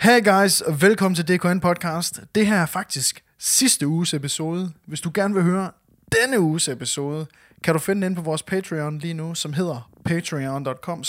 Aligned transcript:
Hey 0.00 0.24
guys, 0.24 0.60
og 0.60 0.82
velkommen 0.82 1.14
til 1.14 1.28
DKN 1.28 1.60
Podcast. 1.60 2.20
Det 2.34 2.46
her 2.46 2.56
er 2.56 2.66
faktisk 2.66 3.24
sidste 3.38 3.86
uges 3.86 4.14
episode. 4.14 4.72
Hvis 4.86 5.00
du 5.00 5.10
gerne 5.14 5.34
vil 5.34 5.42
høre 5.42 5.70
denne 6.12 6.40
uges 6.40 6.68
episode, 6.68 7.26
kan 7.64 7.74
du 7.74 7.80
finde 7.80 8.06
den 8.06 8.14
på 8.14 8.22
vores 8.22 8.42
Patreon 8.42 8.98
lige 8.98 9.14
nu, 9.14 9.34
som 9.34 9.52
hedder 9.52 9.90
patreon.com 10.04 11.04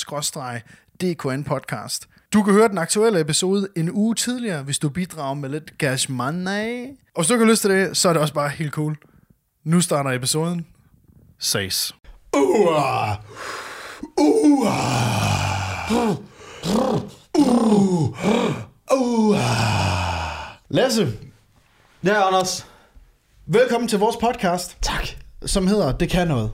DKN 1.02 1.44
Podcast. 1.44 2.10
Du 2.34 2.44
kan 2.44 2.54
høre 2.54 2.68
den 2.68 2.78
aktuelle 2.78 3.20
episode 3.20 3.68
en 3.76 3.92
uge 3.92 4.16
tidligere, 4.16 4.64
hvis 4.64 4.80
du 4.80 4.90
bidrager 4.90 5.34
med 5.34 5.50
lidt 5.50 5.74
cash 5.80 6.12
money. 6.12 6.86
Og 7.16 7.22
hvis 7.22 7.28
du 7.28 7.34
ikke 7.34 7.46
har 7.46 7.52
lyst 7.52 7.62
til 7.62 7.72
det, 7.72 7.98
så 7.98 8.10
er 8.10 8.14
det 8.14 8.22
også 8.22 8.34
bare 8.34 8.50
helt 8.50 8.72
cool. 8.72 8.98
Nu 9.64 9.82
starter 9.82 10.12
episoden. 10.12 10.66
Ses. 11.40 11.96
Uh, 12.38 12.42
uh, 14.18 14.58
uh, 17.34 18.69
Lasse, 20.70 21.08
Ja, 22.04 22.28
Anders. 22.28 22.66
velkommen 23.46 23.88
til 23.88 24.00
vores 24.00 24.16
podcast, 24.18 24.78
Tak. 24.82 25.08
som 25.46 25.68
hedder 25.68 25.92
Det 25.92 26.10
kan 26.10 26.28
noget. 26.28 26.52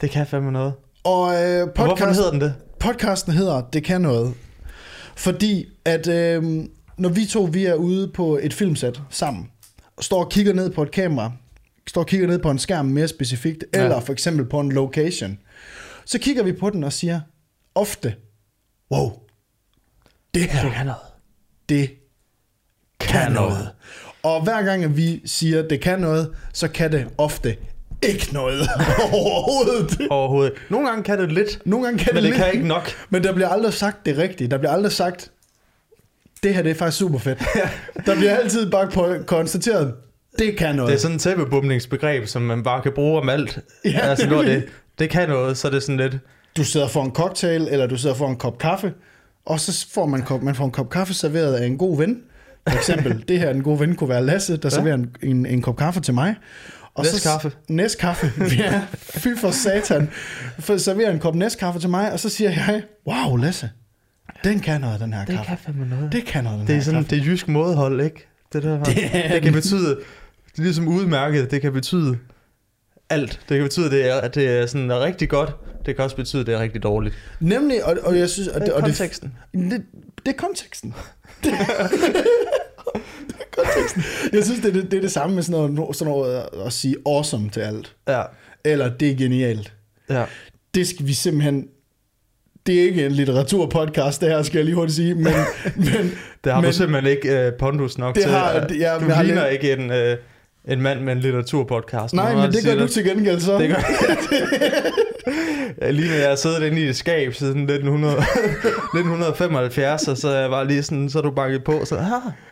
Det 0.00 0.10
kan 0.10 0.26
fandme 0.26 0.52
noget. 0.52 0.72
Og 1.04 1.42
øh, 1.44 1.62
Og 1.62 1.68
hvorfor 1.74 1.88
podcast, 1.94 2.16
hedder 2.18 2.30
den 2.30 2.40
det? 2.40 2.54
podcasten 2.80 3.32
hedder 3.32 3.60
Det 3.60 3.84
kan 3.84 4.00
noget, 4.00 4.34
fordi 5.16 5.66
at 5.84 6.08
øh, 6.08 6.64
når 6.98 7.08
vi 7.08 7.26
to 7.26 7.42
vi 7.52 7.64
er 7.64 7.74
ude 7.74 8.08
på 8.08 8.38
et 8.42 8.54
filmsæt 8.54 9.00
sammen, 9.10 9.50
og 9.96 10.04
står 10.04 10.24
og 10.24 10.30
kigger 10.30 10.52
ned 10.52 10.70
på 10.70 10.82
et 10.82 10.90
kamera, 10.90 11.32
står 11.86 12.00
og 12.00 12.06
kigger 12.06 12.26
ned 12.26 12.38
på 12.38 12.50
en 12.50 12.58
skærm 12.58 12.86
mere 12.86 13.08
specifikt, 13.08 13.64
Ja. 13.74 13.82
eller 13.84 14.00
for 14.00 14.12
eksempel 14.12 14.46
på 14.46 14.60
en 14.60 14.72
location, 14.72 15.38
så 16.04 16.18
kigger 16.18 16.42
vi 16.42 16.52
på 16.52 16.70
den 16.70 16.84
og 16.84 16.92
siger 16.92 17.20
ofte, 17.74 18.14
wow, 18.90 19.10
det 20.34 20.42
her, 20.42 20.62
Det 20.62 20.72
kan 20.72 20.86
noget. 20.86 21.00
Det 21.68 21.90
kan 23.00 23.32
noget. 23.32 23.70
Og 24.22 24.42
hver 24.42 24.62
gang 24.62 24.84
at 24.84 24.96
vi 24.96 25.22
siger, 25.24 25.62
det 25.62 25.80
kan 25.80 26.00
noget, 26.00 26.34
så 26.52 26.68
kan 26.68 26.92
det 26.92 27.06
ofte 27.18 27.56
ikke 28.02 28.28
noget 28.32 28.68
overhovedet. 29.12 30.06
Overhovedet. 30.10 30.52
Nogle 30.68 30.88
gange 30.88 31.04
kan 31.04 31.18
det 31.18 31.32
lidt, 31.32 31.66
Nogle 31.66 31.86
gange 31.86 31.98
kan 32.04 32.14
men 32.14 32.16
det, 32.16 32.22
det 32.22 32.38
lidt, 32.38 32.44
kan 32.44 32.54
ikke 32.54 32.68
nok. 32.68 32.90
Men 33.10 33.24
der 33.24 33.32
bliver 33.32 33.48
aldrig 33.48 33.74
sagt 33.74 34.06
det 34.06 34.18
rigtige. 34.18 34.48
Der 34.48 34.58
bliver 34.58 34.72
aldrig 34.72 34.92
sagt, 34.92 35.30
det 36.42 36.54
her 36.54 36.62
det 36.62 36.70
er 36.70 36.74
faktisk 36.74 36.98
super 36.98 37.18
fedt. 37.18 37.38
der 38.06 38.16
bliver 38.16 38.36
altid 38.36 38.70
bare 38.70 38.90
på, 38.90 39.14
konstateret, 39.26 39.94
det 40.38 40.56
kan 40.56 40.74
noget. 40.74 40.88
Det 40.88 40.96
er 40.96 41.00
sådan 41.00 41.16
et 41.16 41.22
tæppebumningsbegreb, 41.22 42.26
som 42.26 42.42
man 42.42 42.62
bare 42.62 42.82
kan 42.82 42.92
bruge 42.92 43.20
om 43.20 43.28
alt. 43.28 43.58
Ja, 43.84 43.98
altså, 43.98 44.28
når 44.28 44.42
det, 44.42 44.64
det 44.98 45.10
kan 45.10 45.28
noget, 45.28 45.56
så 45.56 45.68
er 45.68 45.72
det 45.72 45.82
sådan 45.82 45.96
lidt... 45.96 46.16
Du 46.56 46.64
sidder 46.64 46.88
for 46.88 47.04
en 47.04 47.10
cocktail, 47.10 47.68
eller 47.70 47.86
du 47.86 47.96
sidder 47.96 48.14
for 48.16 48.28
en 48.28 48.36
kop 48.36 48.58
kaffe, 48.58 48.92
og 49.48 49.60
så 49.60 49.86
får 49.94 50.06
man, 50.06 50.22
kop, 50.22 50.42
man 50.42 50.54
får 50.54 50.64
en 50.64 50.70
kop 50.70 50.90
kaffe 50.90 51.14
serveret 51.14 51.54
af 51.54 51.66
en 51.66 51.78
god 51.78 51.98
ven. 51.98 52.20
For 52.68 52.76
eksempel, 52.76 53.24
det 53.28 53.38
her 53.38 53.50
en 53.50 53.62
god 53.62 53.78
ven 53.78 53.94
kunne 53.94 54.08
være 54.10 54.26
Lasse, 54.26 54.52
der 54.56 54.60
ja. 54.64 54.70
serverer 54.70 54.94
en, 54.94 55.10
en, 55.22 55.46
en 55.46 55.62
kop 55.62 55.76
kaffe 55.76 56.00
til 56.00 56.14
mig. 56.14 56.34
Og 56.94 57.04
Næstkaffe. 57.04 57.50
Så, 57.50 57.56
næstkaffe, 57.68 58.32
ja. 58.58 58.82
Fy 58.94 59.28
for 59.36 59.50
satan. 59.50 60.08
For 60.58 60.76
serverer 60.76 61.10
en 61.12 61.18
kop 61.18 61.34
næstkaffe 61.34 61.80
til 61.80 61.90
mig, 61.90 62.12
og 62.12 62.20
så 62.20 62.28
siger 62.28 62.50
jeg, 62.50 62.82
wow 63.06 63.36
Lasse, 63.36 63.70
den 64.44 64.60
kan 64.60 64.80
noget, 64.80 65.00
den 65.00 65.12
her 65.12 65.24
Det 65.24 65.34
kaffe. 65.36 65.48
kan 65.48 65.58
fandme 65.58 65.88
noget. 65.88 66.12
Det 66.12 66.24
kan 66.24 66.44
noget, 66.44 66.58
den 66.58 66.66
Det 66.66 66.72
er 66.72 66.76
her 66.76 66.82
sådan 66.84 67.02
kaffe. 67.04 67.16
det 67.16 67.22
er 67.22 67.26
jysk 67.30 67.48
mådehold, 67.48 68.00
ikke? 68.00 68.28
Det, 68.52 68.62
der, 68.62 68.84
det, 68.84 68.94
er- 69.12 69.32
det 69.32 69.42
kan 69.42 69.52
betyde, 69.52 69.88
det 70.52 70.58
er 70.58 70.62
ligesom 70.62 70.88
udmærket, 70.88 71.50
det 71.50 71.60
kan 71.60 71.72
betyde 71.72 72.18
alt. 73.10 73.40
Det 73.48 73.56
kan 73.56 73.62
betyde, 73.62 73.86
at 73.86 73.92
det 73.92 74.08
er, 74.10 74.14
at 74.14 74.34
det 74.34 74.48
er 74.48 74.66
sådan 74.66 75.00
rigtig 75.00 75.28
godt. 75.28 75.50
Det 75.86 75.96
kan 75.96 76.04
også 76.04 76.16
betyde, 76.16 76.40
at 76.40 76.46
det 76.46 76.54
er 76.54 76.58
rigtig 76.60 76.82
dårligt. 76.82 77.14
Nemlig, 77.40 77.84
og, 77.84 77.96
og 78.02 78.18
jeg 78.18 78.28
synes... 78.30 78.48
Og 78.48 78.60
Det 78.60 78.68
er 78.68 78.72
og 78.72 78.80
konteksten. 78.82 79.34
Det, 79.54 79.70
det, 79.70 79.82
det 80.26 80.32
er 80.32 80.36
konteksten. 80.36 80.94
Det, 81.44 81.52
det 83.28 83.36
er 83.40 83.62
konteksten. 83.62 84.02
Jeg 84.32 84.44
synes, 84.44 84.60
det 84.60 84.68
er 84.68 84.72
det, 84.72 84.90
det, 84.90 84.96
er 84.96 85.00
det 85.00 85.12
samme 85.12 85.34
med 85.34 85.42
sådan 85.42 85.72
noget, 85.74 85.96
sådan 85.96 86.12
noget 86.14 86.42
at 86.66 86.72
sige 86.72 86.96
awesome 87.06 87.50
til 87.50 87.60
alt. 87.60 87.94
Ja. 88.08 88.22
Eller 88.64 88.88
det 88.96 89.10
er 89.10 89.16
genialt. 89.16 89.72
Ja. 90.10 90.24
Det 90.74 90.88
skal 90.88 91.06
vi 91.06 91.12
simpelthen... 91.12 91.68
Det 92.66 92.78
er 92.78 92.82
ikke 92.82 93.06
en 93.06 93.12
litteraturpodcast, 93.12 94.20
det 94.20 94.28
her 94.28 94.42
skal 94.42 94.58
jeg 94.58 94.64
lige 94.64 94.74
hurtigt 94.74 94.96
sige, 94.96 95.14
men, 95.14 95.24
men, 95.76 96.12
Det 96.44 96.52
har 96.52 96.60
men 96.60 96.70
du 96.70 96.76
simpelthen 96.76 97.10
ikke 97.16 97.46
uh, 97.48 97.58
pondus 97.58 97.98
nok 97.98 98.14
Det 98.14 98.22
til. 98.22 98.32
har- 98.32 98.48
at- 98.50 98.68
det- 98.68 98.78
ja, 98.78 98.94
du 98.94 99.04
ligner 99.22 99.50
lidt- 99.50 99.52
ikke 99.64 99.72
en, 99.72 99.90
uh, 99.90 100.18
en 100.68 100.82
mand 100.82 101.00
med 101.00 101.12
en 101.12 101.18
litteraturpodcast. 101.18 102.14
nej, 102.14 102.34
men 102.36 102.52
det 102.52 102.64
gør 102.64 102.74
du 102.74 102.88
til 102.88 103.04
gengæld 103.04 103.40
så. 103.40 103.58
Det 103.58 103.68
gør 103.68 103.76
jeg. 103.76 104.16
Lige 105.92 106.08
når 106.08 106.14
jeg 106.16 106.28
har 106.28 106.36
siddet 106.36 106.62
inde 106.62 106.80
i 106.80 106.84
et 106.88 106.96
skab 106.96 107.34
siden 107.34 107.60
1900, 107.62 108.14
1975, 108.16 110.02
og 110.08 110.16
så 110.16 110.28
er 110.28 110.40
jeg 110.40 110.50
bare 110.50 110.66
lige 110.68 110.82
sådan, 110.82 111.10
så 111.10 111.20
du 111.20 111.30
banket 111.30 111.64
på, 111.64 111.84
så 111.84 111.96
ah, 111.96 112.04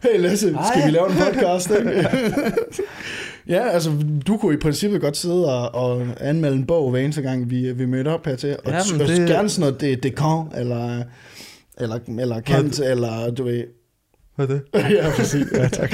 Hey 0.03 0.21
Lasse, 0.21 0.49
skal 0.49 0.59
Hej. 0.81 0.85
vi 0.87 0.91
lave 0.91 1.11
en 1.11 1.17
podcast? 1.25 1.71
Ikke? 1.71 2.09
ja, 3.49 3.69
altså 3.69 3.91
du 4.27 4.37
kunne 4.37 4.55
i 4.55 4.59
princippet 4.59 5.01
godt 5.01 5.17
sidde 5.17 5.69
og, 5.71 5.75
og 5.75 6.07
anmelde 6.21 6.57
en 6.57 6.67
bog 6.67 6.91
hver 6.91 7.01
eneste 7.01 7.23
gang, 7.23 7.51
vi, 7.51 7.73
vi 7.73 7.87
mødte 7.87 8.09
op 8.09 8.27
hertil. 8.27 8.57
Og, 8.65 8.73
Ja, 8.73 8.79
og 8.79 8.99
det- 9.09 9.29
gerne 9.29 9.49
sådan 9.49 9.61
noget, 9.69 9.81
det, 9.81 10.03
det 10.03 10.17
kan, 10.17 10.43
eller, 10.57 11.03
eller, 11.81 11.99
eller 12.21 12.41
Kant, 12.41 12.81
eller 12.81 13.31
du 13.31 13.45
ved. 13.45 13.65
Hvad 14.37 14.49
er 14.49 14.53
det? 14.53 14.63
ja, 14.97 15.11
præcis. 15.17 15.47
Ja, 15.53 15.69
tak. 15.69 15.93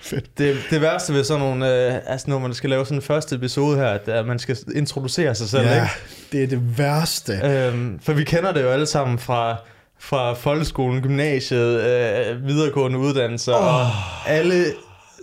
Fedt. 0.00 0.38
Det, 0.38 0.56
det 0.70 0.80
værste 0.80 1.12
ved 1.12 1.24
sådan 1.24 1.40
nogle, 1.40 1.86
øh, 1.86 2.00
altså 2.06 2.30
når 2.30 2.38
man 2.38 2.54
skal 2.54 2.70
lave 2.70 2.84
sådan 2.84 2.98
en 2.98 3.02
første 3.02 3.36
episode 3.36 3.76
her, 3.76 3.84
er, 3.84 3.98
at 4.06 4.26
man 4.26 4.38
skal 4.38 4.56
introducere 4.74 5.34
sig 5.34 5.48
selv, 5.48 5.66
Ja, 5.66 5.88
det 6.32 6.42
er 6.42 6.46
det 6.46 6.78
værste. 6.78 7.34
ikke? 7.34 7.66
Øhm, 7.68 7.98
for 8.02 8.12
vi 8.12 8.24
kender 8.24 8.52
det 8.52 8.62
jo 8.62 8.68
alle 8.68 8.86
sammen 8.86 9.18
fra, 9.18 9.56
fra 9.98 10.32
folkeskolen, 10.32 11.02
gymnasiet, 11.02 11.80
øh, 11.80 12.46
videregående 12.46 12.98
uddannelser, 12.98 13.54
oh. 13.54 13.74
og 13.74 13.86
alle 14.26 14.64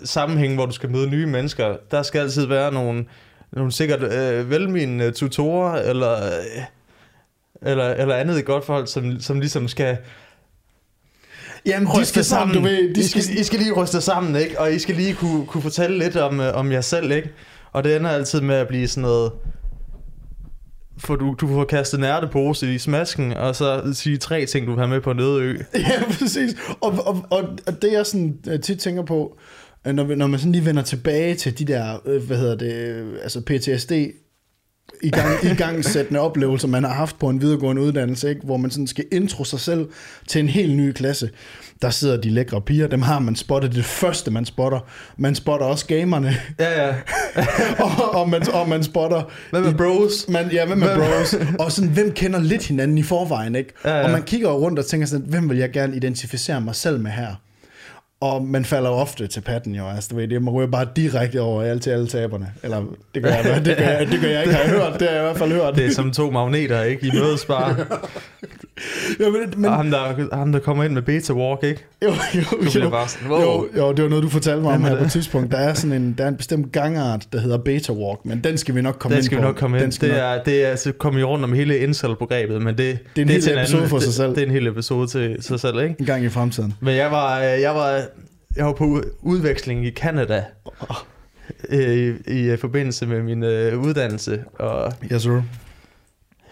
sammenhænge, 0.05 0.55
hvor 0.55 0.65
du 0.65 0.71
skal 0.71 0.89
møde 0.89 1.09
nye 1.09 1.25
mennesker, 1.25 1.75
der 1.91 2.03
skal 2.03 2.21
altid 2.21 2.45
være 2.45 2.71
nogle, 2.73 3.05
nogle 3.51 3.71
sikkert 3.71 4.03
øh, 4.03 4.49
velmenende 4.49 5.11
tutorer, 5.11 5.81
eller, 5.81 6.13
øh, 6.25 6.63
eller, 7.61 7.85
eller 7.89 8.15
andet 8.15 8.39
i 8.39 8.41
godt 8.41 8.65
forhold, 8.65 8.87
som, 8.87 9.19
som 9.19 9.39
ligesom 9.39 9.67
skal 9.67 9.97
Jamen, 11.65 11.87
de 11.99 12.05
skal 12.05 12.23
sammen, 12.23 12.57
du 12.57 12.63
ved. 12.63 12.93
De 12.95 12.99
I, 12.99 13.03
skal, 13.03 13.39
I 13.39 13.43
skal 13.43 13.59
lige 13.59 13.71
ryste 13.71 14.01
sammen, 14.01 14.35
ikke? 14.35 14.59
Og 14.59 14.73
I 14.73 14.79
skal 14.79 14.95
lige 14.95 15.13
kunne, 15.13 15.45
kunne 15.45 15.61
fortælle 15.61 15.99
lidt 15.99 16.15
om, 16.15 16.39
øh, 16.39 16.55
om 16.55 16.71
jer 16.71 16.81
selv, 16.81 17.11
ikke? 17.11 17.29
Og 17.71 17.83
det 17.83 17.95
ender 17.95 18.09
altid 18.09 18.41
med 18.41 18.55
at 18.55 18.67
blive 18.67 18.87
sådan 18.87 19.01
noget... 19.01 19.31
For 20.99 21.15
du, 21.15 21.35
du 21.41 21.47
får 21.47 21.63
kastet 21.63 21.97
en 21.97 22.03
ærtepose 22.03 22.73
i 22.75 22.77
smasken, 22.77 23.33
og 23.33 23.55
så 23.55 23.93
sige 23.93 24.17
tre 24.17 24.45
ting, 24.45 24.67
du 24.67 24.71
vil 24.71 24.79
have 24.79 24.89
med 24.89 25.01
på 25.01 25.11
en 25.11 25.19
ø. 25.19 25.53
Ja, 25.73 26.03
præcis. 26.19 26.55
Og, 26.81 26.91
og, 27.05 27.25
og, 27.29 27.43
og 27.67 27.81
det 27.81 27.91
jeg 27.91 28.05
sådan 28.05 28.37
øh, 28.47 28.59
tit 28.59 28.79
tænker 28.79 29.05
på, 29.05 29.37
øh, 29.87 29.93
når, 29.93 30.15
når 30.15 30.27
man 30.27 30.39
sådan 30.39 30.51
lige 30.51 30.65
vender 30.65 30.83
tilbage 30.83 31.35
til 31.35 31.59
de 31.59 31.65
der, 31.65 32.01
øh, 32.05 32.23
hvad 32.23 32.37
hedder 32.37 32.55
det, 32.55 33.05
altså 33.23 33.41
PTSD, 33.41 33.91
i 35.03 35.09
gang, 35.09 35.43
i 35.43 35.47
gangsættende 35.55 36.19
oplevelser, 36.19 36.67
man 36.67 36.83
har 36.83 36.93
haft 36.93 37.19
på 37.19 37.29
en 37.29 37.41
videregående 37.41 37.81
uddannelse, 37.81 38.29
ikke? 38.29 38.41
hvor 38.43 38.57
man 38.57 38.71
sådan 38.71 38.87
skal 38.87 39.05
intro 39.11 39.43
sig 39.43 39.59
selv 39.59 39.87
til 40.27 40.39
en 40.39 40.47
helt 40.49 40.75
ny 40.77 40.91
klasse. 40.91 41.29
Der 41.81 41.89
sidder 41.89 42.21
de 42.21 42.29
lækre 42.29 42.61
piger, 42.61 42.87
dem 42.87 43.01
har 43.01 43.19
man 43.19 43.35
spottet 43.35 43.75
det 43.75 43.85
første, 43.85 44.31
man 44.31 44.45
spotter. 44.45 44.79
Man 45.17 45.35
spotter 45.35 45.65
også 45.65 45.85
gamerne, 45.87 46.35
Ja, 46.59 46.85
ja. 46.87 46.95
og, 47.85 48.15
og, 48.21 48.29
man, 48.29 48.51
og 48.53 48.69
man 48.69 48.83
spotter... 48.83 49.23
Hvad 49.49 49.61
med 49.61 49.73
bros? 49.73 50.25
Man, 50.29 50.51
ja, 50.51 50.65
hvem 50.65 50.83
er 50.83 50.87
Hvem- 50.87 50.99
bros? 50.99 51.35
Og 51.59 51.71
sådan, 51.71 51.89
hvem 51.89 52.11
kender 52.11 52.39
lidt 52.39 52.65
hinanden 52.67 52.97
i 52.97 53.03
forvejen, 53.03 53.55
ikke? 53.55 53.73
Ja, 53.85 53.97
ja. 53.97 54.03
Og 54.05 54.11
man 54.11 54.23
kigger 54.23 54.49
rundt 54.49 54.79
og 54.79 54.85
tænker 54.85 55.07
sådan, 55.07 55.25
hvem 55.29 55.49
vil 55.49 55.57
jeg 55.57 55.71
gerne 55.71 55.95
identificere 55.95 56.61
mig 56.61 56.75
selv 56.75 56.99
med 56.99 57.11
her? 57.11 57.35
Og 58.21 58.45
man 58.45 58.65
falder 58.65 58.89
jo 58.89 58.95
ofte 58.95 59.27
til 59.27 59.41
patten 59.41 59.75
jo, 59.75 59.87
altså 59.87 60.09
du 60.11 60.15
ved, 60.15 60.27
det 60.27 60.41
man 60.41 60.53
ryger 60.53 60.67
bare 60.69 60.87
direkte 60.95 61.41
over 61.41 61.61
alt 61.63 61.83
til 61.83 61.89
alle 61.89 62.07
taberne. 62.07 62.47
Eller 62.63 62.83
det 63.15 63.23
gør 63.23 63.29
jeg, 63.29 63.61
det 63.65 63.77
gør 63.77 63.83
jeg, 63.85 64.07
det 64.11 64.21
gør 64.21 64.27
jeg 64.27 64.41
ikke, 64.43 64.53
har 64.55 64.61
jeg 64.63 64.71
hørt, 64.71 64.99
det 64.99 65.07
har 65.07 65.15
jeg 65.15 65.23
i 65.23 65.25
hvert 65.25 65.37
fald 65.37 65.51
hørt. 65.51 65.75
Det 65.75 65.85
er 65.85 65.91
som 65.91 66.11
to 66.11 66.31
magneter, 66.31 66.83
ikke? 66.83 67.07
I 67.07 67.11
mødes 67.13 67.45
bare. 67.45 67.75
ja, 69.19 69.29
men, 69.29 69.41
men, 69.57 69.65
Og 69.65 69.75
ham 69.75 69.91
der, 69.91 70.35
ham, 70.35 70.51
der 70.51 70.59
kommer 70.59 70.83
ind 70.83 70.93
med 70.93 71.01
beta 71.01 71.33
walk, 71.33 71.63
ikke? 71.63 71.85
jo, 72.03 72.09
jo, 72.35 72.41
Du 72.73 72.79
jo, 72.79 72.89
bare 72.89 73.07
sådan, 73.07 73.29
wow. 73.31 73.41
jo, 73.41 73.67
jo, 73.77 73.91
det 73.91 74.03
var 74.03 74.09
noget, 74.09 74.23
du 74.23 74.29
fortalte 74.29 74.61
mig 74.61 74.73
om 74.73 74.83
er 74.83 74.87
her 74.87 74.95
på 74.95 74.97
et 74.97 75.03
det? 75.03 75.11
tidspunkt. 75.11 75.51
Der 75.51 75.57
er 75.57 75.73
sådan 75.73 76.01
en, 76.01 76.15
der 76.17 76.23
er 76.23 76.27
en 76.27 76.35
bestemt 76.37 76.71
gangart, 76.71 77.25
der 77.33 77.39
hedder 77.39 77.57
beta 77.57 77.91
walk, 77.93 78.19
men 78.25 78.43
den 78.43 78.57
skal 78.57 78.75
vi 78.75 78.81
nok 78.81 78.95
komme 78.99 79.13
Den 79.15 79.19
ind 79.19 79.25
skal 79.25 79.37
på. 79.37 79.41
vi 79.41 79.47
nok 79.47 79.55
komme 79.55 79.77
Den 79.77 79.83
ind. 79.85 79.91
skal 79.91 80.09
Det 80.09 80.17
nok- 80.17 80.23
er, 80.39 80.43
det 80.43 80.65
er, 80.65 80.75
så 80.75 80.91
kommer 80.91 81.19
vi 81.19 81.23
rundt 81.23 81.43
om 81.43 81.53
hele 81.53 81.79
incel-begrebet, 81.79 82.61
men 82.61 82.77
det, 82.77 82.77
Det 82.77 83.21
er 83.21 83.21
en 83.21 83.29
hel 83.29 83.41
til 83.41 83.53
episode 83.57 83.77
anden- 83.77 83.89
for 83.89 83.99
sig 83.99 84.07
det, 84.07 84.15
selv. 84.15 84.29
Det 84.29 84.37
er 84.37 84.45
en 84.45 84.51
hel 84.51 84.67
episode 84.67 85.07
til 85.07 85.37
sig 85.39 85.59
selv, 85.59 85.79
ikke? 85.81 85.95
en 85.99 86.05
gang 86.05 86.23
i 86.25 86.29
fremtiden. 86.29 86.73
Men 86.79 86.95
jeg 86.95 87.11
var, 87.11 87.37
jeg 87.39 87.75
var, 87.75 88.01
jeg 88.57 88.65
var 88.65 88.73
på 88.73 88.83
ud- 88.85 89.11
udveksling 89.21 89.85
i 89.85 89.91
Canada 89.91 90.45
øh, 91.69 91.93
i, 91.93 92.13
i 92.27 92.49
øh, 92.49 92.57
forbindelse 92.59 93.05
med 93.05 93.21
min 93.21 93.43
øh, 93.43 93.79
uddannelse, 93.79 94.43
og 94.59 94.93
Yes, 95.13 95.21
sir. 95.21 95.41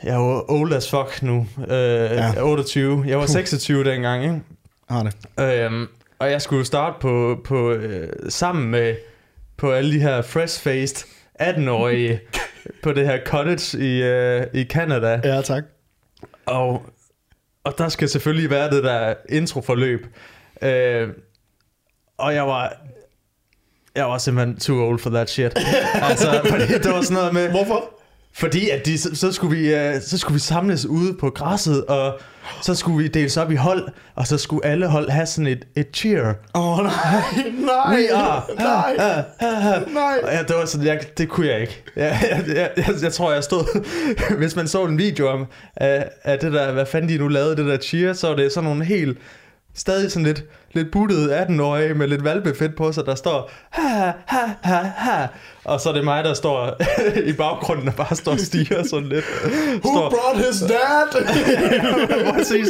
jeg 0.04 0.14
er 0.16 0.20
jo 0.20 0.46
old 0.48 0.74
as 0.74 0.90
fuck 0.90 1.22
nu, 1.24 1.48
øh, 1.68 1.76
ja. 2.12 2.44
28. 2.44 3.04
Jeg 3.08 3.18
var 3.18 3.24
Puh. 3.26 3.30
26 3.34 3.84
dengang, 3.84 4.24
ikke? 4.24 4.42
Har 4.90 5.04
det. 5.04 5.16
Øhm, 5.66 5.88
og 6.20 6.32
jeg 6.32 6.42
skulle 6.42 6.66
starte 6.66 6.96
på, 7.02 7.42
på 7.46 7.72
øh, 7.72 8.10
sammen 8.30 8.72
med 8.72 8.96
på 9.58 9.72
alle 9.72 9.92
de 9.96 10.00
her 10.00 10.22
fresh-faced 10.22 11.06
18-årige 11.42 12.20
på 12.84 12.92
det 12.94 13.06
her 13.08 13.20
cottage 13.26 13.80
i, 13.80 14.04
øh, 14.04 14.44
i 14.54 14.64
Canada. 14.64 15.22
Ja, 15.24 15.42
tak. 15.42 15.64
Og, 16.46 16.86
og 17.64 17.74
der 17.78 17.90
skal 17.90 18.10
selvfølgelig 18.10 18.50
være 18.50 18.70
det 18.70 18.84
der 18.84 19.14
introforløb, 19.30 20.06
Øh, 20.62 21.10
og 22.18 22.36
jeg 22.36 22.48
var... 22.48 22.78
Jeg 23.96 24.06
var 24.06 24.18
simpelthen 24.18 24.58
too 24.58 24.88
old 24.88 25.00
for 25.00 25.10
that 25.10 25.30
shit. 25.30 25.54
altså, 26.10 26.42
fordi 26.50 26.74
det 26.74 26.92
var 26.92 27.02
sådan 27.02 27.18
noget 27.18 27.34
med... 27.34 27.50
Hvorfor? 27.50 27.96
Fordi 28.38 28.70
at 28.70 28.86
de, 28.86 28.98
så, 28.98 29.16
så, 29.16 29.32
skulle 29.32 29.58
vi, 29.58 29.76
øh, 29.76 30.02
så 30.02 30.18
skulle 30.18 30.34
vi 30.34 30.40
samles 30.40 30.86
ude 30.86 31.14
på 31.14 31.30
græsset, 31.30 31.86
og 31.86 32.20
så 32.62 32.76
skulle 32.76 32.98
vi 32.98 33.08
deles 33.08 33.38
op 33.38 33.52
i 33.52 33.56
hold, 33.56 33.88
og 34.16 34.28
så 34.28 34.38
skulle 34.38 34.66
alle 34.66 34.88
hold 34.88 35.10
have 35.10 35.26
sådan 35.26 35.48
et, 35.48 35.68
et 35.76 35.88
cheer. 35.94 36.34
Åh, 36.56 36.80
oh, 36.80 36.84
nej, 36.86 36.94
nej, 37.60 37.96
We 37.96 38.14
are. 38.16 38.44
nej, 38.56 38.96
nej. 39.94 40.20
Og 40.24 40.32
ja, 40.32 40.44
det 40.44 40.56
var 40.56 40.66
sådan, 40.66 40.88
jeg, 40.88 41.00
det 41.18 41.30
kunne 41.30 41.48
jeg 41.48 41.62
ikke. 41.62 41.84
Jeg, 41.96 42.20
jeg, 42.32 42.56
jeg, 42.56 42.72
jeg, 42.78 42.96
jeg 43.02 43.14
tror, 43.14 43.34
jeg 43.34 43.44
stod... 43.44 43.86
Hvis 44.38 44.56
man 44.56 44.68
så 44.68 44.86
en 44.86 44.98
video 44.98 45.28
om, 45.28 45.46
af, 45.76 46.10
af 46.24 46.40
det 46.40 46.54
der, 46.54 46.72
hvad 46.72 46.86
fanden 46.86 47.10
de 47.10 47.18
nu 47.18 47.28
lavede, 47.28 47.56
det 47.56 47.66
der 47.66 47.78
cheer, 47.78 48.14
så 48.14 48.28
var 48.28 48.36
det 48.36 48.52
sådan 48.52 48.70
nogle 48.70 48.86
helt... 48.86 49.18
Stadig 49.74 50.12
sådan 50.12 50.26
lidt, 50.26 50.44
lidt 50.76 50.92
puttet 50.92 51.30
18-årige 51.30 51.94
med 51.94 52.08
lidt 52.08 52.24
valbefedt 52.24 52.76
på 52.76 52.92
sig, 52.92 53.06
der 53.06 53.16
står 53.16 53.52
ha, 53.70 54.12
ha, 54.26 54.50
ha, 54.62 54.82
ha. 54.96 55.28
Og 55.66 55.82
så 55.82 55.90
er 55.90 55.94
det 55.94 56.04
mig, 56.04 56.24
der 56.24 56.34
står 56.34 56.82
i 57.32 57.34
baggrunden 57.34 57.88
og 57.88 57.94
bare 57.96 58.16
står 58.16 58.32
og 58.32 58.40
stiger 58.40 58.84
sådan 58.84 59.08
lidt. 59.10 59.26
Who 59.84 59.94
Står, 59.94 60.10
brought 60.10 60.48
his 60.48 60.60
dad? 60.62 61.26
Præcis. 62.34 62.68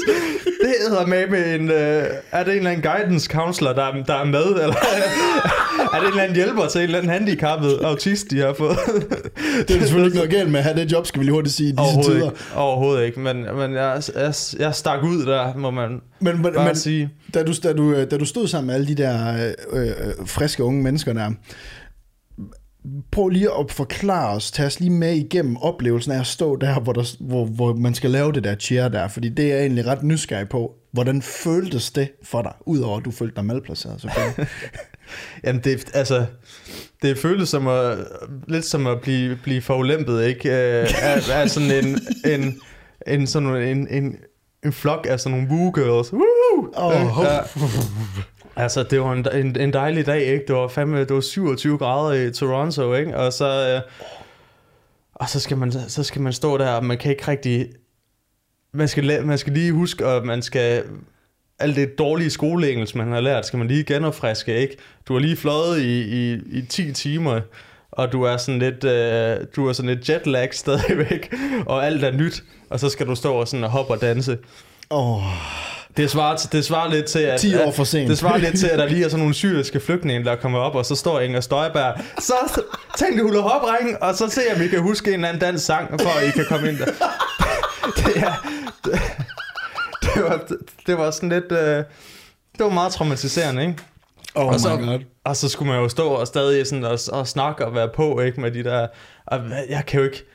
Det 0.62 0.74
hedder 0.90 1.06
med 1.06 1.28
med 1.28 1.56
en... 1.56 1.70
Øh, 1.72 2.04
er 2.32 2.44
det 2.44 2.52
en 2.52 2.58
eller 2.58 2.72
anden 2.72 2.92
guidance 2.92 3.30
counselor, 3.32 3.74
der, 3.74 3.84
er- 3.84 4.04
der 4.04 4.14
er 4.14 4.24
med? 4.26 4.44
Eller 4.46 4.76
er 5.94 6.00
det 6.00 6.02
en 6.02 6.08
eller 6.08 6.22
anden 6.24 6.36
hjælper 6.36 6.68
til 6.68 6.80
en 6.80 6.84
eller 6.86 6.98
anden 6.98 7.12
handicappet 7.12 7.80
autist, 7.84 8.32
de 8.32 8.40
har 8.40 8.54
fået? 8.54 8.78
det 9.68 9.76
er 9.76 9.80
selvfølgelig 9.80 10.06
ikke 10.06 10.16
noget 10.18 10.32
galt 10.32 10.52
med 10.52 10.60
at 10.60 10.64
have 10.64 10.80
det 10.80 10.92
job, 10.92 11.08
skal 11.08 11.20
vi 11.20 11.26
lige 11.26 11.34
hurtigt 11.34 11.56
sige 11.56 11.68
i 11.70 11.72
disse 11.72 11.82
Overhovedet 11.82 12.12
tider. 12.16 12.26
ikke. 12.32 12.42
Overhovedet 12.56 13.06
ikke. 13.06 13.20
Men, 13.20 13.46
men 13.56 13.74
jeg, 13.74 14.02
jeg, 14.16 14.34
jeg 14.60 14.76
stak 14.76 15.04
ud 15.04 15.26
der, 15.26 15.54
må 15.58 15.72
man 15.72 16.02
Men, 16.20 16.42
men, 16.42 16.54
bare 16.54 16.66
men 16.66 16.76
sige. 16.76 17.10
da, 17.34 17.44
du, 17.44 17.54
da, 17.64 17.74
du, 17.74 18.04
da 18.12 18.18
du 18.18 18.26
stod 18.26 18.48
sammen 18.48 18.68
med 18.68 18.76
alle 18.76 18.88
de 18.88 18.96
der 18.96 19.34
øh, 19.74 19.82
øh, 19.88 19.88
friske 20.26 20.64
unge 20.64 20.84
mennesker 20.84 21.14
der, 21.14 21.32
prøv 23.12 23.30
lige 23.30 23.50
at 23.60 23.72
forklare 23.72 24.36
os, 24.36 24.52
tag 24.52 24.66
os 24.66 24.80
lige 24.80 24.90
med 24.92 25.16
igennem 25.16 25.58
oplevelsen 25.58 26.12
af 26.12 26.20
at 26.20 26.28
stå 26.28 26.56
der, 26.56 26.80
hvor, 26.80 26.94
der, 26.94 27.16
hvor, 27.20 27.46
hvor 27.46 27.74
man 27.74 27.96
skal 27.96 28.10
lave 28.10 28.32
det 28.32 28.44
der 28.44 28.56
cheer 28.56 28.88
der, 28.88 29.08
fordi 29.08 29.30
det 29.30 29.46
er 29.46 29.56
jeg 29.56 29.62
egentlig 29.62 29.86
ret 29.86 30.04
nysgerrig 30.04 30.50
på. 30.50 30.76
Hvordan 30.92 31.22
føltes 31.22 31.92
det 31.92 32.12
for 32.24 32.42
dig, 32.42 32.54
udover 32.66 32.98
at 32.98 33.06
du 33.06 33.12
følte 33.12 33.36
dig 33.36 33.46
malplaceret? 33.46 34.02
selvfølgelig? 34.02 34.48
Jamen, 35.44 35.62
det, 35.64 35.92
altså, 35.94 36.26
det 37.02 37.18
føles 37.18 37.50
som 37.50 37.68
at, 37.68 37.98
lidt 38.48 38.66
som 38.66 38.88
at 38.88 39.02
blive, 39.02 39.40
blive 39.44 39.62
forulæmpet, 39.62 40.26
ikke? 40.26 40.50
Øh, 40.50 40.88
af, 41.04 41.42
af 41.42 41.50
sådan 41.50 41.72
en, 41.72 42.00
en, 42.32 42.62
en, 43.08 43.28
sådan 43.28 43.56
en, 43.56 43.88
en, 43.88 44.16
en 44.66 44.74
flok 44.74 45.08
af 45.10 45.20
sådan 45.20 45.38
nogle 45.38 45.56
woo 45.56 45.72
girls. 45.72 46.14
Woo! 46.14 46.72
Ja. 47.24 47.40
Altså, 48.56 48.84
det 48.84 49.02
var 49.02 49.14
en, 49.14 49.26
en, 49.34 49.60
en 49.60 49.74
dejlig 49.74 50.06
dag, 50.06 50.22
ikke? 50.22 50.44
Det 50.48 50.56
var, 50.56 50.68
fandme, 50.68 51.00
det 51.00 51.14
var 51.14 51.22
27 51.22 51.78
grader 51.78 52.28
i 52.28 52.32
Toronto, 52.32 52.94
ikke? 52.94 53.18
Og 53.18 53.34
så, 53.34 53.74
øh, 53.76 53.82
og 55.16 55.30
så, 55.30 55.40
skal 55.40 55.58
man, 55.58 55.72
så 55.72 56.04
skal 56.04 56.22
man 56.22 56.34
stå 56.34 56.58
der, 56.58 56.72
og 56.72 56.86
man 56.86 56.98
kan 56.98 57.12
ikke 57.12 57.28
rigtig... 57.28 57.68
Man 58.74 58.88
skal, 58.88 59.26
man 59.26 59.38
skal 59.38 59.54
lige 59.54 59.72
huske, 59.72 60.06
at 60.06 60.24
man 60.24 60.42
skal... 60.42 60.84
Alt 61.60 61.76
det 61.76 62.00
dårlige 62.00 62.30
skoleengelsk, 62.30 62.96
man 62.96 63.12
har 63.12 63.20
lært, 63.20 63.46
skal 63.46 63.58
man 63.58 63.68
lige 63.68 63.84
genopfriske, 63.84 64.58
ikke? 64.58 64.78
Du 65.08 65.14
har 65.14 65.20
lige 65.20 65.38
fløjet 65.38 65.82
i, 65.82 66.02
i, 66.02 66.40
i 66.52 66.62
10 66.62 66.94
timer, 66.94 67.42
og 67.92 68.12
du 68.12 68.24
er 68.24 68.38
sådan 68.38 68.60
lidt, 68.60 68.84
øh, 68.84 69.38
du 69.56 69.68
er 69.68 69.74
sådan 69.74 69.96
lidt 69.96 70.10
jetlag 70.10 70.54
stadigvæk, 70.54 71.34
og 71.66 71.86
alt 71.86 72.04
er 72.04 72.12
nyt, 72.12 72.44
og 72.70 72.80
så 72.80 72.90
skal 72.90 73.08
du 73.08 73.16
stå 73.16 73.34
og 73.34 73.48
sådan 73.48 73.70
hoppe 73.70 73.94
og 73.94 74.02
danse. 74.02 74.38
Åh, 74.92 75.24
det 75.98 76.12
svarer, 76.12 76.48
det 76.52 76.66
svarer 76.66 76.90
lidt 76.90 77.06
til, 77.06 77.20
at... 77.20 77.40
10 77.40 77.56
år 77.56 77.72
for 77.72 77.84
sent. 77.84 78.10
Det 78.10 78.18
svarer 78.18 78.38
lidt 78.38 78.60
til, 78.60 78.68
at 78.68 78.80
der 78.80 78.88
lige 78.88 79.06
er 79.06 79.10
sådan 79.10 79.20
nogle 79.20 79.34
syriske 79.34 79.80
flygtninge, 79.80 80.26
der 80.26 80.36
kommer 80.36 80.60
op, 80.60 80.76
og 80.76 80.86
så 80.86 80.96
står 80.96 81.20
Inger 81.20 81.42
Støjberg. 81.42 81.96
Så 82.20 82.62
tænk 82.98 83.22
hula 83.22 83.40
hop 83.40 83.62
og 84.02 84.16
så 84.16 84.30
se, 84.30 84.42
om 84.56 84.62
I 84.62 84.68
kan 84.68 84.80
huske 84.80 85.08
en 85.08 85.14
eller 85.14 85.28
anden 85.28 85.42
dansk 85.42 85.66
sang, 85.66 86.02
for 86.02 86.20
at 86.20 86.28
I 86.28 86.32
kan 86.32 86.46
komme 86.50 86.70
ind 86.70 86.78
der. 86.78 86.86
Det, 87.96 88.18
er, 88.18 88.48
det, 88.86 89.02
det, 90.02 90.24
var, 90.24 90.48
det 90.88 90.98
var 90.98 91.12
sådan 91.12 91.30
lidt... 91.30 91.52
Øh, 91.52 91.84
det 92.58 92.60
var 92.60 92.70
meget 92.70 92.94
traumatiserende, 92.94 93.62
ikke? 93.62 93.78
oh 94.36 94.48
og, 94.48 94.60
så, 94.60 94.76
my 94.76 94.86
god. 94.86 95.00
og 95.24 95.36
så 95.36 95.50
skulle 95.50 95.72
man 95.72 95.82
jo 95.82 95.90
stå 95.90 96.08
og 96.08 96.28
stadig 96.28 96.68
sådan 96.68 96.84
og, 96.84 97.00
og 97.12 97.28
snakke 97.28 97.66
og 97.66 97.76
være 97.76 97.90
på, 97.96 98.20
ikke, 98.20 98.42
med 98.42 98.52
de 98.52 98.64
der... 98.64 98.88
Og 99.26 99.40
jeg 99.70 99.84
kan 99.88 100.00
jo 100.00 100.06
ikke... 100.06 100.26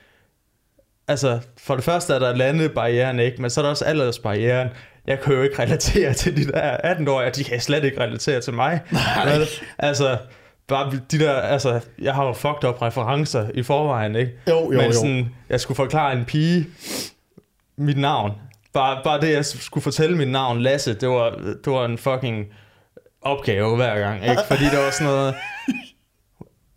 Altså, 1.09 1.39
for 1.59 1.75
det 1.75 1.85
første 1.85 2.15
er 2.15 2.19
der 2.19 2.37
landebarrieren, 2.37 3.19
ikke? 3.19 3.43
Men 3.43 3.51
så 3.51 3.61
er 3.61 3.63
der 3.63 3.71
også 3.71 3.85
aldersbarrieren. 3.85 4.69
Jeg 5.07 5.21
kan 5.21 5.35
jo 5.35 5.43
ikke 5.43 5.63
relatere 5.63 6.15
til 6.15 6.37
de 6.37 6.53
der 6.53 6.77
18-årige, 6.77 7.31
de 7.31 7.45
kan 7.45 7.61
slet 7.61 7.85
ikke 7.85 8.01
relatere 8.01 8.41
til 8.41 8.55
mig. 8.55 8.81
Nej. 8.93 9.39
Altså, 9.79 10.19
bare 10.69 10.93
de 11.11 11.19
der, 11.19 11.33
altså, 11.33 11.81
jeg 11.99 12.15
har 12.15 12.27
jo 12.27 12.33
fucked 12.33 12.65
up 12.65 12.83
referencer 12.83 13.49
i 13.55 13.63
forvejen, 13.63 14.17
ikke? 14.17 14.33
Jo, 14.49 14.73
jo, 14.73 14.79
Men 14.79 14.87
jo. 14.87 14.93
sådan, 14.93 15.29
jeg 15.49 15.61
skulle 15.61 15.77
forklare 15.77 16.13
en 16.13 16.25
pige 16.25 16.67
mit 17.79 17.99
navn. 17.99 18.33
Bare, 18.73 19.01
bare 19.05 19.21
det, 19.21 19.33
jeg 19.33 19.45
skulle 19.45 19.83
fortælle 19.83 20.17
mit 20.17 20.29
navn, 20.29 20.61
Lasse, 20.61 20.95
det 20.95 21.09
var, 21.09 21.31
det 21.65 21.73
var 21.73 21.85
en 21.85 21.99
fucking 21.99 22.47
opgave 23.23 23.77
hver 23.77 23.99
gang, 23.99 24.23
ikke? 24.31 24.43
Fordi 24.49 24.65
det 24.65 24.79
var 24.79 24.91
sådan 24.91 25.07
noget... 25.07 25.35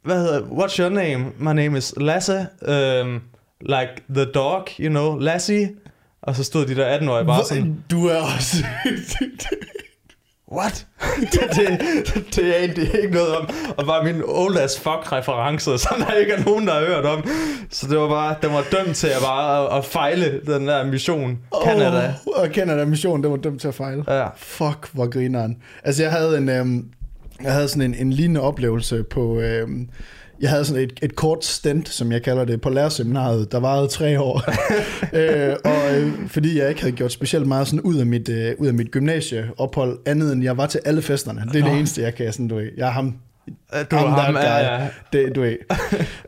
Hvad 0.04 0.20
hedder 0.20 0.42
What's 0.42 0.80
your 0.80 0.90
name? 0.90 1.32
My 1.38 1.62
name 1.62 1.78
is 1.78 1.94
Lasse. 1.98 2.48
Um, 2.68 3.22
like 3.62 3.92
the 4.10 4.26
dog, 4.26 4.68
you 4.80 4.90
know, 4.90 5.18
Lassie. 5.20 5.70
Og 6.24 6.36
så 6.36 6.44
stod 6.44 6.66
de 6.66 6.76
der 6.76 6.98
18-årige 7.00 7.26
bare 7.26 7.46
sådan... 7.46 7.64
Hvor- 7.64 7.76
Du 7.98 8.08
er 8.08 8.18
også... 8.36 8.58
What? 10.52 10.86
det, 11.32 11.40
det, 11.56 12.36
det 12.36 12.56
er 12.56 12.60
egentlig 12.60 12.96
ikke 13.04 13.14
noget 13.14 13.36
om. 13.38 13.50
Og 13.78 13.86
bare 13.86 14.04
min 14.04 14.22
old 14.26 14.58
as 14.58 14.80
fuck 14.80 15.12
referencer, 15.12 15.78
som 15.78 15.98
der 16.08 16.14
ikke 16.14 16.34
er 16.34 16.44
nogen, 16.44 16.68
der 16.68 16.74
har 16.74 16.86
hørt 16.86 17.06
om. 17.06 17.28
Så 17.70 17.88
det 17.88 17.98
var 18.00 18.08
bare, 18.08 18.36
den 18.42 18.54
var 18.54 18.64
dømt 18.72 18.96
til 18.96 19.08
at 19.08 19.22
bare 19.22 19.72
at, 19.72 19.78
at 19.78 19.86
fejle 19.86 20.42
den 20.46 20.68
der 20.68 20.86
mission. 20.86 21.40
Canada. 21.66 22.14
Oh, 22.28 22.42
og 22.42 22.48
Canada 22.54 22.86
Mission, 22.86 23.24
den 23.24 23.32
var 23.32 23.38
dømt 23.38 23.62
til 23.62 23.68
at 23.68 23.76
fejle. 23.76 24.04
Ja. 24.08 24.28
Fuck, 24.38 24.90
hvor 24.94 25.08
grineren. 25.10 25.58
Altså, 25.84 26.04
jeg 26.04 26.12
havde 26.12 26.38
en... 26.38 26.50
Øhm, 26.50 26.86
jeg 27.44 27.54
havde 27.54 27.68
sådan 27.68 27.82
en, 27.82 27.96
en 27.96 28.14
lignende 28.14 28.42
oplevelse 28.42 29.04
på... 29.04 29.40
Øhm, 29.40 29.90
jeg 30.44 30.52
havde 30.52 30.66
sådan 30.66 30.84
et, 30.84 31.00
et 31.02 31.16
kort 31.16 31.46
stint, 31.46 31.90
som 31.90 32.12
jeg 32.12 32.22
kalder 32.22 32.46
det, 32.46 32.62
på 32.62 32.70
lærerseminaret, 32.70 33.52
der 33.52 33.60
varede 33.60 33.88
tre 33.88 34.20
år. 34.20 34.44
øh, 35.20 35.56
og 35.66 35.98
øh, 35.98 36.28
fordi 36.28 36.60
jeg 36.60 36.70
ikke 36.70 36.82
havde 36.82 36.96
gjort 36.96 37.12
specielt 37.12 37.48
meget 37.48 37.68
sådan 37.68 37.82
ud 37.82 37.98
af 37.98 38.06
mit, 38.06 38.30
øh, 38.30 38.56
ud 38.58 38.68
af 38.68 38.74
mit 38.74 38.92
gymnasieophold, 38.92 40.00
andet 40.06 40.34
end 40.34 40.44
jeg 40.44 40.58
var 40.58 40.68
til 40.68 40.82
alle 40.86 41.02
festerne. 41.02 41.42
Det 41.42 41.48
er 41.48 41.54
det 41.54 41.64
Nå. 41.64 41.78
eneste, 41.78 42.02
jeg 42.02 42.16
kan. 42.16 42.34
Sådan, 42.34 42.48
du 42.48 42.56
ved. 42.56 42.70
Jeg 42.78 42.88
er 42.88 42.92
ham. 42.92 43.16
Du 43.92 43.96
I'm 43.96 43.96
var 43.96 44.20
ham, 44.20 44.36
ja, 44.36 44.58
ja. 44.58 44.88
Det, 45.14 45.36
du 45.36 45.42
ved. 45.42 45.58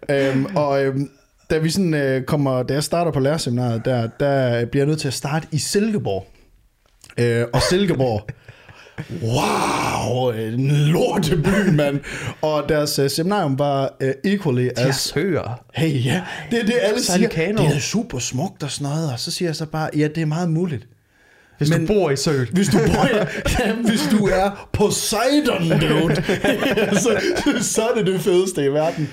øhm, 0.10 0.46
og 0.56 0.84
øhm, 0.84 1.10
da 1.50 1.58
vi 1.58 1.70
sådan 1.70 1.94
øh, 1.94 2.24
kommer, 2.24 2.64
da 2.64 2.74
jeg 2.74 2.84
starter 2.84 3.12
på 3.12 3.20
lærerseminaret, 3.20 3.86
der, 3.86 4.10
der 4.20 4.66
bliver 4.66 4.84
jeg 4.84 4.88
nødt 4.88 5.00
til 5.00 5.08
at 5.08 5.14
starte 5.14 5.48
i 5.52 5.58
Silkeborg. 5.58 6.28
Øh, 7.18 7.46
og 7.54 7.62
Silkeborg, 7.62 8.30
wow, 9.24 10.32
en 10.32 10.68
lorteby, 10.72 11.70
mand. 11.74 12.00
Og 12.42 12.64
deres 12.70 13.00
øh, 13.00 13.10
seminarium 13.10 13.60
var 13.60 13.96
øh, 14.02 14.14
equally 14.24 14.64
Jeg 14.66 14.72
as... 14.88 14.96
søger. 14.96 15.62
Hey, 15.74 16.06
ja, 16.06 16.22
det 16.52 16.60
er 16.62 16.66
det, 16.66 16.74
alle 16.82 17.04
siger. 17.04 17.28
kano. 17.30 17.64
Det 17.64 17.76
er 17.76 17.80
super 17.80 18.20
smukt 18.20 18.64
og 18.64 18.72
sådan 18.72 18.92
noget. 18.94 19.12
Og 19.14 19.20
så 19.20 19.32
siger 19.32 19.50
jeg 19.50 19.56
så 19.56 19.66
bare, 19.66 19.90
ja, 19.98 20.08
det 20.08 20.18
er 20.18 20.26
meget 20.26 20.50
muligt. 20.50 20.88
Hvis 21.58 21.70
Men- 21.70 21.86
du 21.86 21.94
bor 21.94 22.12
i 22.12 22.16
Søl. 22.16 22.50
Hvis 22.54 22.68
du, 22.74 22.78
bor, 22.78 23.08
ja, 23.60 23.74
hvis 23.76 24.02
du 24.12 24.26
er 24.28 24.70
Poseidon, 24.74 25.70
dude, 25.70 26.16
så, 27.04 27.22
så 27.62 27.82
er 27.88 27.96
det 27.98 28.06
det 28.08 28.22
fedeste 28.22 28.66
i 28.66 28.68
verden. 28.68 29.10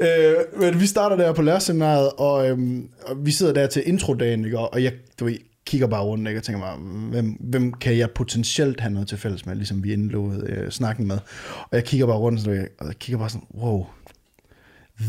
Øh, 0.00 0.34
men 0.60 0.80
vi 0.80 0.86
starter 0.86 1.16
der 1.16 1.32
på 1.32 1.42
lærerseminaret, 1.42 2.10
og, 2.18 2.48
øhm, 2.48 2.84
og 3.06 3.16
vi 3.26 3.30
sidder 3.30 3.52
der 3.52 3.66
til 3.66 3.82
introdagen, 3.86 4.44
ikke? 4.44 4.58
og 4.58 4.82
jeg 4.82 4.92
du 5.20 5.24
ved, 5.24 5.34
kigger 5.72 5.86
bare 5.86 6.02
rundt 6.02 6.28
ikke? 6.28 6.40
og 6.40 6.44
tænker 6.44 6.60
bare, 6.60 6.76
hvem, 7.10 7.26
hvem 7.40 7.72
kan 7.72 7.98
jeg 7.98 8.10
potentielt 8.10 8.80
have 8.80 8.92
noget 8.92 9.08
til 9.08 9.18
fælles 9.18 9.46
med, 9.46 9.54
ligesom 9.56 9.84
vi 9.84 9.92
indlovede 9.92 10.46
øh, 10.50 10.70
snakken 10.70 11.06
med. 11.06 11.18
Og 11.60 11.68
jeg 11.72 11.84
kigger 11.84 12.06
bare 12.06 12.16
rundt, 12.16 12.48
og 12.48 12.54
jeg, 12.54 12.66
og 12.80 12.86
jeg 12.86 12.94
kigger 12.98 13.18
bare 13.18 13.30
sådan, 13.30 13.46
wow, 13.54 13.86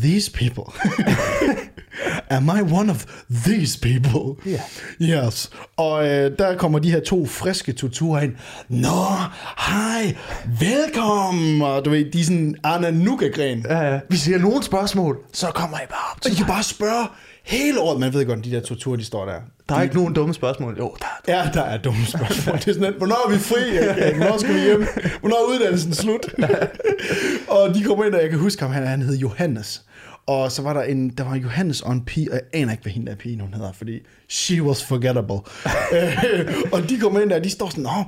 these 0.02 0.32
people. 0.32 0.64
Am 2.30 2.48
I 2.58 2.72
one 2.72 2.90
of 2.90 3.04
these 3.44 3.78
people? 3.80 4.52
Ja. 4.52 4.60
Yes. 5.26 5.50
Og 5.76 6.08
øh, 6.08 6.38
der 6.38 6.56
kommer 6.56 6.78
de 6.78 6.90
her 6.90 7.00
to 7.00 7.26
friske 7.26 7.72
torturer 7.72 8.20
ind. 8.22 8.32
Nå, 8.68 9.04
hej, 9.58 10.16
velkommen. 10.60 11.62
Og 11.62 11.84
du 11.84 11.90
ved, 11.90 12.10
de 12.12 12.20
er 12.20 12.24
sådan 12.24 12.54
Arne 12.62 13.04
Nuka-gren. 13.04 13.64
Ja, 13.68 13.92
ja. 13.92 14.00
Hvis 14.08 14.26
I 14.28 14.32
har 14.32 14.38
nogen 14.38 14.62
spørgsmål, 14.62 15.18
så 15.32 15.46
kommer 15.54 15.76
I 15.76 15.86
bare 15.90 16.10
op 16.10 16.16
Og 16.16 16.22
til 16.22 16.32
I 16.32 16.34
kan 16.34 16.42
mig. 16.46 16.54
bare 16.54 16.62
spørge 16.62 17.06
hele 17.44 17.80
året. 17.80 18.00
Man 18.00 18.12
ved 18.12 18.26
godt, 18.26 18.44
de 18.44 18.50
der 18.50 18.60
torturer, 18.60 18.96
de 18.96 19.04
står 19.04 19.24
der. 19.24 19.40
Der 19.68 19.74
er 19.74 19.82
ikke 19.82 19.94
nogen 19.94 20.14
dumme 20.14 20.34
spørgsmål. 20.34 20.76
Jo, 20.78 20.96
der 20.98 21.32
er 21.32 21.44
Ja, 21.44 21.50
der 21.54 21.62
er 21.62 21.76
dumme 21.78 22.06
spørgsmål. 22.06 22.56
Det 22.56 22.68
er 22.68 22.72
sådan, 22.72 22.82
lidt, 22.82 22.96
hvornår 22.96 23.28
er 23.28 23.32
vi 23.32 23.38
fri? 23.38 23.76
Erik? 23.76 24.16
Hvornår 24.16 24.38
skal 24.38 24.54
vi 24.54 24.60
hjem? 24.60 24.86
Hvornår 25.20 25.36
er 25.36 25.54
uddannelsen 25.54 25.94
slut? 25.94 26.34
og 27.56 27.74
de 27.74 27.82
kommer 27.82 28.04
ind, 28.04 28.14
og 28.14 28.22
jeg 28.22 28.30
kan 28.30 28.38
huske 28.38 28.62
ham, 28.62 28.72
han, 28.72 28.86
han 28.86 29.02
hed 29.02 29.16
Johannes. 29.16 29.82
Og 30.26 30.52
så 30.52 30.62
var 30.62 30.72
der 30.72 30.82
en, 30.82 31.08
der 31.08 31.24
var 31.24 31.36
Johannes 31.36 31.80
og 31.80 31.92
en 31.92 32.04
pige, 32.04 32.32
og 32.32 32.34
jeg 32.34 32.60
aner 32.60 32.72
ikke, 32.72 32.82
hvad 32.82 32.92
hende 32.92 33.10
der 33.10 33.16
pige 33.16 33.40
hun 33.40 33.54
hedder, 33.54 33.72
fordi 33.72 34.00
she 34.28 34.62
was 34.62 34.84
forgettable. 34.84 35.38
Øh, 35.92 36.54
og 36.72 36.88
de 36.88 36.98
kommer 36.98 37.20
ind 37.20 37.30
der, 37.30 37.36
og 37.36 37.44
de 37.44 37.50
står 37.50 37.68
sådan, 37.68 37.84
Nå, 37.84 38.04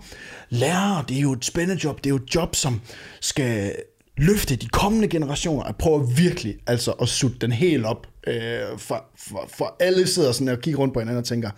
lærer, 0.49 1.05
det 1.09 1.17
er 1.17 1.21
jo 1.21 1.33
et 1.33 1.45
spændende 1.45 1.85
job, 1.85 1.97
det 1.97 2.07
er 2.07 2.11
jo 2.11 2.17
et 2.17 2.35
job, 2.35 2.57
som 2.57 2.81
skal 3.21 3.73
løfte 4.17 4.57
de 4.57 4.69
kommende 4.69 5.09
generationer. 5.09 5.65
Jeg 5.67 5.77
prøver 5.77 5.99
virkelig 5.99 6.57
altså 6.67 6.91
at 6.91 7.09
sutte 7.09 7.39
den 7.39 7.53
helt 7.53 7.87
op, 7.87 8.07
øh, 8.27 8.79
for, 8.79 9.05
for, 9.29 9.49
for 9.59 9.77
alle 9.81 10.07
sidder 10.07 10.33
sådan 10.33 10.49
og 10.49 10.59
kigger 10.61 10.81
rundt 10.81 10.95
på 10.95 11.01
hinanden 11.01 11.19
og 11.19 11.25
tænker, 11.25 11.51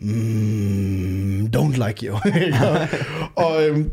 mm, 0.00 1.46
don't 1.56 1.86
like 1.86 2.06
you. 2.06 2.18
og 3.44 3.66
øhm, 3.68 3.90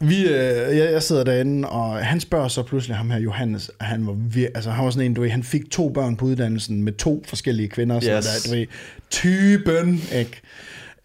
vi, 0.00 0.26
øh, 0.28 0.76
jeg, 0.78 0.92
jeg 0.92 1.02
sidder 1.02 1.24
derinde, 1.24 1.68
og 1.68 1.96
han 2.06 2.20
spørger 2.20 2.48
så 2.48 2.62
pludselig 2.62 2.96
ham 2.96 3.10
her, 3.10 3.18
Johannes, 3.18 3.70
han 3.80 4.06
var, 4.06 4.12
vir- 4.12 4.50
altså, 4.54 4.70
han 4.70 4.84
var 4.84 4.90
sådan 4.90 5.06
en, 5.06 5.14
du 5.14 5.20
ved, 5.20 5.30
han 5.30 5.42
fik 5.42 5.70
to 5.70 5.88
børn 5.88 6.16
på 6.16 6.24
uddannelsen 6.24 6.82
med 6.84 6.92
to 6.92 7.24
forskellige 7.28 7.68
kvinder, 7.68 7.96
Yes. 7.96 8.02
der, 8.04 8.20
du 8.50 8.56
ved, 8.56 8.66
typen, 9.10 10.02
ikke? 10.14 10.40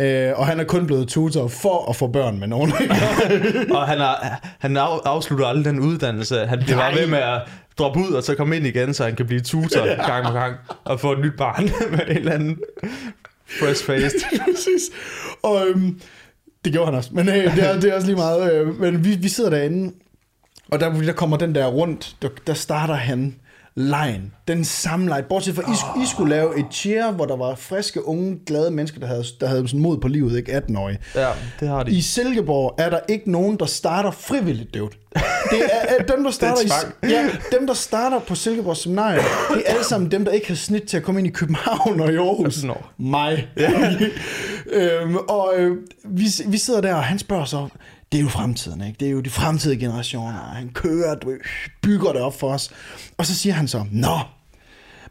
Øh, 0.02 0.40
og 0.40 0.48
han 0.48 0.60
er 0.60 0.64
kun 0.64 0.88
blevet 0.88 1.08
tutor 1.08 1.48
for 1.48 1.90
at 1.90 1.96
få 1.96 2.08
børn 2.08 2.40
med 2.40 2.48
nogen. 2.48 2.72
Og 3.78 3.88
han, 3.88 4.00
er, 4.00 4.14
han 4.60 4.78
af, 4.78 4.98
afslutter 5.06 5.46
aldrig 5.46 5.66
den 5.66 5.80
uddannelse. 5.80 6.38
Han 6.46 6.60
bliver 6.60 6.96
ved 7.00 7.08
med 7.08 7.18
at 7.20 7.42
droppe 7.78 8.00
ud 8.00 8.12
og 8.12 8.24
så 8.24 8.36
komme 8.36 8.56
ind 8.56 8.68
igen, 8.68 8.94
så 8.94 9.04
han 9.04 9.16
kan 9.16 9.26
blive 9.26 9.42
tutor 9.42 10.08
gang 10.08 10.26
på 10.26 10.32
gang 10.32 10.56
og 10.84 11.00
få 11.00 11.12
et 11.12 11.20
nyt 11.20 11.38
barn 11.38 11.64
med 11.92 12.00
en 12.08 12.18
eller 12.18 12.32
anden 12.32 12.60
fresh 13.60 13.86
faced. 13.86 14.22
Præcis. 14.46 14.90
Og 15.42 15.68
øhm, 15.68 16.02
det 16.66 16.74
gjorde 16.74 16.86
han 16.86 16.96
også. 16.96 17.10
Men 17.14 17.30
øh, 17.30 17.56
det, 17.56 17.70
er, 17.70 17.80
det 17.80 17.90
er 17.90 17.96
også 17.96 18.08
lige 18.08 18.18
meget. 18.18 18.54
Øh, 18.54 18.80
men 18.80 19.06
vi, 19.06 19.16
vi 19.16 19.30
sidder 19.30 19.50
derinde, 19.50 19.94
og 20.72 20.80
der, 20.80 21.02
der 21.02 21.14
kommer 21.14 21.38
den 21.38 21.56
der 21.56 21.68
rundt, 21.68 22.16
der, 22.22 22.30
der 22.48 22.54
starter 22.54 22.94
han 22.94 23.36
lejen. 23.76 24.34
Den 24.48 24.66
samme 24.66 25.10
leg. 25.10 25.26
Bortset 25.30 25.56
fra, 25.56 25.62
I, 25.62 25.98
oh. 25.98 26.04
I 26.04 26.08
skulle 26.08 26.36
lave 26.36 26.60
et 26.60 26.66
cheer, 26.72 27.12
hvor 27.12 27.26
der 27.26 27.36
var 27.36 27.56
friske, 27.56 28.08
unge, 28.08 28.40
glade 28.46 28.72
mennesker, 28.72 29.00
der 29.00 29.08
havde, 29.08 29.24
der 29.40 29.48
havde 29.48 29.68
sådan 29.68 29.80
mod 29.80 29.98
på 29.98 30.08
livet, 30.08 30.38
ikke 30.38 30.58
18-årige. 30.58 31.00
Ja, 31.16 31.30
det 31.60 31.68
har 31.68 31.84
de. 31.84 31.92
I 31.92 32.02
Silkeborg 32.02 32.76
er 32.78 32.90
der 32.90 33.00
ikke 33.10 33.32
nogen, 33.32 33.60
der 33.60 33.66
starter 33.66 34.12
frivilligt 34.12 34.74
døvt. 34.74 34.98
Det 35.52 35.60
er, 35.72 35.96
er 36.00 36.04
dem, 36.04 36.24
der 36.24 36.32
starter, 36.42 36.62
i, 36.62 37.08
ja, 37.10 37.30
dem, 37.52 37.68
der 37.68 37.74
starter 37.74 38.20
på 38.20 38.36
Silkeborg 38.36 38.78
Seminarium, 38.78 39.26
det 39.54 39.64
er 39.66 39.72
alle 39.72 39.84
sammen 39.84 40.12
dem, 40.12 40.26
der 40.26 40.32
ikke 40.32 40.48
har 40.48 40.56
snit 40.56 40.84
til 40.84 40.98
at 40.98 41.04
komme 41.04 41.20
ind 41.20 41.28
i 41.28 41.32
København 41.32 42.00
og 42.00 42.14
i 42.14 42.16
Aarhus. 42.16 42.64
Nå. 42.64 42.78
Mig. 42.98 43.48
øhm, 44.72 45.16
og 45.16 45.54
øh, 45.58 45.78
vi, 46.06 46.26
vi 46.48 46.58
sidder 46.58 46.82
der, 46.82 46.96
og 46.96 47.04
han 47.04 47.20
spørger 47.20 47.46
så, 47.46 47.68
det 48.12 48.18
er 48.18 48.22
jo 48.22 48.30
fremtiden, 48.30 48.82
ikke? 48.82 48.98
Det 49.00 49.08
er 49.08 49.12
jo 49.12 49.22
de 49.22 49.30
fremtidige 49.30 49.80
generationer. 49.80 50.40
Han 50.40 50.70
kører, 50.70 51.16
du 51.16 51.38
bygger 51.82 52.14
det 52.14 52.22
op 52.22 52.40
for 52.40 52.54
os. 52.54 52.72
Og 53.18 53.26
så 53.26 53.36
siger 53.36 53.54
han 53.54 53.68
så, 53.68 53.86
nå, 53.92 54.20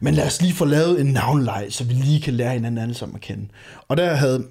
men 0.01 0.13
lad 0.13 0.27
os 0.27 0.41
lige 0.41 0.53
få 0.53 0.65
lavet 0.65 1.01
en 1.01 1.07
navnleg, 1.07 1.67
så 1.69 1.83
vi 1.83 1.93
lige 1.93 2.21
kan 2.21 2.33
lære 2.33 2.53
hinanden 2.53 2.77
alle 2.77 2.93
sammen 2.93 3.15
at 3.15 3.21
kende. 3.21 3.47
Og 3.87 3.97
der 3.97 4.15
havde, 4.15 4.47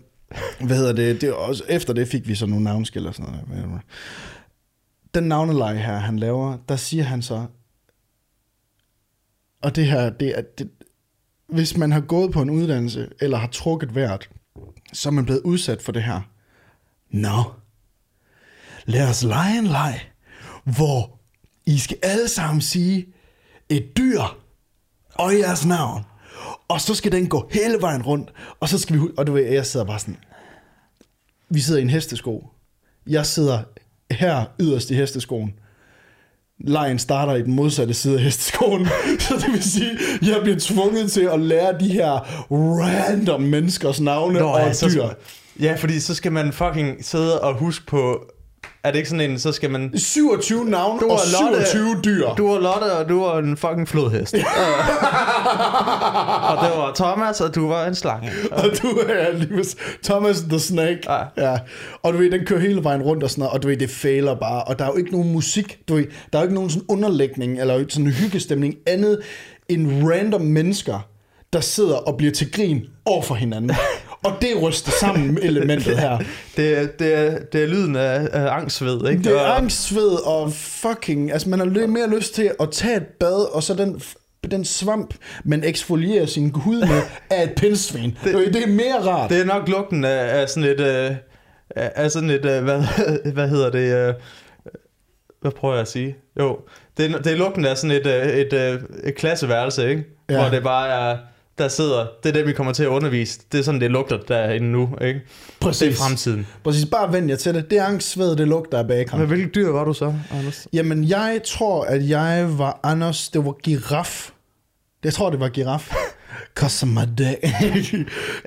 hvad 0.61 0.77
hedder 0.77 0.93
det, 0.93 1.21
det 1.21 1.33
også, 1.33 1.65
efter 1.69 1.93
det 1.93 2.09
fik 2.09 2.29
vi 2.29 2.35
så 2.35 2.47
nogle 2.47 2.65
navnskil 2.65 3.07
og 3.07 3.15
sådan 3.15 3.35
noget. 3.49 3.81
Den 5.15 5.25
navneleje 5.25 5.79
her, 5.79 5.99
han 5.99 6.19
laver, 6.19 6.59
der 6.69 6.77
siger 6.77 7.05
han 7.05 7.23
så, 7.23 7.47
og 9.63 9.77
det 9.77 9.87
her, 9.87 10.11
det 10.11 10.39
er, 10.39 10.43
det, 10.59 10.71
hvis 11.49 11.77
man 11.77 11.93
har 11.93 12.01
gået 12.01 12.33
på 12.33 12.43
en 12.43 12.51
uddannelse, 12.51 13.09
eller 13.21 13.39
har 13.39 13.49
trukket 13.49 13.95
vejret, 13.95 14.31
så 14.93 15.09
er 15.09 15.13
man 15.13 15.25
blevet 15.25 15.41
udsat 15.41 15.83
for 15.83 15.93
det 15.93 16.03
her. 16.03 16.21
Nå, 17.11 17.43
lad 18.91 19.09
os 19.09 19.23
lege 19.23 19.59
en 19.59 19.67
leg, 19.67 20.01
hvor 20.65 21.19
I 21.67 21.79
skal 21.79 21.97
alle 22.03 22.29
sammen 22.29 22.61
sige 22.61 23.07
et 23.69 23.97
dyr 23.97 24.23
og 25.15 25.39
jeres 25.39 25.67
navn. 25.67 26.05
Og 26.69 26.81
så 26.81 26.95
skal 26.95 27.13
den 27.13 27.29
gå 27.29 27.49
hele 27.53 27.77
vejen 27.81 28.03
rundt, 28.03 28.33
og 28.61 28.69
så 28.69 28.79
skal 28.79 28.97
vi... 28.97 29.01
Og 29.17 29.27
du 29.27 29.33
ved, 29.33 29.43
jeg 29.43 29.67
sidder 29.67 29.87
bare 29.87 29.99
sådan... 29.99 30.17
Vi 31.49 31.61
sidder 31.61 31.81
i 31.81 31.83
en 31.83 31.91
hestesko. 31.91 32.47
Jeg 33.07 33.27
sidder 33.27 33.63
her 34.11 34.45
yderst 34.61 34.91
i 34.91 34.95
hesteskoen. 34.95 35.55
Lejen 36.59 36.99
starter 36.99 37.35
i 37.35 37.43
den 37.43 37.55
modsatte 37.55 37.95
side 37.95 38.15
af 38.17 38.23
hesteskoen. 38.23 38.87
Så 39.29 39.35
det 39.35 39.53
vil 39.53 39.63
sige, 39.63 39.91
jeg 40.23 40.41
bliver 40.43 40.59
tvunget 40.61 41.13
til 41.13 41.21
at 41.21 41.41
lære 41.41 41.79
de 41.79 41.89
her 41.89 42.13
random 42.51 43.41
menneskers 43.41 44.01
navne 44.01 44.39
Nå, 44.39 44.47
og 44.47 44.61
dyr. 44.83 45.09
Ja, 45.61 45.75
fordi 45.75 46.01
så 46.01 46.15
skal 46.15 46.33
man 46.33 46.53
fucking 46.53 47.05
sidde 47.05 47.41
og 47.41 47.55
huske 47.55 47.87
på... 47.87 48.31
Er 48.85 48.91
det 48.91 48.99
ikke 48.99 49.11
sådan 49.11 49.31
en, 49.31 49.39
så 49.39 49.53
skal 49.53 49.71
man... 49.71 49.99
27 49.99 50.65
navne 50.65 51.01
Du 51.01 51.07
og 51.07 51.13
er 51.13 51.43
Lotte. 51.53 51.67
27 51.67 52.01
dyr. 52.05 52.35
Du 52.35 52.49
var 52.49 52.59
Lotte, 52.59 52.93
og 52.93 53.09
du 53.09 53.21
var 53.25 53.39
en 53.39 53.57
fucking 53.57 53.89
flodhest. 53.89 54.35
og 54.35 54.41
det 56.65 56.71
var 56.77 56.93
Thomas, 56.95 57.41
og 57.41 57.55
du 57.55 57.69
var 57.69 57.87
en 57.87 57.95
slange. 57.95 58.31
Og 58.51 58.65
du 58.83 58.89
er 59.09 59.33
lige 59.33 59.65
Thomas 60.03 60.41
the 60.41 60.59
Snake. 60.59 61.01
Ja. 61.09 61.23
ja. 61.37 61.59
Og 62.03 62.13
du 62.13 62.19
ved, 62.19 62.31
den 62.31 62.47
kører 62.47 62.61
hele 62.61 62.85
vejen 62.85 63.03
rundt 63.03 63.23
og 63.23 63.31
sådan 63.31 63.43
noget, 63.43 63.53
og 63.55 63.63
du 63.63 63.69
ved, 63.69 63.77
det 63.77 63.91
fejler 63.91 64.35
bare. 64.35 64.65
Og 64.65 64.79
der 64.79 64.85
er 64.85 64.89
jo 64.89 64.97
ikke 64.97 65.11
nogen 65.11 65.33
musik, 65.33 65.79
du 65.89 65.95
ved, 65.95 66.05
der 66.33 66.39
er 66.39 66.43
jo 66.43 66.47
ikke 66.47 66.55
nogen 66.55 66.71
sådan 66.71 66.87
underlægning, 66.89 67.61
eller 67.61 67.85
sådan 67.89 68.07
en 68.07 68.13
hyggestemning, 68.13 68.75
andet 68.87 69.21
end 69.69 70.11
random 70.11 70.41
mennesker, 70.41 71.07
der 71.53 71.61
sidder 71.61 71.97
og 71.97 72.17
bliver 72.17 72.33
til 72.33 72.53
grin 72.53 72.83
over 73.05 73.23
for 73.23 73.35
hinanden. 73.35 73.71
og 74.25 74.33
det 74.41 74.63
ryster 74.63 74.91
sammen 75.01 75.39
elementet 75.43 75.99
her. 75.99 76.19
Det, 76.57 76.79
er- 76.79 76.87
det, 76.99 77.15
er, 77.15 77.39
det 77.53 77.63
er 77.63 77.67
lyden 77.67 77.97
af, 77.97 78.29
af 78.33 78.51
angstsved, 78.51 79.09
ikke? 79.11 79.23
Det 79.23 79.33
er 79.33 79.41
Og- 79.41 79.57
angstsved 79.57 80.27
og 80.27 80.53
fucking... 80.53 81.33
Altså, 81.33 81.49
man 81.49 81.59
har 81.59 81.87
mere 81.87 82.11
lyst 82.11 82.35
til 82.35 82.51
at 82.61 82.71
tage 82.71 82.97
et 82.97 83.07
bad, 83.21 83.55
og 83.55 83.63
så 83.63 83.75
den, 83.75 84.03
den 84.51 84.65
svamp, 84.65 85.15
man 85.45 85.65
eksfolierer 85.65 86.27
sin 86.27 86.51
hud 86.55 86.81
med, 86.81 87.03
af 87.31 87.43
et 87.49 87.53
pindsvin. 87.57 88.19
Det, 88.25 88.55
det 88.55 88.63
er 88.63 88.67
mere 88.69 89.01
rart. 89.11 89.31
Det 89.31 89.41
er 89.41 89.45
nok 89.45 89.69
lugten 89.69 90.05
af, 90.05 90.41
af 90.41 90.49
sådan 90.49 90.69
et... 90.71 90.81
Øh, 90.81 91.11
af 91.77 92.11
sådan 92.11 92.31
et... 92.31 92.45
Øh, 92.45 92.63
hvad, 92.65 92.83
hvad 93.35 93.49
hedder 93.49 93.71
det? 93.71 94.09
Øh, 94.09 94.15
hvad 95.41 95.51
prøver 95.51 95.75
jeg 95.75 95.81
at 95.83 95.89
sige? 95.89 96.17
Jo, 96.41 96.59
det 96.97 97.11
er, 97.15 97.19
det 97.19 97.33
er 97.33 97.37
lugten 97.37 97.65
af 97.65 97.77
sådan 97.77 97.97
et, 97.97 98.07
øh, 98.07 98.27
et, 98.27 98.53
et, 98.53 98.87
et 99.05 99.15
klasseværelse, 99.15 99.89
ikke? 99.91 100.05
Ja. 100.31 100.41
Hvor 100.41 100.51
det 100.51 100.63
bare 100.63 100.89
er... 100.89 101.17
Der 101.61 101.69
sidder... 101.69 102.07
Det 102.23 102.29
er 102.29 102.33
det, 102.33 102.47
vi 102.47 102.53
kommer 102.53 102.73
til 102.73 102.83
at 102.83 102.89
undervise. 102.89 103.41
Det 103.53 103.59
er 103.61 103.65
sådan, 103.65 103.81
det 103.81 103.91
lugter 103.91 104.19
derinde 104.29 104.73
nu, 104.73 104.89
ikke? 105.01 105.21
Præcis. 105.61 105.79
Det 105.81 105.91
er 105.93 105.95
fremtiden. 105.97 106.47
Præcis, 106.65 106.87
bare 106.87 107.13
vend 107.13 107.29
jer 107.29 107.37
til 107.37 107.55
det. 107.55 107.71
Det 107.71 107.79
er 107.79 107.85
angstsved, 107.85 108.37
det 108.37 108.49
lugter 108.49 108.79
af 108.79 108.89
bacon. 108.89 109.19
Men 109.19 109.29
hvilket 109.29 109.55
dyr 109.55 109.69
var 109.69 109.85
du 109.85 109.93
så, 109.93 110.15
Anders? 110.31 110.67
Jamen, 110.73 111.05
jeg 111.05 111.41
tror, 111.45 111.85
at 111.85 112.09
jeg 112.09 112.59
var 112.59 112.81
Anders, 112.83 113.29
det 113.29 113.45
var 113.45 113.53
giraf. 113.53 114.31
Jeg 115.05 115.13
tror, 115.13 115.31
det 115.31 115.41
var 115.41 115.49
giraf. 115.49 115.95
Cause 116.55 116.87
my 116.87 117.01
day. 117.19 117.35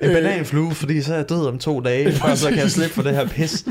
En 0.02 0.12
bananflue, 0.12 0.74
fordi 0.74 1.02
så 1.02 1.12
er 1.12 1.16
jeg 1.16 1.28
død 1.28 1.46
om 1.46 1.58
to 1.58 1.80
dage, 1.80 2.14
og 2.30 2.38
så 2.38 2.48
kan 2.48 2.58
jeg 2.58 2.70
slippe 2.70 2.94
for 2.94 3.02
det 3.02 3.14
her 3.14 3.28
pis. 3.28 3.64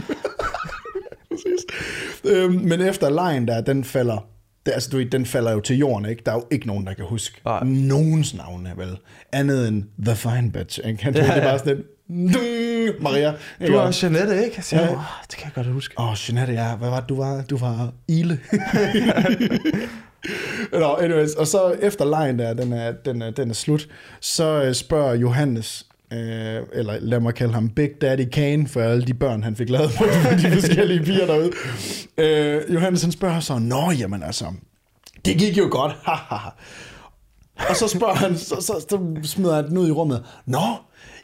øhm, 2.23 2.53
men 2.53 2.81
efter 2.81 3.09
lejen 3.09 3.47
der, 3.47 3.62
den 3.62 3.83
falder, 3.83 4.25
det, 4.65 4.72
altså, 4.72 4.89
du 4.89 4.98
ved, 4.98 5.05
den 5.05 5.25
falder 5.25 5.51
jo 5.51 5.60
til 5.60 5.77
jorden, 5.77 6.10
ikke? 6.10 6.22
Der 6.25 6.32
er 6.32 6.36
jo 6.36 6.46
ikke 6.51 6.67
nogen, 6.67 6.88
der 6.88 6.93
kan 6.93 7.05
huske 7.05 7.41
Nej. 7.46 7.63
nogens 7.63 8.34
navne, 8.34 8.74
vel? 8.77 8.98
Andet 9.32 9.67
end 9.67 9.84
The 10.05 10.15
Fine 10.15 10.51
Bitch, 10.51 10.79
ikke? 10.86 11.12
Du, 11.12 11.20
ja, 11.20 11.25
Ja, 11.25 11.32
Det 11.32 11.38
er 11.38 11.43
bare 11.43 11.60
sådan 11.60 11.77
en, 11.77 11.84
Maria. 13.03 13.34
Du 13.67 13.74
er 13.74 14.00
Jeanette, 14.03 14.46
ikke? 14.46 14.63
Ja. 14.72 14.82
ja. 14.82 14.88
det 15.29 15.38
kan 15.38 15.46
jeg 15.46 15.51
godt 15.55 15.67
huske. 15.67 15.96
Åh, 16.00 16.10
oh, 16.10 16.15
Jeanette, 16.29 16.53
ja. 16.53 16.75
Hvad 16.75 16.89
var 16.89 17.00
det, 17.00 17.10
du 17.10 17.15
var? 17.17 17.41
Du 17.41 17.58
var 17.58 17.91
Ile. 18.08 18.39
Nå, 20.72 20.96
anyways. 20.96 21.34
Og 21.34 21.48
så 21.48 21.72
efter 21.82 22.05
lejen 22.05 22.39
der, 22.39 22.53
den 22.53 22.74
er, 22.74 22.91
den 22.91 23.22
er, 23.22 23.32
den 23.32 23.50
er 23.50 23.53
slut, 23.53 23.88
så 24.20 24.63
øh, 24.63 24.74
spørger 24.74 25.13
Johannes, 25.13 25.86
øh, 26.13 26.62
eller 26.74 26.98
lad 27.00 27.20
mig 27.20 27.34
kalde 27.34 27.53
ham 27.53 27.70
Big 27.70 27.89
Daddy 28.01 28.29
Kane, 28.29 28.67
for 28.67 28.82
alle 28.82 29.05
de 29.05 29.13
børn, 29.13 29.43
han 29.43 29.55
fik 29.55 29.70
lavet 29.70 29.91
på 29.98 30.03
de, 30.43 30.51
forskellige 30.51 31.03
piger 31.03 31.25
derude. 31.25 31.51
Øh, 32.17 32.74
Johannes, 32.74 33.01
han 33.01 33.12
spørger 33.12 33.39
så, 33.39 33.60
Nå, 33.60 33.91
jamen 33.91 34.24
altså, 34.24 34.46
det 35.25 35.38
gik 35.38 35.58
jo 35.58 35.67
godt. 35.72 35.91
Og 37.70 37.75
så 37.75 37.88
spørger 37.88 38.13
han, 38.13 38.38
så, 38.38 38.55
så, 38.55 38.86
så 38.89 39.00
smider 39.24 39.55
han 39.55 39.70
den 39.70 39.77
ud 39.77 39.88
i 39.88 39.91
rummet. 39.91 40.24
Nå, 40.46 40.62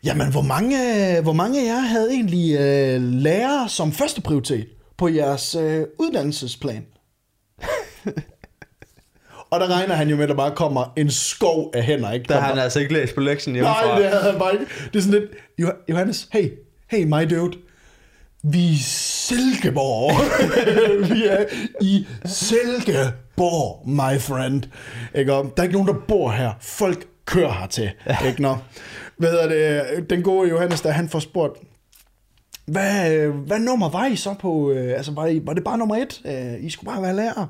jamen 0.04 0.32
hvor 0.32 0.42
mange, 0.42 0.78
øh, 1.18 1.24
hvor 1.24 1.34
mange 1.34 1.62
af 1.62 1.66
jer 1.66 1.80
havde 1.80 2.12
egentlig 2.12 2.60
øh, 2.60 3.02
lærer 3.02 3.68
som 3.68 3.92
første 3.92 4.22
prioritet 4.22 4.68
på 4.98 5.08
jeres 5.08 5.56
øh, 5.56 5.86
uddannelsesplan? 6.00 6.86
Og 9.52 9.60
der 9.60 9.68
regner 9.78 9.96
han 9.96 10.10
jo 10.10 10.16
med, 10.16 10.24
at 10.24 10.30
der 10.30 10.36
bare 10.36 10.56
kommer 10.56 10.94
en 10.98 11.12
skov 11.12 11.72
af 11.74 11.84
hænder, 11.84 12.12
ikke? 12.12 12.26
Der 12.28 12.34
har 12.34 12.40
Kommer- 12.42 12.56
han 12.56 12.64
altså 12.64 12.80
ikke 12.80 12.94
læst 12.94 13.16
på 13.16 13.22
lektien 13.22 13.54
hjemmefra. 13.56 13.86
Nej, 13.86 14.00
det 14.00 14.10
havde 14.10 14.24
han 14.32 14.40
bare 14.40 14.54
ikke. 14.54 14.66
Det 14.94 15.00
er 15.00 15.04
sådan 15.04 15.20
lidt, 15.20 15.32
"Jo- 15.58 15.72
Johannes, 15.90 16.28
hey, 16.34 16.50
hey 16.88 17.04
my 17.04 17.36
dude. 17.36 17.58
Vi 18.44 18.72
er 18.74 18.78
Silkeborg. 18.84 20.12
vi 21.16 21.26
er 21.26 21.46
i 21.82 22.08
Silkeborg, 22.26 23.88
my 23.90 24.20
friend. 24.20 24.64
Ikke? 25.16 25.34
Og 25.34 25.44
der 25.58 25.64
er 25.64 25.64
ikke 25.64 25.74
nogen, 25.74 25.88
der 25.88 26.02
bor 26.08 26.32
her. 26.32 26.52
Folk 26.62 27.06
kører 27.26 27.52
hertil. 27.60 27.92
Ikke? 28.28 28.42
Nå. 28.42 28.58
Hvad 29.18 29.30
hedder 29.32 29.48
det? 29.96 30.10
Den 30.10 30.22
gode 30.24 30.50
Johannes, 30.50 30.82
der 30.82 30.92
han 30.92 31.10
får 31.10 31.20
spurgt, 31.20 31.58
hvad, 32.66 33.14
øh, 33.14 33.36
hvad 33.36 33.60
nummer 33.60 33.90
var 33.90 34.06
I 34.06 34.16
så 34.16 34.36
på? 34.40 34.72
øh, 34.72 34.94
Altså, 34.98 35.12
var, 35.12 35.28
I, 35.28 35.42
var 35.44 35.54
det 35.54 35.64
bare 35.64 35.78
nummer 35.78 35.96
et? 35.96 36.22
Øh, 36.26 36.64
I 36.66 36.70
skulle 36.70 36.92
bare 36.94 37.02
være 37.02 37.16
lærer. 37.16 37.46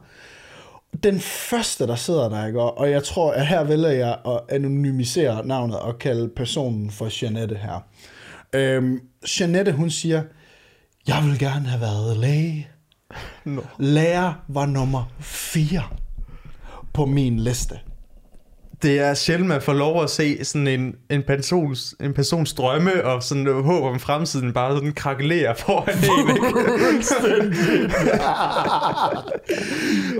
Den 1.03 1.19
første, 1.19 1.88
der 1.88 1.96
sidder 1.96 2.29
der, 2.29 2.46
ikke? 2.46 2.62
Og- 2.62 2.91
jeg 2.91 3.03
tror, 3.03 3.31
at 3.34 3.48
her 3.48 3.63
vælger 3.63 3.89
jeg 3.89 4.17
at 4.25 4.39
anonymisere 4.50 5.46
navnet 5.48 5.79
og 5.79 6.00
kalde 6.00 6.29
personen 6.36 6.91
for 6.91 7.24
Jeanette 7.24 7.55
her. 7.55 7.84
Øhm, 8.55 9.00
Jeanette, 9.39 9.72
hun 9.72 9.89
siger, 9.89 10.24
jeg 11.08 11.24
vil 11.25 11.39
gerne 11.39 11.67
have 11.67 11.81
været 11.81 12.17
læge. 12.17 12.67
Nå. 13.46 13.62
Lærer 13.79 14.34
var 14.48 14.65
nummer 14.65 15.03
4 15.19 15.84
på 16.93 17.05
min 17.05 17.39
liste. 17.39 17.79
Det 18.81 19.00
er 19.00 19.13
sjældent, 19.13 19.48
man 19.48 19.62
får 19.62 19.74
lov 19.74 20.03
at 20.03 20.09
se 20.09 20.45
sådan 20.45 20.67
en, 20.67 20.95
en, 21.09 21.24
persons, 21.24 21.95
en 22.01 22.13
persons 22.13 22.53
drømme 22.53 23.05
og 23.05 23.24
sådan 23.24 23.48
håb 23.63 23.83
om 23.83 24.00
fremtiden 24.00 24.53
bare 24.53 24.75
sådan 24.75 24.93
krakelere 24.93 25.55
foran 25.55 25.98
en, 25.98 26.36
ikke? 26.36 26.48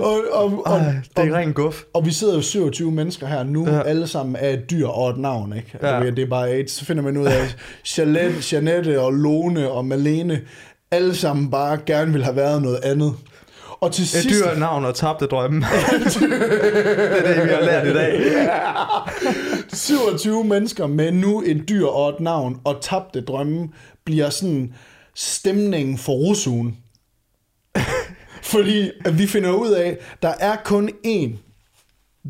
og, 0.00 0.20
og, 0.32 0.62
og, 0.66 0.76
Ej, 0.78 0.94
det 1.16 1.28
er 1.28 1.34
ren 1.36 1.52
guf. 1.52 1.82
og 1.94 2.06
vi 2.06 2.10
sidder 2.12 2.34
jo 2.34 2.42
27 2.42 2.92
mennesker 2.92 3.26
her 3.26 3.42
nu, 3.44 3.68
Ja. 3.68 3.82
alle 3.82 4.06
sammen 4.06 4.36
er 4.38 4.48
et 4.48 4.70
dyr 4.70 4.86
og 4.86 5.10
et 5.10 5.18
navn, 5.18 5.52
ikke? 5.56 5.78
Ja. 5.82 5.98
Ja. 5.98 6.10
Det 6.10 6.18
er 6.18 6.26
bare 6.28 6.52
et, 6.56 6.70
så 6.70 6.84
finder 6.84 7.02
man 7.02 7.16
ud 7.16 7.26
af, 7.26 7.54
Jeanette, 7.98 8.34
Jeanette 8.52 9.00
og 9.00 9.12
Lone 9.12 9.70
og 9.70 9.84
Malene, 9.84 10.40
alle 10.90 11.14
sammen 11.16 11.50
bare 11.50 11.78
gerne 11.86 12.12
vil 12.12 12.24
have 12.24 12.36
været 12.36 12.62
noget 12.62 12.80
andet. 12.84 13.14
Og 13.80 13.92
til 13.92 14.02
Et 14.02 14.08
sidst... 14.08 14.28
dyr 14.28 14.58
navn 14.58 14.84
og 14.84 14.94
tabte 14.94 15.26
drømme. 15.26 15.60
det 16.20 17.26
er 17.26 17.34
det, 17.34 17.44
vi 17.44 17.50
har 17.50 17.60
lært 17.60 17.86
i 17.86 17.92
dag. 17.92 18.22
27 19.72 20.44
mennesker 20.44 20.86
med 20.86 21.12
nu 21.12 21.42
et 21.46 21.68
dyr 21.68 21.86
og 21.86 22.08
et 22.08 22.20
navn 22.20 22.60
og 22.64 22.78
tabte 22.82 23.20
drømme 23.20 23.68
bliver 24.04 24.30
sådan 24.30 24.74
stemningen 25.14 25.98
for 25.98 26.12
rusugen. 26.12 26.76
Fordi 28.42 28.90
vi 29.12 29.26
finder 29.26 29.50
ud 29.50 29.70
af, 29.70 29.98
der 30.22 30.32
er 30.40 30.56
kun 30.64 30.90
én, 31.06 31.30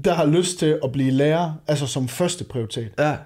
der 0.05 0.15
har 0.15 0.27
lyst 0.27 0.59
til 0.59 0.79
at 0.85 0.93
blive 0.93 1.11
lærer, 1.11 1.53
altså 1.67 1.87
som 1.87 2.09
første 2.09 2.45
prioritet. 2.45 2.91
Ja. 2.99 3.17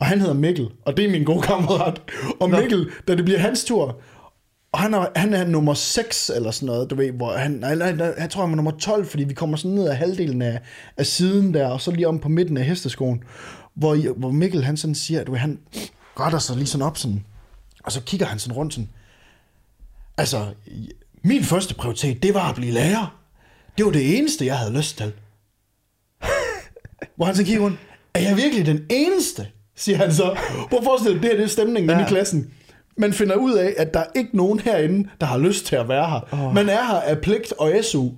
Og 0.00 0.06
han 0.06 0.20
hedder 0.20 0.34
Mikkel, 0.34 0.68
og 0.84 0.96
det 0.96 1.04
er 1.04 1.10
min 1.10 1.24
gode 1.24 1.42
kammerat. 1.42 2.00
Og 2.40 2.50
Nå. 2.50 2.60
Mikkel, 2.60 2.90
da 3.08 3.14
det 3.16 3.24
bliver 3.24 3.40
hans 3.40 3.64
tur, 3.64 4.00
og 4.74 4.80
han 4.80 4.94
er, 4.94 5.06
han 5.16 5.34
er 5.34 5.44
nummer 5.44 5.74
6 5.74 6.30
eller 6.30 6.50
sådan 6.50 6.66
noget, 6.66 6.90
du 6.90 6.94
ved, 6.94 7.12
hvor 7.12 7.36
han, 7.36 7.50
nej, 7.50 7.74
nej, 7.74 7.92
nej, 7.92 8.14
jeg 8.18 8.30
tror 8.30 8.42
han 8.42 8.50
er 8.50 8.56
nummer 8.56 8.70
12, 8.70 9.06
fordi 9.06 9.24
vi 9.24 9.34
kommer 9.34 9.56
sådan 9.56 9.70
ned 9.70 9.88
af 9.88 9.96
halvdelen 9.96 10.42
af, 10.42 10.60
af 10.96 11.06
siden 11.06 11.54
der, 11.54 11.66
og 11.66 11.80
så 11.80 11.90
lige 11.90 12.08
om 12.08 12.18
på 12.18 12.28
midten 12.28 12.56
af 12.56 12.64
hesteskoen, 12.64 13.22
hvor, 13.74 14.12
hvor 14.18 14.30
Mikkel 14.30 14.64
han 14.64 14.76
sådan 14.76 14.94
siger, 14.94 15.24
du 15.24 15.32
ved, 15.32 15.38
han 15.38 15.58
retter 16.20 16.38
sig 16.38 16.56
lige 16.56 16.66
sådan 16.66 16.86
op 16.86 16.98
sådan, 16.98 17.24
og 17.84 17.92
så 17.92 18.00
kigger 18.00 18.26
han 18.26 18.38
sådan 18.38 18.56
rundt 18.56 18.74
sådan, 18.74 18.88
altså, 20.18 20.46
min 21.24 21.42
første 21.42 21.74
prioritet, 21.74 22.22
det 22.22 22.34
var 22.34 22.48
at 22.48 22.54
blive 22.54 22.72
lærer. 22.72 23.20
Det 23.78 23.86
var 23.86 23.92
det 23.92 24.18
eneste, 24.18 24.46
jeg 24.46 24.58
havde 24.58 24.76
lyst 24.76 24.96
til. 24.96 25.12
Hvor 27.16 27.24
han 27.24 27.36
så 27.36 27.44
kigger 27.44 27.62
rundt, 27.62 27.78
er 28.14 28.20
jeg 28.20 28.36
virkelig 28.36 28.66
den 28.66 28.86
eneste? 28.90 29.46
Siger 29.76 29.98
han 29.98 30.12
så. 30.12 30.36
Prøv 30.70 30.78
at 30.78 30.84
forestille 30.84 31.14
dig, 31.14 31.22
det 31.22 31.30
her 31.30 31.36
det 31.36 31.44
er 31.44 31.48
stemningen 31.48 31.90
ja. 31.90 32.06
i 32.06 32.08
klassen. 32.08 32.50
Man 32.96 33.12
finder 33.12 33.36
ud 33.36 33.52
af, 33.52 33.74
at 33.76 33.94
der 33.94 34.00
er 34.00 34.06
ikke 34.16 34.36
nogen 34.36 34.58
herinde, 34.60 35.08
der 35.20 35.26
har 35.26 35.38
lyst 35.38 35.66
til 35.66 35.76
at 35.76 35.88
være 35.88 36.10
her. 36.10 36.46
Oh. 36.46 36.54
Man 36.54 36.68
er 36.68 36.84
her 36.84 37.00
af 37.00 37.20
pligt 37.20 37.52
og 37.52 37.72
SU. 37.82 38.08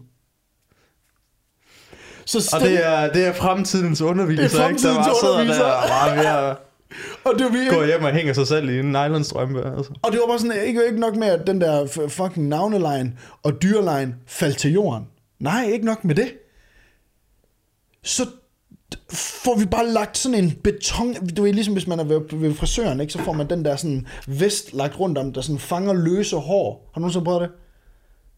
Så 2.25 2.39
Og 2.39 2.43
stem... 2.43 2.61
det 2.61 2.87
er, 2.87 3.13
det 3.13 3.27
er 3.27 3.33
fremtidens 3.33 4.01
underviser, 4.01 4.43
Det 4.43 4.55
er 4.61 4.69
ikke? 4.69 4.83
Der 4.83 4.93
fremtidens 4.93 5.07
bare 5.07 5.33
underviser. 5.33 5.65
der 5.65 5.73
og 5.73 5.89
bare 5.89 6.17
ved 6.17 6.27
at 6.51 6.57
og 7.25 7.33
det 7.39 7.45
var 7.45 7.51
vi 7.53 7.77
gå 7.77 7.85
hjem 7.85 8.05
og 8.05 8.13
hænger 8.13 8.33
sig 8.33 8.47
selv 8.47 8.69
i 8.69 8.79
en 8.79 8.87
nylonstrømpe. 8.93 9.77
Altså. 9.77 9.93
Og 10.03 10.13
det 10.13 10.21
var 10.21 10.27
bare 10.27 10.39
sådan, 10.39 10.67
ikke, 10.67 10.87
ikke 10.87 11.01
nok 11.01 11.17
med, 11.17 11.29
at 11.29 11.47
den 11.47 11.61
der 11.61 11.87
fucking 12.09 12.49
navnelejen 12.49 13.19
og 13.43 13.63
dyrelejen 13.63 14.15
faldt 14.27 14.59
til 14.59 14.73
jorden. 14.73 15.07
Nej, 15.39 15.65
ikke 15.73 15.85
nok 15.87 16.05
med 16.05 16.15
det. 16.15 16.33
Så 18.05 18.27
får 19.13 19.59
vi 19.59 19.65
bare 19.65 19.89
lagt 19.89 20.19
sådan 20.19 20.45
en 20.45 20.53
beton... 20.65 21.15
Du 21.15 21.43
ved, 21.43 21.53
ligesom 21.53 21.75
hvis 21.75 21.87
man 21.87 22.01
er 22.01 22.05
ved, 22.05 22.21
ved 22.33 22.55
frisøren, 22.55 23.01
ikke, 23.01 23.13
så 23.13 23.19
får 23.19 23.33
man 23.33 23.51
den 23.51 23.65
der 23.65 23.77
sådan 23.77 24.07
vest 24.27 24.75
lagt 24.75 25.01
rundt 25.01 25.19
om, 25.19 25.33
der 25.33 25.41
sådan 25.41 25.59
fanger 25.59 25.93
løse 25.93 26.37
hår. 26.37 26.91
Har 26.93 27.01
du 27.01 27.01
nogensinde 27.01 27.25
prøvet 27.25 27.41
det? 27.41 27.51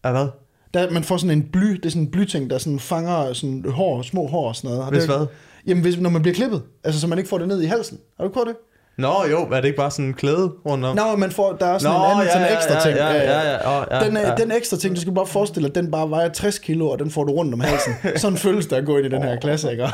Ja, 0.05 0.11
hvad? 0.11 0.27
Der, 0.73 0.91
man 0.91 1.03
får 1.03 1.17
sådan 1.17 1.37
en 1.37 1.49
bly, 1.53 1.67
det 1.67 1.85
er 1.85 1.89
sådan 1.89 2.01
en 2.01 2.11
blyting, 2.11 2.49
der 2.49 2.57
sådan 2.57 2.79
fanger 2.79 3.33
sådan 3.33 3.65
hår, 3.69 4.01
små 4.01 4.27
hår 4.27 4.47
og 4.47 4.55
sådan 4.55 4.69
noget. 4.69 4.83
Har 4.83 4.91
Hvis 4.91 5.03
det, 5.03 5.17
hvad? 5.17 5.27
Jamen, 5.67 5.83
hvis, 5.83 5.97
når 5.97 6.09
man 6.09 6.21
bliver 6.21 6.35
klippet. 6.35 6.61
Altså, 6.83 7.01
så 7.01 7.07
man 7.07 7.17
ikke 7.17 7.29
får 7.29 7.37
det 7.37 7.47
ned 7.47 7.61
i 7.61 7.65
halsen. 7.65 7.99
Har 8.17 8.23
du 8.23 8.31
prøvet 8.31 8.47
det? 8.47 8.55
Nå 8.99 9.25
jo, 9.31 9.39
er 9.39 9.55
det 9.55 9.65
ikke 9.65 9.77
bare 9.77 9.91
sådan 9.91 10.05
en 10.05 10.13
klæde 10.13 10.51
rundt 10.65 10.85
om? 10.85 10.95
Nå, 10.95 11.15
man 11.15 11.31
får, 11.31 11.53
der 11.53 11.65
er 11.65 11.77
sådan 11.77 11.99
Nå, 11.99 12.05
en 12.05 12.11
anden 12.11 12.25
ja, 12.25 12.31
sådan 12.33 12.47
ja, 12.47 12.55
ekstra 12.55 12.73
ja, 12.73 12.79
ting. 12.79 12.97
ja, 12.97 13.13
ja, 13.13 13.51
ja, 13.51 13.79
åh, 13.79 13.85
ja, 13.91 14.05
den, 14.05 14.17
ja. 14.17 14.29
ja. 14.29 14.35
den 14.35 14.51
ekstra 14.51 14.77
ting, 14.77 14.95
du 14.95 15.01
skal 15.01 15.13
bare 15.13 15.27
forestille 15.27 15.69
dig, 15.69 15.77
at 15.77 15.83
den 15.83 15.91
bare 15.91 16.09
vejer 16.09 16.29
60 16.29 16.59
kilo, 16.59 16.89
og 16.89 16.99
den 16.99 17.11
får 17.11 17.23
du 17.23 17.33
rundt 17.33 17.53
om 17.53 17.59
halsen. 17.59 17.93
Sådan 18.15 18.37
føles 18.37 18.67
det 18.67 18.75
at 18.75 18.85
gå 18.85 18.97
ind 18.97 19.05
i 19.05 19.09
den 19.09 19.23
her 19.23 19.39
klasse, 19.39 19.71
ikke? 19.71 19.89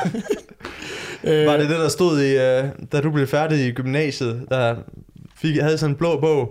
Øh, 1.24 1.46
Var 1.46 1.56
det 1.56 1.68
det, 1.68 1.78
der 1.78 1.88
stod 1.88 2.20
i, 2.20 2.34
da 2.92 3.00
du 3.00 3.10
blev 3.10 3.26
færdig 3.26 3.66
i 3.66 3.70
gymnasiet, 3.70 4.46
der 4.48 4.76
fik, 5.36 5.56
havde 5.60 5.78
sådan 5.78 5.92
en 5.94 5.98
blå 5.98 6.20
bog? 6.20 6.50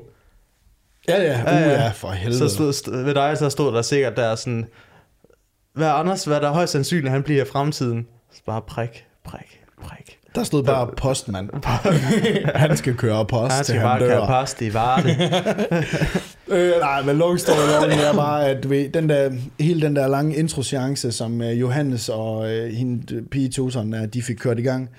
Ja, 1.08 1.22
ja, 1.24 1.42
uh, 1.42 1.62
ja, 1.62 1.84
ja, 1.84 1.90
for 1.90 2.10
helvede. 2.10 2.40
Så 2.40 2.56
stod, 2.56 2.74
stod, 2.74 3.04
ved 3.04 3.14
dig, 3.14 3.38
så 3.38 3.50
stod 3.50 3.74
der 3.74 3.82
sikkert 3.82 4.16
der 4.16 4.36
sådan, 4.36 4.66
hvad 5.74 5.88
Anders, 5.88 6.26
hvad 6.26 6.42
der 6.42 6.48
er 6.50 6.54
højst 6.54 6.72
sandsynligt, 6.72 7.12
han 7.12 7.24
bliver 7.24 7.42
i 7.42 7.48
fremtiden? 7.48 8.08
Så 8.34 8.42
bare 8.46 8.62
prik, 8.62 9.06
prik, 9.26 9.62
prik. 9.84 10.15
Der 10.36 10.44
stod 10.44 10.64
bare 10.64 10.88
postmand. 10.98 11.50
han 12.56 12.78
skal 12.78 12.96
køre 12.96 13.26
post 13.26 13.54
Han 13.54 13.66
til 13.66 13.74
skal 13.74 13.80
han 13.80 13.88
bare 13.88 14.00
dør. 14.00 14.08
køre 14.08 14.28
post 14.28 14.62
i 14.62 14.74
Varde. 14.74 15.16
Øh, 16.48 16.72
nej, 16.80 17.02
men 17.02 17.18
long 17.18 17.40
story 17.40 17.82
long 17.88 18.02
er 18.02 18.14
bare, 18.14 18.48
at 18.48 18.64
du 18.64 18.68
ved, 18.68 18.90
den 18.90 19.10
der, 19.10 19.32
hele 19.60 19.82
den 19.82 19.96
der 19.96 20.08
lange 20.08 20.36
introseance, 20.36 21.12
som 21.12 21.42
uh, 21.42 21.60
Johannes 21.60 22.10
og 22.10 22.38
uh, 22.38 22.48
hende, 22.50 23.22
pige 23.32 23.50
Tosen, 23.50 23.94
uh, 23.94 24.00
de 24.14 24.22
fik 24.22 24.36
kørt 24.36 24.60
i 24.60 24.62
gang, 24.62 24.90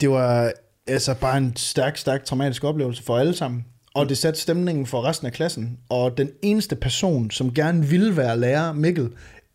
det 0.00 0.10
var 0.10 0.52
altså 0.86 1.14
bare 1.14 1.38
en 1.38 1.52
stærk, 1.56 1.96
stærk 1.96 2.24
traumatisk 2.24 2.64
oplevelse 2.64 3.02
for 3.02 3.18
alle 3.18 3.34
sammen. 3.34 3.64
Og 3.94 4.08
det 4.08 4.18
satte 4.18 4.40
stemningen 4.40 4.86
for 4.86 5.04
resten 5.04 5.26
af 5.26 5.32
klassen. 5.32 5.78
Og 5.88 6.18
den 6.18 6.30
eneste 6.42 6.76
person, 6.76 7.30
som 7.30 7.54
gerne 7.54 7.86
ville 7.86 8.16
være 8.16 8.38
lærer, 8.38 8.72
Mikkel, 8.72 9.08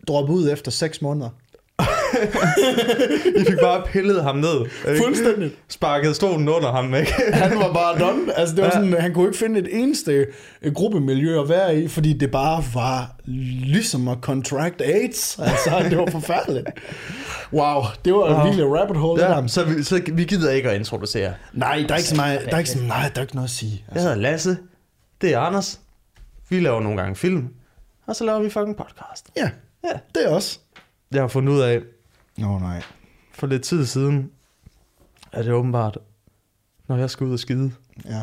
droppede 0.08 0.38
ud 0.38 0.52
efter 0.52 0.72
6 0.72 1.02
måneder. 1.02 1.30
I 3.42 3.46
fik 3.46 3.58
bare 3.62 3.84
pillet 3.92 4.24
ham 4.24 4.36
ned. 4.38 4.66
ikke? 4.88 5.04
Fuldstændig. 5.04 5.52
Sparket 5.68 6.16
stolen 6.16 6.50
under 6.50 6.72
ham, 6.72 6.96
ikke? 6.96 7.14
Han 7.34 7.58
var 7.58 7.74
bare 7.74 8.00
done. 8.00 8.38
Altså, 8.40 8.56
det 8.56 8.62
var 8.64 8.68
Ja. 8.68 8.74
sådan, 8.74 8.94
han 9.02 9.14
kunne 9.14 9.26
ikke 9.28 9.38
finde 9.38 9.60
et 9.60 9.68
eneste 9.72 10.28
øh, 10.62 10.74
gruppemiljø 10.74 11.42
at 11.42 11.50
være 11.50 11.80
i, 11.80 11.88
fordi 11.88 12.14
det 12.14 12.32
bare 12.32 12.64
var 12.74 13.16
ligesom 13.66 14.08
at 14.08 14.18
contract 14.22 14.82
AIDS. 14.82 15.40
Altså, 15.40 15.70
det 15.90 15.98
var 15.98 16.06
forfærdeligt. 16.12 16.68
Wow, 17.54 17.82
det 18.06 18.14
var 18.14 18.34
wow. 18.36 18.44
Virkelig 18.44 18.66
rabbit 18.80 18.98
hole, 18.98 19.24
ja. 19.26 19.30
der. 19.30 19.48
så, 19.48 19.64
vi, 19.64 19.84
så 19.84 20.02
vi 20.14 20.24
gider 20.24 20.52
ikke 20.52 20.70
at 20.70 20.76
introducere. 20.76 21.34
Nej, 21.54 21.86
der 21.88 21.94
er 21.94 21.98
ikke 21.98 22.10
så 22.10 22.16
meget, 22.16 22.40
der 22.46 22.54
er 22.54 22.58
ikke 22.58 22.70
så, 22.70 22.80
nej, 22.84 23.10
der 23.16 23.22
er 23.22 23.24
ikke 23.24 23.36
noget 23.36 23.48
at 23.48 23.52
sige. 23.54 23.84
Jeg 23.94 24.02
hedder 24.02 24.16
Lasse. 24.16 24.58
Det 25.22 25.34
er 25.34 25.40
Anders. 25.40 25.80
Vi 26.50 26.60
laver 26.60 26.82
nogle 26.82 27.02
gange 27.02 27.16
film. 27.16 27.48
Og 28.08 28.16
så 28.16 28.24
laver 28.24 28.40
vi 28.40 28.50
fucking 28.50 28.78
podcast. 28.78 29.30
Ja, 29.38 29.50
Ja. 29.84 29.90
det 30.16 30.26
er 30.26 30.30
også. 30.30 30.60
Jeg 31.12 31.22
har 31.22 31.28
fundet 31.28 31.54
ud 31.54 31.60
af, 31.62 31.80
Åh 32.44 32.52
oh, 32.56 32.62
nej. 32.62 32.82
for 33.34 33.48
lidt 33.48 33.62
tid 33.64 33.86
siden, 33.86 34.32
at 35.32 35.46
det 35.46 35.54
åbenbart, 35.54 35.98
når 36.88 36.98
jeg 36.98 37.10
skal 37.10 37.28
ud 37.28 37.34
og 37.34 37.40
skide, 37.40 37.72
Ja. 38.06 38.22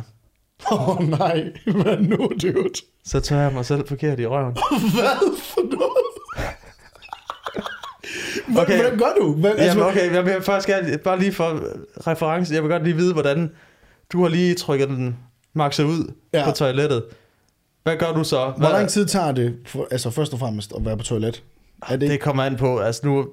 Åh 0.73 0.89
oh, 0.89 1.09
nej, 1.09 1.53
hvad 1.67 1.97
nu, 1.97 2.17
dude? 2.43 2.69
så 3.05 3.21
tager 3.21 3.43
jeg 3.43 3.53
mig 3.53 3.67
selv 3.67 3.89
forkert 3.89 4.21
i 4.21 4.27
røven. 4.27 4.53
Hvad 4.97 5.37
for 5.39 5.63
noget? 5.63 5.93
Hvad, 8.49 8.63
Okay. 8.63 8.77
Hvordan 8.81 8.99
gør 8.99 9.13
du? 9.21 9.35
Hvad, 9.35 9.51
altså, 9.51 9.65
Jamen 9.79 9.83
okay, 9.83 10.13
jeg 10.15 10.25
vil 10.25 10.43
først 10.43 10.67
gerne, 10.67 10.99
bare 10.99 11.19
lige 11.19 11.33
for 11.33 11.61
reference, 12.07 12.55
jeg 12.55 12.63
vil 12.63 12.71
godt 12.71 12.85
lige 12.85 12.97
vide, 12.97 13.13
hvordan 13.13 13.51
du 14.13 14.23
har 14.23 14.29
lige 14.29 14.55
trykket 14.55 14.89
den 14.89 15.17
makset 15.55 15.85
ud 15.85 16.13
Ja. 16.33 16.45
på 16.45 16.51
toilettet. 16.51 17.05
Hvad 17.83 17.97
gør 17.97 18.13
du 18.13 18.25
så? 18.25 18.37
Hvor 18.45 18.55
Hvad, 18.59 18.69
lang 18.71 18.89
tid 18.89 19.07
tager 19.07 19.33
det, 19.33 19.57
for, 19.67 19.89
altså 19.91 20.11
først 20.11 20.33
og 20.33 20.39
fremmest, 20.39 20.73
at 20.77 20.85
være 20.85 20.97
på 20.97 21.03
toilet? 21.03 21.43
Er 21.89 21.97
det, 21.97 22.11
Det 22.11 22.21
kommer 22.21 22.43
an 22.43 22.57
på, 22.57 22.79
altså 22.79 23.07
nu 23.07 23.27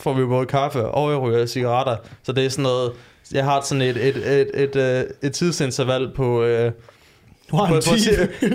får 0.00 0.14
vi 0.14 0.24
både 0.24 0.46
kaffe 0.46 0.84
og 0.84 1.10
jeg 1.10 1.18
ryger 1.18 1.46
cigaretter, 1.46 1.96
så 2.22 2.32
det 2.32 2.44
er 2.44 2.48
sådan 2.48 2.62
noget, 2.62 2.92
jeg 3.32 3.44
har 3.44 3.60
sådan 3.60 3.82
et, 3.82 3.96
et, 3.96 4.16
et, 4.16 4.50
et, 4.54 4.76
et, 4.76 5.08
et 5.22 5.32
tidsinterval 5.32 6.10
på, 6.16 6.42
øh, 6.42 6.72
på, 7.50 7.56
på, 7.56 7.74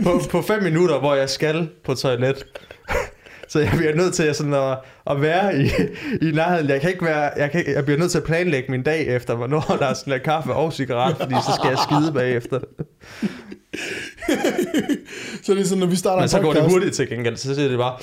på, 0.03 0.21
på 0.31 0.41
fem 0.41 0.63
minutter, 0.63 0.99
hvor 0.99 1.15
jeg 1.15 1.29
skal 1.29 1.69
på 1.83 1.93
toilet. 1.93 2.45
Så 3.47 3.59
jeg 3.59 3.71
bliver 3.77 3.95
nødt 3.95 4.13
til 4.13 4.35
sådan 4.35 4.53
at, 4.53 4.77
at 5.07 5.21
være 5.21 5.57
i, 5.57 5.69
i 6.21 6.31
nærheden. 6.31 6.69
Jeg, 6.69 6.81
kan 6.81 6.89
ikke 6.89 7.05
være, 7.05 7.31
jeg, 7.37 7.51
kan, 7.51 7.63
jeg 7.67 7.85
bliver 7.85 7.99
nødt 7.99 8.11
til 8.11 8.17
at 8.17 8.23
planlægge 8.23 8.71
min 8.71 8.83
dag 8.83 9.07
efter, 9.07 9.35
hvornår 9.35 9.61
der 9.79 9.85
er 9.85 9.93
sådan 9.93 10.21
kaffe 10.25 10.53
og 10.53 10.73
cigaret, 10.73 11.17
fordi 11.17 11.33
så 11.33 11.51
skal 11.59 11.69
jeg 11.69 11.77
skide 11.77 12.13
bagefter. 12.13 12.59
Så 15.43 15.53
det 15.53 15.61
er 15.61 15.65
sådan, 15.65 15.79
når 15.79 15.87
vi 15.87 15.95
starter 15.95 16.15
Men 16.15 16.23
en 16.23 16.29
så 16.29 16.39
går 16.39 16.53
det 16.53 16.63
hurtigt 16.63 16.95
til 16.95 17.09
gengæld, 17.09 17.37
så 17.37 17.55
siger 17.55 17.67
det 17.67 17.77
bare, 17.77 17.97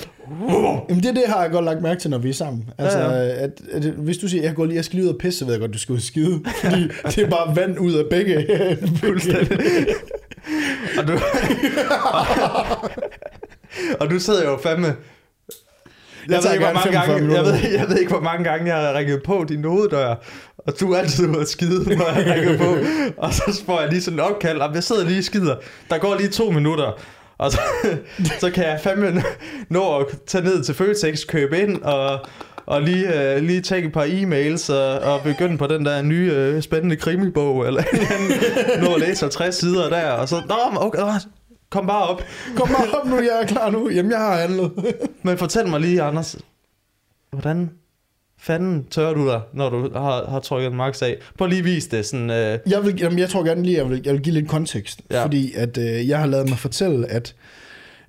Jamen 0.88 1.02
det, 1.02 1.16
det 1.16 1.24
har 1.26 1.42
jeg 1.42 1.50
godt 1.50 1.64
lagt 1.64 1.82
mærke 1.82 2.00
til, 2.00 2.10
når 2.10 2.18
vi 2.18 2.28
er 2.28 2.34
sammen. 2.34 2.64
Altså, 2.78 2.98
ja, 2.98 3.10
ja. 3.10 3.44
At, 3.44 3.60
at, 3.72 3.84
hvis 3.84 4.18
du 4.18 4.28
siger, 4.28 4.42
jeg, 4.42 4.54
går 4.54 4.64
lige, 4.64 4.76
jeg 4.76 4.84
skal 4.84 4.96
lige 4.96 5.08
ud 5.08 5.12
og 5.12 5.18
pisse, 5.18 5.38
så 5.38 5.44
ved 5.44 5.52
jeg 5.52 5.60
godt, 5.60 5.72
du 5.72 5.78
skal 5.78 5.92
ud 5.92 5.98
og 5.98 6.02
skide. 6.02 6.40
Fordi 6.60 6.82
det 7.04 7.18
er 7.18 7.30
bare 7.30 7.56
vand 7.56 7.78
ud 7.78 7.94
af 7.94 8.04
begge. 8.10 8.46
Fuldstændig. 9.04 9.58
og 10.98 11.08
du... 11.08 11.12
og 14.00 14.10
du 14.10 14.18
sidder 14.18 14.50
jo 14.50 14.58
fandme... 14.62 14.96
Jeg, 16.28 16.36
ved 16.36 16.42
tager 16.42 16.52
ikke, 16.52 16.64
hvor 16.64 16.74
mange 16.74 16.92
45 16.92 17.18
gange, 17.18 17.34
jeg, 17.34 17.44
ved, 17.44 17.78
jeg 17.78 17.88
ved 17.88 17.98
ikke, 17.98 18.10
hvor 18.10 18.20
mange 18.20 18.44
gange 18.44 18.74
jeg 18.74 18.86
har 18.86 18.94
ringet 18.94 19.22
på 19.22 19.44
din 19.48 19.64
hoveddør, 19.64 20.14
og 20.58 20.80
du 20.80 20.92
er 20.92 20.98
altid 20.98 21.28
ude 21.28 21.40
at 21.40 21.48
skide, 21.48 21.96
når 21.96 22.18
jeg 22.18 22.34
ringer 22.34 22.58
på. 22.58 22.76
Og 23.24 23.34
så 23.34 23.62
får 23.66 23.80
jeg 23.80 23.90
lige 23.90 24.02
sådan 24.02 24.18
en 24.18 24.24
opkald, 24.24 24.58
og 24.58 24.74
jeg 24.74 24.82
sidder 24.82 25.04
lige 25.04 25.18
og 25.18 25.24
skider. 25.24 25.56
Der 25.90 25.98
går 25.98 26.16
lige 26.16 26.28
to 26.28 26.50
minutter, 26.50 26.98
og 27.38 27.52
så, 27.52 27.60
så 28.40 28.50
kan 28.50 28.64
jeg 28.64 28.80
fandme 28.82 29.22
nå 29.68 29.98
at 29.98 30.06
tage 30.26 30.44
ned 30.44 30.64
til 30.64 30.74
Føtex, 30.74 31.26
købe 31.26 31.58
ind, 31.58 31.82
og, 31.82 32.18
og 32.66 32.82
lige, 32.82 33.34
øh, 33.34 33.42
lige 33.42 33.60
tjekke 33.60 33.86
et 33.88 33.92
par 33.94 34.04
e-mails, 34.04 34.72
og, 34.72 34.98
og 35.14 35.22
begynde 35.22 35.58
på 35.58 35.66
den 35.66 35.84
der 35.84 36.02
nye 36.02 36.32
øh, 36.34 36.62
spændende 36.62 36.96
krimibog, 36.96 37.66
eller 37.66 37.82
en 37.82 37.88
eller 37.92 38.06
anden, 38.10 38.84
nå 38.84 38.94
at 38.94 39.00
læse 39.00 39.20
50 39.20 39.54
sider 39.54 39.88
der, 39.88 40.10
og 40.10 40.28
så, 40.28 40.36
nå, 40.48 40.80
okay, 40.80 40.98
kom 41.70 41.86
bare 41.86 42.06
op. 42.08 42.22
Kom 42.56 42.68
bare 42.68 43.00
op 43.00 43.06
nu, 43.06 43.16
jeg 43.16 43.42
er 43.42 43.46
klar 43.46 43.70
nu. 43.70 43.90
Jamen, 43.90 44.10
jeg 44.12 44.18
har 44.20 44.36
handlet. 44.40 44.72
Men 45.24 45.38
fortæl 45.38 45.68
mig 45.68 45.80
lige, 45.80 46.02
Anders, 46.02 46.36
hvordan 47.30 47.70
fanden 48.38 48.84
tør 48.84 49.14
du 49.14 49.28
dig, 49.28 49.40
når 49.52 49.70
du 49.70 49.92
har, 49.92 50.30
har 50.30 50.40
trykket 50.40 50.72
max 50.72 51.02
af? 51.02 51.16
Prøv 51.38 51.48
lige 51.48 51.58
at 51.58 51.64
vise 51.64 51.90
det 51.90 52.06
sådan... 52.06 52.30
Øh, 52.30 52.58
Jeg, 52.66 52.84
vil, 52.84 53.00
jamen, 53.00 53.18
jeg 53.18 53.28
tror 53.28 53.44
gerne 53.44 53.62
lige, 53.62 53.76
jeg 53.76 53.90
vil, 53.90 54.02
jeg 54.04 54.12
vil 54.14 54.22
give 54.22 54.34
lidt 54.34 54.48
kontekst. 54.48 55.00
Ja. 55.10 55.24
Fordi 55.24 55.54
at 55.54 55.78
øh, 55.78 56.08
jeg 56.08 56.18
har 56.18 56.26
lavet 56.26 56.48
mig 56.48 56.58
fortælle, 56.58 57.06
at 57.06 57.34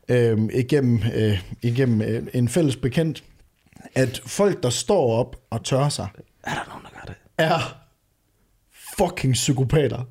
øh, 0.09 0.39
igennem, 0.53 1.01
øh, 1.15 1.39
igennem 1.61 2.01
øh, 2.01 2.23
en 2.33 2.49
fælles 2.49 2.75
bekendt, 2.75 3.23
at 3.95 4.21
folk, 4.25 4.63
der 4.63 4.69
står 4.69 5.13
op 5.13 5.35
og 5.49 5.63
tør 5.63 5.89
sig, 5.89 6.07
er 6.43 6.51
der 6.53 6.65
nogen, 6.69 6.83
der 6.83 6.89
gør 6.93 7.05
det? 7.05 7.15
er 7.37 7.77
fucking 8.97 9.33
psykopater. 9.33 10.07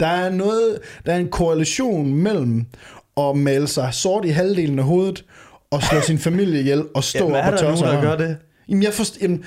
Der 0.00 0.06
er 0.06 0.30
noget, 0.30 0.78
der 1.06 1.12
er 1.12 1.16
en 1.16 1.28
korrelation 1.28 2.14
mellem 2.14 2.66
at 3.20 3.36
male 3.36 3.66
sig 3.66 3.88
sort 3.92 4.24
i 4.24 4.28
halvdelen 4.28 4.78
af 4.78 4.84
hovedet, 4.84 5.24
og 5.70 5.82
slå 5.82 6.00
sin 6.00 6.18
familie 6.18 6.60
ihjel, 6.60 6.84
og 6.94 7.04
stå 7.04 7.18
Jamen, 7.18 7.34
op 7.36 7.42
er 7.42 7.46
og 7.46 7.52
der 7.52 7.58
tørre 7.58 7.70
nogen, 7.70 7.78
sig 7.78 7.86
der 7.88 7.98
i 7.98 8.00
gør 8.02 8.08
hånden. 8.08 8.28
det? 8.28 8.36
Jamen, 8.68 8.82
jeg 8.82 8.92
forst... 8.92 9.18
Jamen, 9.22 9.44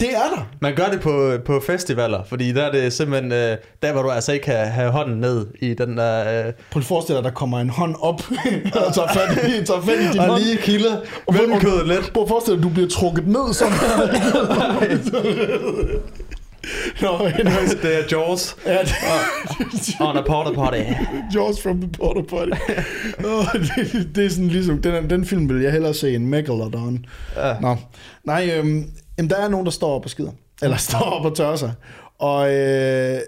det 0.00 0.08
er 0.14 0.34
der. 0.36 0.48
Man 0.60 0.74
gør 0.74 0.86
det 0.86 1.00
på, 1.00 1.32
på 1.46 1.60
festivaler, 1.66 2.24
fordi 2.28 2.52
der 2.52 2.62
er 2.62 2.72
det 2.72 2.92
simpelthen... 2.92 3.32
Øh, 3.32 3.56
der, 3.82 3.92
hvor 3.92 4.02
du 4.02 4.10
altså 4.10 4.32
ikke 4.32 4.44
kan 4.44 4.66
have 4.66 4.90
hånden 4.90 5.20
ned 5.20 5.46
i 5.60 5.74
den 5.74 5.96
der... 5.96 6.46
Øh, 6.46 6.52
Prøv 6.70 6.80
at 6.80 6.86
forestille 6.86 7.16
dig, 7.16 7.24
der 7.24 7.30
kommer 7.30 7.58
en 7.60 7.68
hånd 7.70 7.94
op 8.00 8.22
og 8.86 8.94
tager 8.94 9.08
fat 9.08 9.48
i, 9.48 9.64
tager 9.64 9.80
fat 9.80 9.98
i 10.00 10.08
din 10.12 10.20
og 10.20 10.26
hånd. 10.26 10.42
lige 10.42 10.56
kilder 10.56 10.96
Og 11.26 11.34
hvor- 11.34 11.58
kødet 11.60 11.88
lidt. 11.88 12.12
Prøv 12.14 12.22
at 12.22 12.28
forestille 12.28 12.56
dig, 12.56 12.64
du 12.64 12.68
bliver 12.68 12.88
trukket 12.88 13.26
ned 13.28 13.52
sådan 13.54 13.72
her. 13.80 15.18
Nå, 17.02 17.08
anyways. 17.18 17.74
Det 17.82 17.98
er 17.98 18.02
Jaws 18.10 18.56
Ja, 18.66 18.78
det, 18.82 19.96
on 20.00 20.16
a 20.16 20.22
porta 20.22 20.52
potty. 20.54 20.80
Jaws 21.34 21.62
from 21.62 21.80
the 21.80 21.90
Porta 21.92 22.20
Potty. 22.20 22.52
Oh, 23.24 23.44
det, 23.52 24.08
det, 24.16 24.26
er 24.26 24.30
sådan 24.30 24.48
ligesom, 24.48 24.82
den, 24.82 25.10
den 25.10 25.24
film 25.24 25.48
vil 25.48 25.62
jeg 25.62 25.72
hellere 25.72 25.94
se 25.94 26.14
end 26.14 26.26
Megalodon. 26.26 27.04
Ja. 27.36 27.60
Nå, 27.60 27.76
nej, 28.24 28.50
øhm, 28.56 28.84
jamen, 29.18 29.30
der 29.30 29.36
er 29.36 29.48
nogen, 29.48 29.66
der 29.66 29.72
står 29.72 29.94
op 29.94 30.04
og 30.04 30.10
skider. 30.10 30.30
Eller 30.62 30.76
står 30.76 30.98
op 30.98 31.24
og 31.24 31.36
tørrer 31.36 31.56
sig. 31.56 31.72
Og 32.18 32.54
øh, 32.54 33.20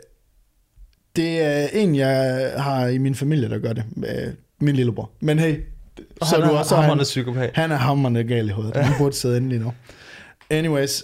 det 1.16 1.42
er 1.42 1.66
en, 1.73 1.94
jeg 1.94 2.53
har 2.57 2.87
i 2.87 2.99
min 2.99 3.14
familie, 3.14 3.49
der 3.49 3.59
gør 3.59 3.73
det. 3.73 3.85
Øh, 3.97 4.33
min 4.61 4.77
lillebror. 4.77 5.11
Men 5.20 5.38
hey, 5.38 5.61
Og 6.20 6.27
så 6.27 6.35
han 6.35 6.44
er 6.44 6.49
du 6.49 6.57
også 6.57 6.77
han, 6.77 6.99
psykopat. 6.99 7.51
han 7.55 7.73
er 7.73 7.77
hammerende 7.77 8.25
gal 8.25 8.49
i 8.49 8.53
hovedet. 8.53 8.77
Han 8.77 8.92
burde 8.99 9.14
sidde 9.16 9.37
inde 9.37 9.49
lige 9.49 9.61
nu. 9.62 9.73
Anyways, 10.51 11.03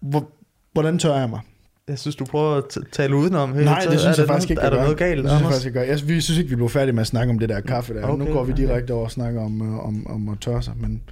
hvor, 0.00 0.28
hvordan 0.72 0.98
tør 0.98 1.16
jeg 1.16 1.30
mig? 1.30 1.40
Jeg 1.88 1.98
synes, 1.98 2.16
du 2.16 2.24
prøver 2.24 2.54
at 2.56 2.64
tale 2.92 3.16
udenom. 3.16 3.54
Hey, 3.54 3.64
Nej, 3.64 3.86
det 3.90 4.00
synes 4.00 4.18
jeg 4.18 4.26
faktisk 4.26 4.50
ikke, 4.50 4.62
Er 4.62 4.70
der 4.70 4.82
noget 4.82 4.96
galt, 4.98 5.24
Det 5.24 5.38
synes 5.50 5.64
jeg 5.64 5.72
gør. 5.72 5.82
Jeg, 5.82 5.98
vi 6.06 6.20
synes 6.20 6.38
ikke, 6.38 6.50
vi 6.50 6.56
blev 6.56 6.68
færdige 6.68 6.92
med 6.92 7.00
at 7.00 7.06
snakke 7.06 7.30
om 7.30 7.38
det 7.38 7.48
der 7.48 7.60
kaffe 7.60 7.94
der. 7.94 8.02
Okay, 8.06 8.24
nu 8.24 8.32
går 8.32 8.44
vi 8.44 8.52
direkte 8.52 8.90
over 8.92 9.04
og 9.04 9.10
snakker 9.10 9.40
om, 9.42 9.62
øh, 9.62 9.86
om, 9.86 10.06
om 10.06 10.28
at 10.28 10.38
tørre 10.40 10.62
sig. 10.62 10.74
Men, 10.76 11.02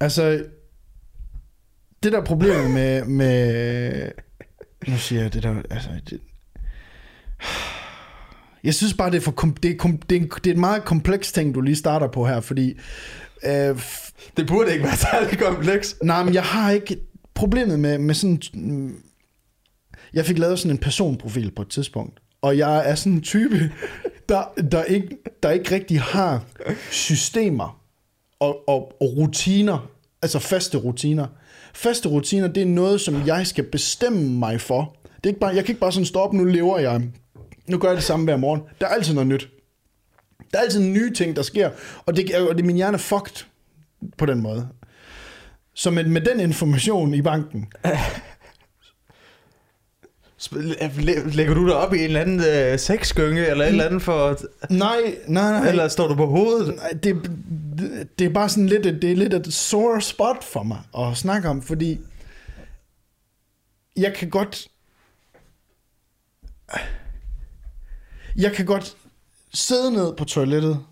altså, 0.00 0.44
det 2.02 2.12
der 2.12 2.24
problemet 2.24 2.70
med, 2.70 3.04
med 3.04 4.10
nu 4.88 4.96
siger 4.96 5.22
jeg 5.22 5.32
det 5.34 5.42
der, 5.42 5.54
altså, 5.70 5.88
det, 6.10 6.20
jeg 8.64 8.74
synes 8.74 8.94
bare, 8.94 9.10
det 9.10 9.16
er, 9.16 9.20
for, 9.20 9.32
kom, 9.32 9.52
det, 9.52 9.70
er, 9.70 9.76
kom, 9.76 9.96
det, 10.10 10.16
er, 10.16 10.20
en- 10.20 10.30
det 10.44 10.46
er 10.46 10.54
et 10.54 10.60
meget 10.60 10.84
kompleks 10.84 11.32
ting, 11.32 11.54
du 11.54 11.60
lige 11.60 11.76
starter 11.76 12.06
på 12.08 12.26
her, 12.26 12.40
fordi 12.40 12.78
øh, 13.46 13.70
f- 13.70 14.12
Det 14.36 14.46
burde 14.46 14.72
ikke 14.72 14.84
være 14.84 14.96
særlig 14.96 15.38
kompleks. 15.38 15.96
Nej, 16.02 16.24
men 16.24 16.34
jeg 16.34 16.42
har 16.42 16.70
ikke... 16.70 16.96
Problemet 17.34 17.80
med, 17.80 17.98
med 17.98 18.14
sådan... 18.14 18.94
Jeg 20.14 20.26
fik 20.26 20.38
lavet 20.38 20.58
sådan 20.58 20.70
en 20.70 20.78
personprofil 20.78 21.50
på 21.50 21.62
et 21.62 21.68
tidspunkt, 21.68 22.20
og 22.42 22.58
jeg 22.58 22.90
er 22.90 22.94
sådan 22.94 23.12
en 23.12 23.22
type, 23.22 23.72
der, 24.28 24.42
der, 24.72 24.84
ikke, 24.84 25.08
der 25.42 25.50
ikke 25.50 25.74
rigtig 25.74 26.00
har 26.00 26.44
systemer 26.90 27.80
og, 28.40 28.68
og, 28.68 28.92
og 29.00 29.16
rutiner, 29.16 29.90
altså 30.22 30.38
faste 30.38 30.78
rutiner. 30.78 31.26
Faste 31.74 32.08
rutiner, 32.08 32.48
det 32.48 32.62
er 32.62 32.66
noget, 32.66 33.00
som 33.00 33.26
jeg 33.26 33.46
skal 33.46 33.64
bestemme 33.64 34.30
mig 34.30 34.60
for. 34.60 34.96
Det 35.16 35.26
er 35.26 35.28
ikke 35.28 35.40
bare, 35.40 35.54
jeg 35.54 35.64
kan 35.64 35.72
ikke 35.72 35.80
bare 35.80 35.92
sådan 35.92 36.06
stoppe, 36.06 36.36
nu 36.36 36.44
lever 36.44 36.78
jeg. 36.78 37.02
Nu 37.66 37.78
gør 37.78 37.88
jeg 37.88 37.96
det 37.96 38.04
samme 38.04 38.24
hver 38.24 38.36
morgen. 38.36 38.62
Der 38.80 38.86
er 38.86 38.90
altid 38.90 39.14
noget 39.14 39.26
nyt. 39.26 39.48
Der 40.52 40.58
er 40.58 40.62
altid 40.62 40.80
nye 40.80 41.14
ting, 41.14 41.36
der 41.36 41.42
sker, 41.42 41.70
og 42.06 42.16
det, 42.16 42.34
og 42.34 42.56
det 42.56 42.64
min 42.64 42.76
hjerne 42.76 42.94
er 42.94 42.98
fucked 42.98 43.46
på 44.18 44.26
den 44.26 44.40
måde. 44.40 44.68
Så 45.74 45.90
med, 45.90 46.04
med 46.04 46.20
den 46.20 46.40
information 46.40 47.14
i 47.14 47.22
banken, 47.22 47.66
Lægger 51.32 51.54
du 51.54 51.66
dig 51.66 51.76
op 51.76 51.94
i 51.94 51.98
en 51.98 52.04
eller 52.04 52.20
anden 52.20 52.40
øh, 52.40 52.78
sexgynge, 52.78 53.46
eller 53.46 53.64
et 53.64 53.68
eller 53.68 53.84
andet 53.84 54.02
for... 54.02 54.36
nej, 54.70 54.96
nej, 55.28 55.50
nej, 55.60 55.68
Eller 55.68 55.88
står 55.88 56.08
du 56.08 56.14
på 56.14 56.26
hovedet? 56.26 56.76
nej 56.76 56.90
det, 56.90 57.30
det, 57.78 58.08
det 58.18 58.24
er 58.26 58.30
bare 58.30 58.48
sådan 58.48 58.66
lidt, 58.66 58.86
et- 58.86 59.02
det 59.02 59.12
er 59.12 59.16
lidt 59.16 59.34
et 59.34 59.54
sore 59.54 60.00
spot 60.00 60.44
for 60.44 60.62
mig 60.62 60.78
at 60.98 61.16
snakke 61.16 61.48
om, 61.48 61.62
fordi 61.62 62.00
jeg 63.96 64.14
kan 64.14 64.30
godt, 64.30 64.68
jeg 68.36 68.52
kan 68.52 68.66
godt 68.66 68.96
sidde 69.54 69.92
ned 69.92 70.16
på 70.16 70.24
toilettet, 70.24 70.84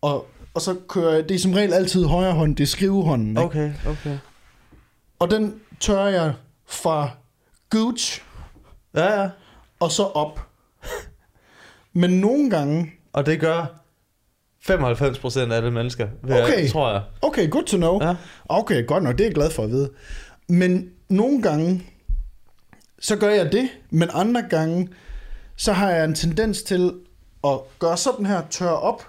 og, 0.00 0.26
og 0.54 0.60
så 0.60 0.76
kører 0.88 1.14
jeg, 1.14 1.28
det 1.28 1.34
er 1.34 1.38
som 1.38 1.52
regel 1.52 1.72
altid 1.72 2.04
højre 2.04 2.32
hånd, 2.32 2.56
det 2.56 2.62
er 2.62 2.66
skrivehånden, 2.66 3.28
ikke? 3.30 3.40
Okay, 3.42 3.72
okay. 3.86 4.18
og 5.18 5.30
den 5.30 5.60
tørrer 5.80 6.08
jeg 6.08 6.34
fra 6.66 7.10
Gooch 7.72 8.22
Ja, 8.94 9.20
ja. 9.22 9.28
og 9.80 9.90
så 9.92 10.02
op. 10.02 10.40
Men 11.92 12.10
nogle 12.10 12.50
gange, 12.50 12.92
Og 13.12 13.26
det 13.26 13.40
gør 13.40 13.66
95% 14.70 15.38
af 15.52 15.56
alle 15.56 15.70
mennesker, 15.70 16.08
Okay. 16.24 16.62
jeg, 16.62 16.70
tror 16.70 16.90
jeg. 16.92 17.02
okay, 17.22 17.50
good 17.50 17.64
to 17.64 17.76
know. 17.76 18.02
Ja. 18.02 18.16
Okay, 18.48 18.86
godt 18.86 19.02
nok, 19.02 19.12
det 19.18 19.20
er 19.20 19.28
jeg 19.28 19.34
glad 19.34 19.50
for 19.50 19.62
at 19.64 19.70
vide. 19.70 19.90
Men 20.48 20.90
nogle 21.08 21.42
gange, 21.42 21.86
så 23.00 23.16
gør 23.16 23.30
jeg 23.30 23.52
det, 23.52 23.68
men 23.90 24.08
andre 24.12 24.42
gange, 24.50 24.88
så 25.56 25.72
har 25.72 25.90
jeg 25.90 26.04
en 26.04 26.14
tendens 26.14 26.62
til 26.62 26.92
at 27.44 27.58
gøre 27.78 27.96
sådan 27.96 28.26
her, 28.26 28.42
tørre 28.50 28.78
op, 28.80 29.08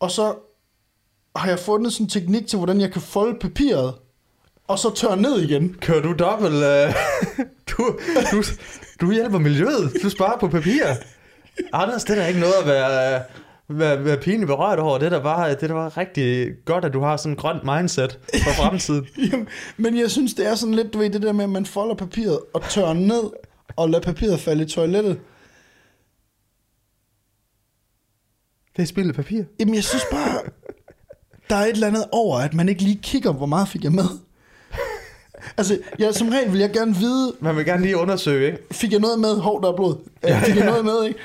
og 0.00 0.10
så 0.10 0.34
har 1.36 1.48
jeg 1.48 1.58
fundet 1.58 1.92
sådan 1.92 2.04
en 2.04 2.10
teknik 2.10 2.46
til, 2.46 2.56
hvordan 2.58 2.80
jeg 2.80 2.92
kan 2.92 3.02
folde 3.02 3.38
papiret, 3.38 3.94
og 4.68 4.78
så 4.78 4.94
tørre 4.94 5.16
ned 5.16 5.40
igen. 5.42 5.74
Kører 5.80 6.02
du 6.02 6.12
dobbelt? 6.18 6.54
Øh, 6.54 6.94
du, 7.70 7.98
du, 8.32 8.42
du 9.00 9.12
hjælper 9.12 9.38
miljøet. 9.38 9.92
Du 10.02 10.10
sparer 10.10 10.38
på 10.38 10.48
papir. 10.48 10.84
Anders, 11.72 12.04
det 12.04 12.10
er 12.18 12.22
da 12.22 12.26
ikke 12.26 12.40
noget 12.40 12.54
at 12.60 12.66
være, 12.66 13.22
være, 13.68 14.04
være 14.04 14.16
pinligt 14.16 14.46
berørt 14.46 14.78
over. 14.78 14.98
Det 14.98 15.06
er 15.06 15.10
da 15.10 15.18
bare, 15.18 15.54
det 15.54 15.68
bare 15.68 15.88
rigtig 15.88 16.48
godt, 16.64 16.84
at 16.84 16.92
du 16.92 17.00
har 17.00 17.16
sådan 17.16 17.32
en 17.32 17.36
grønt 17.36 17.64
mindset 17.64 18.18
for 18.44 18.50
fremtiden. 18.62 19.06
Jamen, 19.32 19.48
men 19.76 19.98
jeg 19.98 20.10
synes, 20.10 20.34
det 20.34 20.46
er 20.46 20.54
sådan 20.54 20.74
lidt, 20.74 20.92
du 20.92 20.98
ved, 20.98 21.10
det 21.10 21.22
der 21.22 21.32
med, 21.32 21.44
at 21.44 21.50
man 21.50 21.66
folder 21.66 21.94
papiret 21.94 22.38
og 22.54 22.62
tørrer 22.62 22.92
ned, 22.94 23.22
og 23.76 23.90
lader 23.90 24.04
papiret 24.04 24.40
falde 24.40 24.62
i 24.62 24.66
toilettet. 24.66 25.20
Det 28.76 28.82
er 28.82 28.86
spillet 28.86 29.16
papir. 29.16 29.42
Jamen, 29.60 29.74
jeg 29.74 29.84
synes 29.84 30.04
bare, 30.12 30.40
der 31.50 31.56
er 31.56 31.64
et 31.64 31.70
eller 31.70 31.86
andet 31.86 32.04
over, 32.12 32.38
at 32.38 32.54
man 32.54 32.68
ikke 32.68 32.82
lige 32.82 33.00
kigger, 33.02 33.32
hvor 33.32 33.46
meget 33.46 33.68
fik 33.68 33.84
jeg 33.84 33.92
med. 33.92 34.04
Altså, 35.56 35.78
jeg, 35.98 36.14
som 36.14 36.28
regel 36.28 36.52
vil 36.52 36.60
jeg 36.60 36.72
gerne 36.72 36.96
vide, 36.96 37.32
Man 37.40 37.56
vil 37.56 37.64
gerne 37.64 37.82
lige 37.82 37.96
undersøge, 37.96 38.46
ikke? 38.46 38.58
fik 38.72 38.92
jeg 38.92 39.00
noget 39.00 39.20
med? 39.20 39.36
Hov, 39.36 39.62
der 39.62 39.72
er 39.72 39.76
blod. 39.76 39.96
Ja, 40.24 40.40
fik 40.40 40.56
jeg 40.56 40.66
noget 40.66 40.84
med, 40.84 41.04
ikke? 41.04 41.18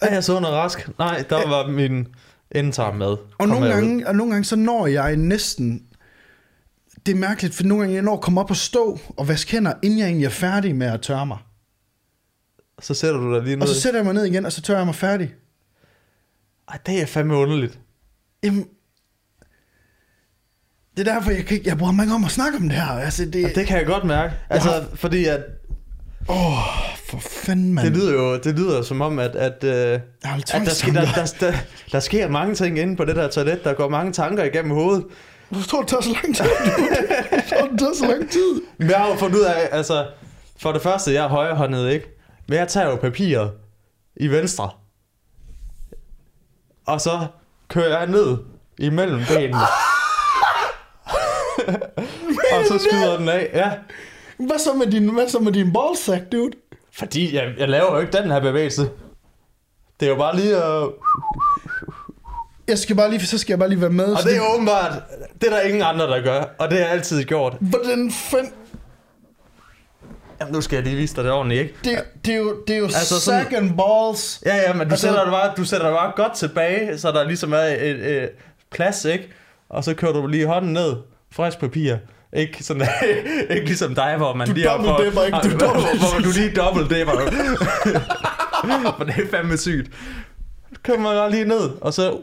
Er 0.00 0.12
jeg 0.14 0.24
sund 0.24 0.44
og 0.44 0.52
rask? 0.52 0.88
Nej, 0.98 1.24
der 1.30 1.48
var 1.48 1.68
min 1.70 2.06
indtarm 2.52 2.96
med. 2.96 3.06
Og 3.06 3.20
Kom 3.38 3.48
nogle, 3.48 3.68
gange, 3.68 4.08
og 4.08 4.16
nogle 4.16 4.32
gange, 4.32 4.44
så 4.44 4.56
når 4.56 4.86
jeg 4.86 5.16
næsten... 5.16 5.82
Det 7.06 7.14
er 7.14 7.18
mærkeligt, 7.18 7.54
for 7.54 7.64
nogle 7.64 7.82
gange, 7.82 7.94
jeg 7.94 8.02
når 8.02 8.14
at 8.14 8.20
komme 8.20 8.40
op 8.40 8.50
og 8.50 8.56
stå 8.56 8.98
og 9.16 9.28
vaske 9.28 9.50
hænder, 9.50 9.72
inden 9.82 9.98
jeg 9.98 10.06
egentlig 10.06 10.26
er 10.26 10.30
færdig 10.30 10.76
med 10.76 10.86
at 10.86 11.00
tørre 11.00 11.26
mig. 11.26 11.38
Så 12.80 12.94
sætter 12.94 13.20
du 13.20 13.34
dig 13.34 13.42
lige 13.42 13.56
ned. 13.56 13.62
Og 13.62 13.68
så 13.68 13.80
sætter 13.80 13.98
jeg 14.00 14.04
mig 14.04 14.14
ned 14.14 14.24
igen, 14.24 14.46
og 14.46 14.52
så 14.52 14.62
tørrer 14.62 14.78
jeg 14.78 14.86
mig 14.86 14.94
færdig. 14.94 15.34
Ej, 16.68 16.78
det 16.86 17.02
er 17.02 17.06
fandme 17.06 17.36
underligt. 17.36 17.78
Jamen, 18.42 18.66
det 20.98 21.08
er 21.08 21.14
derfor, 21.14 21.30
jeg, 21.30 21.44
kan, 21.46 21.56
ikke- 21.56 21.68
jeg 21.68 21.78
bruger 21.78 21.92
mange 21.92 22.14
om 22.14 22.24
at 22.24 22.30
snakke 22.30 22.56
om 22.58 22.62
det 22.68 22.72
her. 22.78 22.92
Altså, 22.92 23.24
det, 23.24 23.44
Og 23.44 23.50
det 23.54 23.66
kan 23.66 23.78
jeg 23.78 23.86
godt 23.86 24.04
mærke. 24.04 24.34
Altså, 24.50 24.68
har- 24.70 24.84
fordi 24.94 25.24
at 25.24 25.40
Åh, 26.28 26.36
for 27.08 27.18
fanden, 27.20 27.74
mand. 27.74 27.86
det 27.86 27.96
lyder 27.96 28.12
jo 28.12 28.38
det 28.38 28.58
lyder 28.58 28.82
som 28.82 29.00
om, 29.00 29.18
at, 29.18 29.30
at, 29.36 29.64
øh, 29.64 29.72
at 29.94 30.00
der, 30.52 30.70
sker, 30.70 30.92
der, 30.92 31.00
der, 31.14 31.34
der, 31.40 31.52
der 31.92 32.00
sker 32.00 32.28
mange 32.28 32.54
ting 32.54 32.78
inde 32.78 32.96
på 32.96 33.04
det 33.04 33.16
der 33.16 33.28
toilet. 33.28 33.64
Der 33.64 33.72
går 33.74 33.88
mange 33.88 34.12
tanker 34.12 34.44
igennem 34.44 34.70
hovedet. 34.70 35.04
Hvorfor 35.48 35.68
tror 35.68 35.82
du, 35.82 35.82
det 35.82 35.88
tager 35.88 36.02
så 36.02 36.10
lang 36.22 36.36
tid? 36.36 36.44
Hvorfor 37.30 37.66
du, 37.66 37.72
det 37.72 37.78
tager 37.80 37.94
så 37.94 38.06
lang 38.06 38.30
tid? 38.30 38.60
Men 38.78 38.90
jeg 38.90 38.98
har 38.98 39.08
jo 39.08 39.14
fundet 39.16 39.36
ud 39.38 39.42
af, 39.44 39.68
altså, 39.72 40.06
for 40.60 40.72
det 40.72 40.82
første, 40.82 41.12
jeg 41.12 41.24
er 41.24 41.28
højrehåndet, 41.28 41.90
ikke? 41.90 42.06
Men 42.48 42.58
jeg 42.58 42.68
tager 42.68 42.86
jo 42.90 42.96
papiret 42.96 43.50
i 44.16 44.26
venstre. 44.28 44.70
Og 46.86 47.00
så 47.00 47.26
kører 47.68 47.98
jeg 47.98 48.06
ned 48.06 48.36
imellem 48.78 49.20
benene. 49.28 49.56
Og 52.52 52.64
så 52.68 52.78
skyder 52.90 53.16
den 53.18 53.28
af, 53.28 53.50
ja. 53.54 53.70
Hvad 54.46 54.58
så 54.58 54.74
med 54.74 54.86
din, 54.86 55.08
hvad 55.14 55.28
så 55.28 55.38
med 55.38 55.52
din 55.52 55.72
ballsack, 55.72 56.32
dude? 56.32 56.50
Fordi 56.92 57.34
jeg, 57.36 57.54
jeg 57.58 57.68
laver 57.68 57.92
jo 57.94 58.00
ikke 58.00 58.12
den 58.18 58.30
her 58.30 58.40
bevægelse. 58.40 58.82
Det 60.00 60.06
er 60.06 60.10
jo 60.10 60.16
bare 60.16 60.36
lige 60.36 60.56
at... 60.56 60.88
Jeg 62.68 62.78
skal 62.78 62.96
bare 62.96 63.10
lige, 63.10 63.26
så 63.26 63.38
skal 63.38 63.52
jeg 63.52 63.58
bare 63.58 63.68
lige 63.68 63.80
være 63.80 63.90
med. 63.90 64.04
Og 64.12 64.22
det 64.22 64.32
er 64.32 64.36
jo 64.36 64.42
åbenbart, 64.54 64.92
det 65.40 65.46
er 65.46 65.50
der 65.56 65.60
ingen 65.60 65.82
andre, 65.82 66.06
der 66.06 66.22
gør. 66.22 66.42
Og 66.58 66.70
det 66.70 66.78
har 66.78 66.84
jeg 66.84 66.94
altid 66.94 67.24
gjort. 67.24 67.56
Hvordan 67.60 68.10
fanden... 68.10 68.52
Jamen, 70.40 70.54
nu 70.54 70.60
skal 70.60 70.76
jeg 70.76 70.84
lige 70.84 70.96
vise 70.96 71.16
dig 71.16 71.24
det 71.24 71.32
ordentligt, 71.32 71.60
ikke? 71.60 71.74
Det, 71.84 72.04
det, 72.24 72.34
er 72.34 72.38
jo, 72.38 72.56
det 72.66 72.74
er 72.74 72.78
jo 72.78 72.84
Altså 72.84 73.20
sådan- 73.20 73.42
sack 73.42 73.52
and 73.52 73.70
balls. 73.76 74.42
Ja, 74.46 74.56
ja, 74.56 74.72
men 74.72 74.86
du, 74.86 74.92
Altså- 74.92 75.06
sætter 75.06 75.22
dig 75.24 75.32
bare, 75.32 75.52
du 75.56 75.64
sætter 75.64 75.86
dig 75.86 75.96
bare 75.96 76.12
godt 76.16 76.32
tilbage, 76.34 76.98
så 76.98 77.12
der 77.12 77.24
ligesom 77.24 77.52
er 77.52 77.58
et, 77.58 78.22
et 78.22 78.30
plads, 78.70 79.04
ikke? 79.04 79.28
Og 79.68 79.84
så 79.84 79.94
kører 79.94 80.12
du 80.12 80.26
lige 80.26 80.46
hånden 80.46 80.72
ned, 80.72 80.96
frisk 81.32 81.58
papir. 81.60 81.96
Ikke, 82.36 82.64
sådan, 82.64 82.88
ikke 83.50 83.66
ligesom 83.66 83.94
dig, 83.94 84.14
hvor 84.16 84.34
man 84.34 84.46
Du 84.48 84.52
lige 84.54 84.66
er 84.66 84.70
oppe 84.70 84.86
dobbeltdipper, 84.86 85.22
ikke? 85.24 85.38
Du 85.38 85.48
hvor, 85.56 85.66
dobbelt- 85.66 85.98
hvor, 85.98 86.20
du 86.24 86.30
lige 86.34 86.54
dobbeltdipper. 86.54 87.12
For 88.96 89.04
det 89.04 89.14
er 89.24 89.30
fandme 89.30 89.56
sygt. 89.56 89.90
Så 90.72 90.80
kører 90.82 90.98
man 90.98 91.04
bare 91.12 91.30
lige 91.30 91.44
ned, 91.44 91.70
og 91.80 91.94
så... 91.94 92.18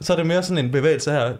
Så 0.00 0.12
er 0.12 0.16
det 0.16 0.26
mere 0.26 0.42
sådan 0.42 0.64
en 0.64 0.72
bevægelse 0.72 1.10
her. 1.10 1.32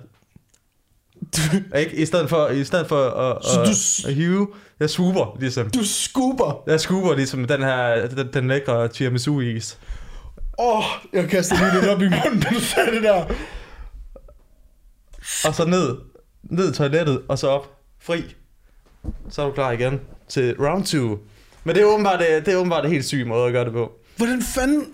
Ikke? 1.79 1.97
I 1.97 2.07
stedet 2.07 2.29
for, 2.29 2.49
i 2.49 2.65
stedet 2.65 2.87
for 2.89 3.05
at, 3.11 3.45
Så 3.45 3.61
at, 3.61 3.67
du 3.67 4.09
at 4.09 4.15
hive, 4.15 4.49
jeg 4.81 4.91
swooper 4.91 5.37
ligesom. 5.41 5.71
Du 5.71 5.85
scooper. 5.85 6.63
Jeg 6.67 6.81
scooper 6.81 7.15
ligesom 7.15 7.45
den 7.45 7.63
her, 7.63 8.07
den, 8.09 8.29
den 8.33 8.49
lækre 8.49 8.89
tiramisu-is. 8.89 9.79
Åh, 10.59 10.79
oh, 10.79 10.85
jeg 11.13 11.29
kaster 11.29 11.57
lige 11.57 11.81
lidt 11.81 11.91
op 11.91 12.03
i 12.03 12.09
munden, 12.09 12.41
da 12.41 12.49
du 12.55 12.61
sagde 12.61 12.91
det 12.91 13.03
der. 13.03 13.25
Og 15.49 15.55
så 15.55 15.65
ned, 15.67 15.97
ned 16.51 16.73
i 16.73 16.75
toilettet, 16.75 17.21
og 17.29 17.39
så 17.39 17.49
op. 17.49 17.71
Fri. 18.01 18.25
Så 19.31 19.43
er 19.43 19.47
du 19.47 19.53
klar 19.53 19.73
igen 19.73 20.01
til 20.29 20.55
round 20.59 20.85
2. 20.85 20.99
Men 21.65 21.75
det 21.75 21.83
er 21.83 21.87
åbenbart 21.87 22.21
det, 22.21 22.47
det, 22.47 22.55
er 22.55 22.59
åbenbart 22.59 22.83
det 22.85 22.93
helt 22.93 23.05
syge 23.05 23.25
måde 23.25 23.47
at 23.47 23.53
gøre 23.53 23.65
det 23.65 23.73
på. 23.73 23.93
Hvordan 24.17 24.43
fanden... 24.43 24.87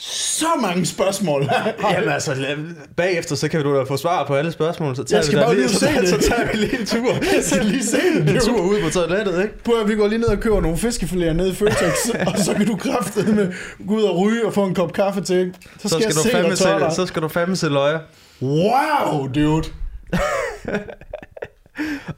Så 0.00 0.46
mange 0.62 0.86
spørgsmål. 0.86 1.42
Jamen 1.92 2.08
altså, 2.08 2.56
bagefter 2.96 3.36
så 3.36 3.48
kan 3.48 3.62
du 3.62 3.76
da 3.76 3.82
få 3.82 3.96
svar 3.96 4.26
på 4.26 4.34
alle 4.34 4.52
spørgsmål. 4.52 4.96
Så 4.96 5.04
tager 5.04 5.18
Jeg 5.18 5.24
skal 5.24 5.38
vi 5.38 5.44
bare 5.44 5.54
lige, 5.54 5.68
så, 5.78 5.78
se 5.78 5.86
det. 5.86 6.08
så 6.22 6.30
tager 6.30 6.52
vi 6.52 6.56
lige 6.58 6.80
en 6.80 6.86
tur. 6.86 7.12
Jeg 7.34 7.44
skal 7.44 7.64
lige 7.64 7.84
se 7.84 7.96
det. 7.96 8.30
en 8.30 8.40
tur 8.40 8.60
ud 8.60 8.82
på 8.82 8.90
toilettet, 8.90 9.42
ikke? 9.42 9.64
Prøv 9.64 9.80
at 9.80 9.88
vi 9.88 9.94
går 9.94 10.06
lige 10.06 10.18
ned 10.18 10.28
og 10.28 10.38
køber 10.40 10.60
nogle 10.60 10.76
fiskefiléer 10.76 11.32
nede 11.32 11.50
i 11.50 11.54
Føtex, 11.54 12.08
og 12.26 12.38
så 12.38 12.54
kan 12.54 12.66
du 12.66 12.76
kraftedeme 12.76 13.34
med 13.34 13.52
gå 13.88 13.94
ud 13.94 14.02
og 14.02 14.18
ryge 14.18 14.46
og 14.46 14.54
få 14.54 14.64
en 14.64 14.74
kop 14.74 14.92
kaffe 14.92 15.20
til. 15.20 15.54
Så 15.78 15.88
Så 15.88 15.88
skal, 15.88 16.12
skal, 16.12 16.32
jeg 16.32 16.44
du 16.44 16.56
fandme 16.56 16.56
se, 16.90 16.96
så 16.96 17.06
skal 17.06 17.22
du 17.22 17.28
fandme 17.28 17.56
se 17.56 17.68
løje. 17.68 17.98
Wow, 18.42 19.28
dude. 19.34 19.68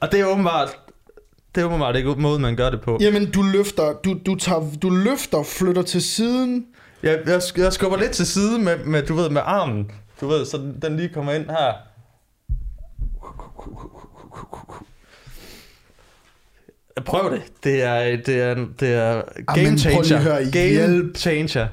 Og 0.00 0.12
det 0.12 0.20
er 0.20 0.24
åbenbart, 0.24 0.68
det 1.54 1.60
er 1.60 1.64
åbenbart 1.64 1.96
ikke 1.96 2.14
måden, 2.14 2.42
man 2.42 2.56
gør 2.56 2.70
det 2.70 2.80
på. 2.80 2.98
Jamen, 3.00 3.30
du 3.30 3.42
løfter, 3.42 3.92
du, 4.04 4.18
du, 4.26 4.34
tager, 4.34 4.70
du 4.82 4.90
løfter, 4.90 5.42
flytter 5.42 5.82
til 5.82 6.02
siden. 6.02 6.66
Jeg, 7.02 7.18
jeg, 7.26 7.40
jeg 7.56 7.72
skubber 7.72 7.98
lidt 7.98 8.10
til 8.12 8.26
side 8.26 8.58
med, 8.58 8.78
med, 8.84 9.02
du 9.06 9.14
ved, 9.14 9.30
med 9.30 9.42
armen. 9.44 9.90
Du 10.20 10.26
ved, 10.28 10.46
så 10.46 10.56
den, 10.58 10.78
den 10.82 10.96
lige 10.96 11.08
kommer 11.08 11.32
ind 11.32 11.50
her. 11.50 11.72
Prøv 17.06 17.32
det. 17.32 17.42
Det 17.64 17.82
er, 17.82 18.16
det 18.16 18.40
er, 18.40 18.54
det 18.80 18.88
er 18.94 19.22
game 19.54 19.68
Amen, 19.68 19.78
prøv 19.82 19.92
lige 19.92 20.04
changer. 20.04 20.18
høre. 20.18 20.50
Game 20.52 20.68
Hjælp. 20.68 21.16
changer. 21.16 21.68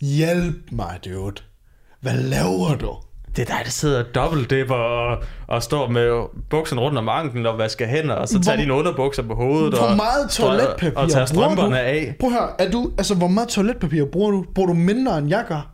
Hjælp 0.00 0.72
mig, 0.72 0.98
dude. 1.04 1.42
Hvad 2.00 2.16
laver 2.16 2.76
du? 2.76 2.96
Det 3.36 3.42
er 3.42 3.46
dig, 3.56 3.60
der 3.64 3.70
sidder 3.70 3.98
og 4.04 4.14
dobbeltdipper 4.14 4.74
og, 4.74 5.22
og 5.46 5.62
står 5.62 5.88
med 5.88 6.22
bukserne 6.50 6.80
rundt 6.82 6.98
om 6.98 7.08
anklen 7.08 7.46
og 7.46 7.58
vasker 7.58 7.86
hænder, 7.86 8.14
og 8.14 8.28
så 8.28 8.40
tager 8.40 8.56
Hvor- 8.56 8.62
dine 8.62 8.74
underbukser 8.74 9.22
på 9.22 9.34
hovedet 9.34 9.74
Hvor 9.78 9.86
og, 9.86 9.96
meget 9.96 10.30
toiletpapir 10.30 10.98
og 11.00 11.10
tager 11.10 11.26
bruger 11.34 11.48
du? 11.48 11.54
strømperne 11.54 11.80
af. 11.80 12.14
Prøv 12.20 12.30
høre, 12.30 12.48
er 12.58 12.70
du, 12.70 12.90
altså, 12.98 13.14
hvor 13.14 13.28
meget 13.28 13.48
toiletpapir 13.48 14.04
bruger 14.04 14.30
du? 14.30 14.44
Bruger 14.54 14.66
du 14.66 14.74
mindre 14.74 15.18
end 15.18 15.28
jeg 15.28 15.44
gør? 15.48 15.70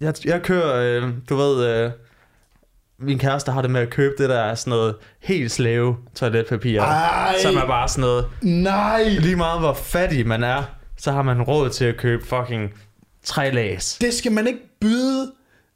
Jeg, 0.00 0.14
jeg 0.24 0.42
kører, 0.42 1.02
øh, 1.02 1.08
du 1.28 1.36
ved, 1.36 1.66
øh, 1.84 1.90
min 3.00 3.18
kæreste 3.18 3.52
har 3.52 3.62
det 3.62 3.70
med 3.70 3.80
at 3.80 3.90
købe 3.90 4.14
det 4.18 4.28
der 4.28 4.54
sådan 4.54 4.70
noget 4.70 4.94
helt 5.22 5.52
slave 5.52 5.96
toiletpapir. 6.14 6.80
Ej. 6.80 7.34
Som 7.42 7.56
er 7.56 7.66
bare 7.66 7.88
sådan 7.88 8.00
noget, 8.00 8.26
Nej, 8.42 9.02
lige 9.08 9.36
meget 9.36 9.60
hvor 9.60 9.72
fattig 9.74 10.26
man 10.26 10.42
er, 10.44 10.62
så 10.98 11.12
har 11.12 11.22
man 11.22 11.42
råd 11.42 11.70
til 11.70 11.84
at 11.84 11.96
købe 11.96 12.26
fucking 12.26 12.70
tre 13.24 13.50
lags. 13.50 13.98
det 14.00 14.14
skal 14.14 14.32
man 14.32 14.46
ikke 14.46 14.60
byde. 14.80 15.32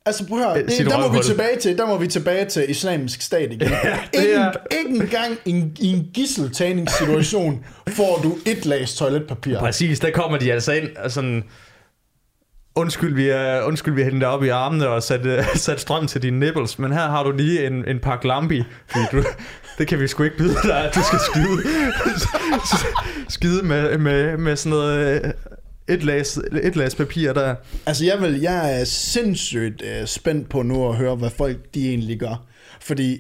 Altså 0.06 0.26
prøv 0.28 0.38
at 0.38 0.44
høre, 0.44 0.58
Øh, 0.62 0.68
det, 0.68 0.86
der 0.86 0.98
må 1.00 1.12
vi 1.12 1.18
tilbage 1.24 1.56
til, 1.60 1.78
der 1.78 1.86
må 1.86 1.98
vi 1.98 2.06
tilbage 2.06 2.44
til 2.44 2.70
islamisk 2.70 3.22
stat 3.22 3.52
igen. 3.52 3.60
det 4.14 4.20
ikke, 4.22 4.34
er- 4.34 4.52
ikke 4.70 4.90
engang 4.90 5.38
i 5.44 5.50
en, 5.50 5.76
en 5.80 6.06
gisseltagningssituation 6.14 7.64
får 7.88 8.20
du 8.22 8.36
et 8.46 8.66
lags 8.66 8.94
toiletpapir. 8.94 9.58
Præcis, 9.58 10.00
der 10.00 10.10
kommer 10.10 10.38
de 10.38 10.52
altså 10.52 10.72
ind 10.72 10.96
og 10.96 11.10
sådan... 11.10 11.44
Undskyld, 12.74 13.14
vi 13.14 13.28
er, 13.28 13.62
undskyld, 13.62 13.94
vi 13.94 14.02
hældte 14.02 14.20
dig 14.20 14.28
op 14.28 14.44
i 14.44 14.48
armene 14.48 14.88
og 14.88 15.02
sat, 15.02 15.26
uh, 15.26 15.44
sat 15.56 15.80
strøm 15.80 16.06
til 16.06 16.22
dine 16.22 16.38
nipples, 16.38 16.78
men 16.78 16.92
her 16.92 17.00
har 17.08 17.22
du 17.22 17.30
lige 17.32 17.66
en, 17.66 17.84
en 17.88 17.98
pakke 17.98 18.26
lambi, 18.28 18.62
fordi 18.88 19.04
du, 19.12 19.24
det 19.78 19.88
kan 19.88 20.00
vi 20.00 20.06
sgu 20.08 20.22
ikke 20.22 20.36
byde 20.36 20.56
dig, 20.62 20.84
at 20.84 20.94
du 20.94 21.00
skal 21.02 21.18
skide, 21.32 21.62
skide 23.36 23.62
med, 23.62 23.98
med, 23.98 24.36
med 24.36 24.56
sådan 24.56 24.70
noget 24.70 25.24
øh, 25.24 25.30
et 25.90 26.02
lags, 26.02 26.38
et 26.62 26.76
lags 26.76 26.94
papir 26.94 27.32
der. 27.32 27.54
Altså 27.86 28.04
jeg, 28.04 28.20
vil, 28.22 28.40
jeg 28.40 28.80
er 28.80 28.84
sindssygt 28.84 29.82
uh, 29.82 30.06
spændt 30.06 30.48
på 30.48 30.62
nu 30.62 30.88
at 30.88 30.96
høre, 30.96 31.16
hvad 31.16 31.30
folk 31.30 31.74
de 31.74 31.88
egentlig 31.88 32.20
gør. 32.20 32.44
Fordi, 32.80 33.18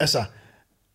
altså, 0.00 0.24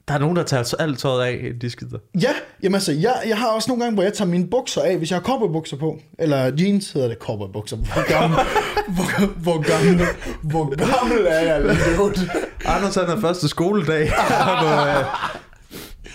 Der 0.08 0.14
er 0.14 0.18
nogen, 0.20 0.36
der 0.36 0.44
tager 0.44 0.74
alt 0.80 1.00
tøjet 1.00 1.26
af, 1.26 1.52
de 1.62 1.70
skider. 1.70 1.98
ja, 2.22 2.30
jamen 2.64 2.76
altså, 2.76 2.92
jeg, 2.92 3.14
jeg 3.28 3.38
har 3.38 3.48
også 3.48 3.70
nogle 3.70 3.84
gange, 3.84 3.94
hvor 3.94 4.04
jeg 4.04 4.14
tager 4.14 4.30
mine 4.30 4.48
bukser 4.48 4.82
af, 4.82 4.98
hvis 4.98 5.12
jeg 5.12 5.18
har 5.20 5.24
cowboybukser 5.24 5.78
på, 5.78 6.00
eller 6.20 6.52
jeans 6.60 6.92
hedder 6.92 7.08
det 7.08 7.18
cowboybukser. 7.18 7.78
Hvor 7.78 8.08
gammel, 8.20 8.40
hvor, 8.96 9.26
hvor, 9.28 9.62
gammel, 9.62 10.06
hvor 10.42 10.76
gammel 11.00 11.26
er 11.28 11.40
jeg 11.40 11.78
dude? 11.98 12.30
Anders 12.66 12.96
han 12.96 13.04
er 13.10 13.20
første 13.22 13.48
skoledag 13.48 14.08
på, 14.62 14.66
øh, 14.66 15.06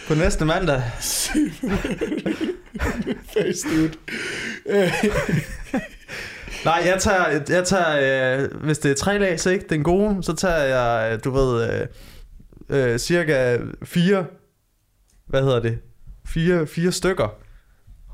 på 0.09 0.15
næste 0.15 0.45
mandag. 0.45 0.83
Face, 3.33 3.69
dude. 3.69 3.93
Nej, 6.65 6.83
jeg 6.87 7.01
tager, 7.01 7.31
jeg 7.49 7.67
tager 7.67 8.43
øh, 8.43 8.63
hvis 8.65 8.79
det 8.79 8.91
er 8.91 8.95
tre 8.95 9.19
lag, 9.19 9.41
så 9.41 9.51
ikke 9.51 9.67
den 9.69 9.83
gode, 9.83 10.23
så 10.23 10.37
tager 10.37 10.63
jeg, 10.63 11.13
øh, 11.13 11.25
du 11.25 11.31
ved, 11.31 11.71
øh, 11.71 11.87
øh, 12.69 12.99
cirka 12.99 13.59
fire, 13.85 14.27
hvad 15.27 15.43
hedder 15.43 15.61
det, 15.61 15.79
fire, 16.27 16.67
fire 16.67 16.93
stykker. 16.93 17.29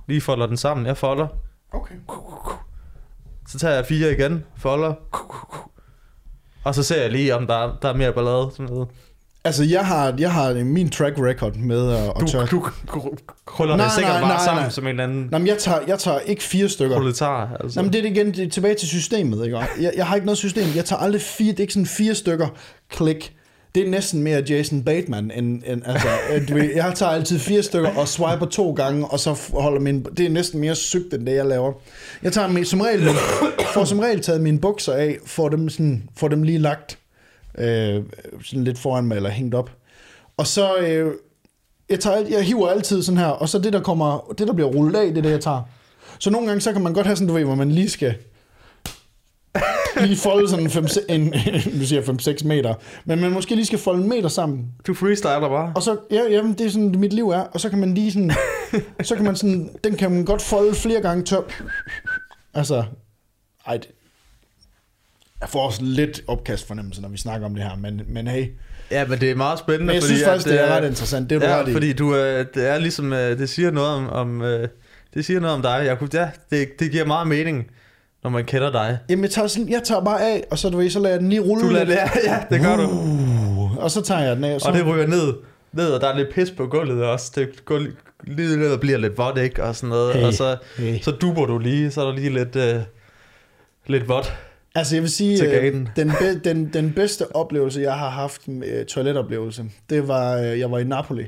Lige 0.09 0.21
folder 0.21 0.47
den 0.47 0.57
sammen, 0.57 0.87
jeg 0.87 0.97
folder. 0.97 1.29
Okay. 1.73 1.95
Så 3.49 3.59
tager 3.59 3.75
jeg 3.75 3.87
fire 3.87 4.13
igen, 4.13 4.45
folder. 4.57 4.95
Og 6.65 6.75
så 6.75 6.83
ser 6.83 7.03
jeg 7.03 7.11
lige, 7.11 7.35
om 7.35 7.47
der 7.47 7.55
er, 7.55 7.77
der 7.83 7.89
er 7.89 7.97
mere 7.97 8.13
ballade. 8.13 8.51
Sådan 8.53 8.67
noget. 8.67 8.89
Altså, 9.49 9.65
jeg 9.65 9.87
har, 9.87 10.15
jeg 10.19 10.33
har 10.33 10.65
min 10.65 10.91
track 10.91 11.15
record 11.19 11.57
med 11.57 11.93
at, 11.93 12.05
at 12.45 12.51
Du, 12.51 12.69
du 12.95 13.11
krøller 13.47 13.77
Nej, 13.77 13.87
det 13.87 13.95
sikkert 13.95 14.13
nej, 14.13 14.21
bare 14.21 14.31
nej, 14.31 14.45
sammen 14.45 14.63
nej. 14.63 14.71
som 14.71 14.85
en 14.85 14.91
eller 14.91 15.05
anden 15.05 15.29
Nå, 15.31 15.39
men 15.39 15.47
jeg 15.47 15.59
tager, 15.59 15.79
jeg 15.87 15.99
tager 15.99 16.19
ikke 16.19 16.43
fire 16.43 16.69
stykker. 16.69 16.97
proletar. 16.97 17.57
Altså. 17.61 17.79
Nå, 17.79 17.83
men 17.83 17.93
det 17.93 18.05
er 18.05 18.11
igen 18.11 18.27
det 18.27 18.39
er 18.45 18.49
tilbage 18.51 18.75
til 18.75 18.89
systemet, 18.89 19.45
ikke? 19.45 19.59
Jeg, 19.59 19.93
jeg 19.97 20.07
har 20.07 20.15
ikke 20.15 20.27
noget 20.27 20.39
system. 20.39 20.65
Jeg 20.77 20.85
tager 20.85 21.01
aldrig 21.01 21.23
fire, 21.23 21.51
det 21.51 21.57
er 21.57 21.61
ikke 21.61 21.73
sådan 21.73 21.87
fire 21.87 22.15
stykker 22.15 22.47
klik. 22.91 23.33
Det 23.75 23.87
er 23.87 23.91
næsten 23.91 24.23
mere 24.23 24.43
Jason 24.49 24.83
Bateman, 24.83 25.31
end, 25.31 25.63
end 25.67 25.83
altså, 25.87 26.09
du 26.49 26.55
ved, 26.55 26.71
jeg 26.75 26.93
tager 26.95 27.13
altid 27.13 27.39
fire 27.39 27.63
stykker 27.63 27.91
og 27.97 28.09
swiper 28.09 28.47
to 28.47 28.73
gange, 28.73 29.07
og 29.07 29.19
så 29.21 29.39
holder 29.53 29.81
min, 29.81 30.07
det 30.17 30.27
er 30.27 30.31
næsten 30.31 30.61
mere 30.61 30.75
sygt, 30.75 31.15
end 31.15 31.27
det 31.27 31.35
jeg 31.35 31.47
laver. 31.47 31.73
Jeg 32.23 32.33
tager 32.33 32.49
min, 32.49 32.65
som 32.65 32.81
regel, 32.81 33.09
får 33.75 33.85
som 33.85 33.99
regel 33.99 34.21
taget 34.21 34.41
mine 34.41 34.59
bukser 34.59 34.93
af, 34.93 35.17
får 35.27 35.49
dem, 35.49 35.69
sådan, 35.69 36.03
får 36.17 36.29
dem 36.29 36.43
lige 36.43 36.59
lagt 36.59 36.99
øh, 37.59 38.03
sådan 38.45 38.65
lidt 38.65 38.79
foran 38.79 39.05
mig, 39.05 39.17
eller 39.17 39.31
hængt 39.31 39.55
op. 39.55 39.71
Og 40.37 40.47
så, 40.47 40.77
øh, 40.77 41.13
jeg, 41.89 42.01
tager, 42.01 42.27
jeg 42.31 42.43
hiver 42.43 42.69
altid 42.69 43.03
sådan 43.03 43.19
her, 43.19 43.27
og 43.27 43.49
så 43.49 43.59
det, 43.59 43.73
der 43.73 43.81
kommer, 43.81 44.35
det, 44.39 44.47
der 44.47 44.53
bliver 44.53 44.69
rullet 44.69 44.99
af, 44.99 45.09
det 45.09 45.19
er 45.19 45.23
det, 45.23 45.31
jeg 45.31 45.41
tager. 45.41 45.63
Så 46.19 46.31
nogle 46.31 46.47
gange, 46.47 46.61
så 46.61 46.73
kan 46.73 46.83
man 46.83 46.95
godt 46.95 47.07
have 47.07 47.17
sådan, 47.17 47.29
du 47.29 47.35
ved, 47.35 47.45
hvor 47.45 47.55
man 47.55 47.71
lige 47.71 47.89
skal 47.89 48.15
lige 50.01 50.17
folde 50.17 50.49
sådan 50.49 50.71
5, 50.71 50.87
en, 51.09 51.23
nu 51.79 51.85
siger 51.85 52.03
jeg 52.07 52.37
5-6 52.39 52.47
meter, 52.47 52.75
men 53.05 53.21
man 53.21 53.33
måske 53.33 53.55
lige 53.55 53.67
skal 53.67 53.79
folde 53.79 54.03
en 54.03 54.09
meter 54.09 54.29
sammen. 54.29 54.67
Du 54.87 54.95
freestyler 54.95 55.49
bare. 55.49 55.73
Og 55.75 55.83
så, 55.83 55.97
ja, 56.11 56.23
jamen, 56.31 56.53
det 56.53 56.67
er 56.67 56.71
sådan, 56.71 56.95
mit 56.99 57.13
liv 57.13 57.29
er, 57.29 57.41
og 57.41 57.61
så 57.61 57.69
kan 57.69 57.79
man 57.79 57.95
lige 57.95 58.13
sådan, 58.13 58.33
så 59.03 59.15
kan 59.15 59.25
man 59.25 59.37
sådan, 59.37 59.71
den 59.85 59.97
kan 59.97 60.11
man 60.11 60.25
godt 60.25 60.43
folde 60.43 60.75
flere 60.75 61.01
gange 61.01 61.25
tør. 61.25 61.41
Altså, 62.55 62.85
ej, 63.67 63.77
det, 63.77 63.89
Jeg 65.41 65.49
får 65.49 65.67
også 65.67 65.81
lidt 65.83 66.23
opkast 66.27 66.67
fornemmelse, 66.67 67.03
når 67.03 67.09
vi 67.09 67.17
snakker 67.17 67.47
om 67.47 67.55
det 67.55 67.63
her, 67.65 67.77
men, 67.77 68.01
men 68.09 68.27
hey. 68.29 68.47
Ja, 68.91 69.07
men 69.07 69.21
det 69.21 69.31
er 69.31 69.35
meget 69.35 69.59
spændende. 69.59 69.87
Men 69.87 69.95
jeg 69.95 70.03
fordi 70.03 70.15
synes 70.15 70.29
faktisk, 70.29 70.47
at, 70.47 70.53
det 70.53 70.61
er 70.71 70.77
ret 70.77 70.85
interessant. 70.89 71.31
Det 71.31 71.37
er 71.37 71.41
du 71.41 71.47
ja, 71.47 71.71
i. 71.71 71.73
fordi 71.73 71.93
du, 71.93 72.17
øh, 72.17 72.47
det 72.55 72.69
er 72.69 72.79
ligesom, 72.79 73.13
øh, 73.13 73.39
det 73.39 73.49
siger 73.49 73.71
noget 73.71 73.91
om, 73.91 74.09
om 74.09 74.43
øh, 74.43 74.69
det 75.15 75.25
siger 75.25 75.41
noget 75.41 75.57
om 75.57 75.63
dig. 75.63 75.83
Jeg 75.87 75.99
kunne, 75.99 76.09
ja, 76.13 76.29
det, 76.51 76.69
det 76.81 76.91
giver 76.91 77.05
meget 77.05 77.27
mening, 77.29 77.67
når 78.23 78.31
man 78.31 78.45
kender 78.45 78.73
dig. 78.73 78.99
Jamen, 79.09 79.23
jeg 79.25 79.31
tager, 79.31 79.49
sådan, 79.49 79.69
jeg 79.69 79.83
tager 79.85 80.05
bare 80.05 80.23
af, 80.23 80.45
og 80.51 80.59
så, 80.59 80.69
du 80.71 80.77
ved, 80.77 80.91
så 80.91 80.99
lader 81.01 81.15
jeg 81.15 81.21
den 81.21 81.29
lige 81.29 81.41
rulle 81.41 81.65
Du 81.65 81.71
lader, 81.73 81.93
ja, 81.93 82.09
ja, 82.25 82.39
det 82.51 82.61
gør 82.61 82.77
du. 82.77 82.83
Uh, 82.83 83.77
og 83.77 83.91
så 83.91 84.03
tager 84.03 84.21
jeg 84.21 84.37
den 84.37 84.45
af. 84.45 84.55
Og, 84.55 84.61
så, 84.61 84.69
Og 84.69 84.75
det 84.75 84.87
ryger 84.87 85.07
ned, 85.07 85.35
ned, 85.73 85.91
og 85.91 86.01
der 86.01 86.09
er 86.09 86.17
lidt 86.17 86.35
pis 86.35 86.51
på 86.51 86.67
gulvet 86.67 87.05
også. 87.05 87.33
Det 87.35 87.65
går 87.65 87.79
li- 87.79 88.23
lige 88.27 88.57
ned 88.57 88.73
og 88.73 88.81
bliver 88.81 88.99
lidt 88.99 89.19
vådt, 89.19 89.39
ikke? 89.39 89.65
Og 89.65 89.77
sådan 89.77 89.89
noget. 89.89 90.15
Hey, 90.15 90.25
og 90.25 90.33
så, 90.35 90.57
hey. 90.79 90.99
så 91.03 91.11
duber 91.11 91.47
du 91.47 91.59
lige, 91.59 91.91
så 91.91 92.01
er 92.01 92.05
der 92.07 92.15
lige 92.15 92.31
lidt, 92.31 92.57
øh, 92.57 92.77
lidt 93.87 94.09
vådt. 94.09 94.37
Altså 94.75 94.97
jeg 94.97 95.03
vil 95.03 95.11
sige, 95.11 95.61
øh, 95.61 95.87
den, 95.97 96.11
be, 96.21 96.39
den, 96.45 96.73
den 96.73 96.93
bedste 96.93 97.37
oplevelse, 97.37 97.81
jeg 97.81 97.95
har 97.95 98.11
haft 98.11 98.49
med 98.49 98.69
øh, 98.81 98.87
toiletoplevelse, 98.87 99.65
det 99.91 100.09
var, 100.09 100.37
øh, 100.37 100.59
jeg 100.59 100.71
var 100.71 100.79
i 100.79 100.85
Napoli, 100.85 101.25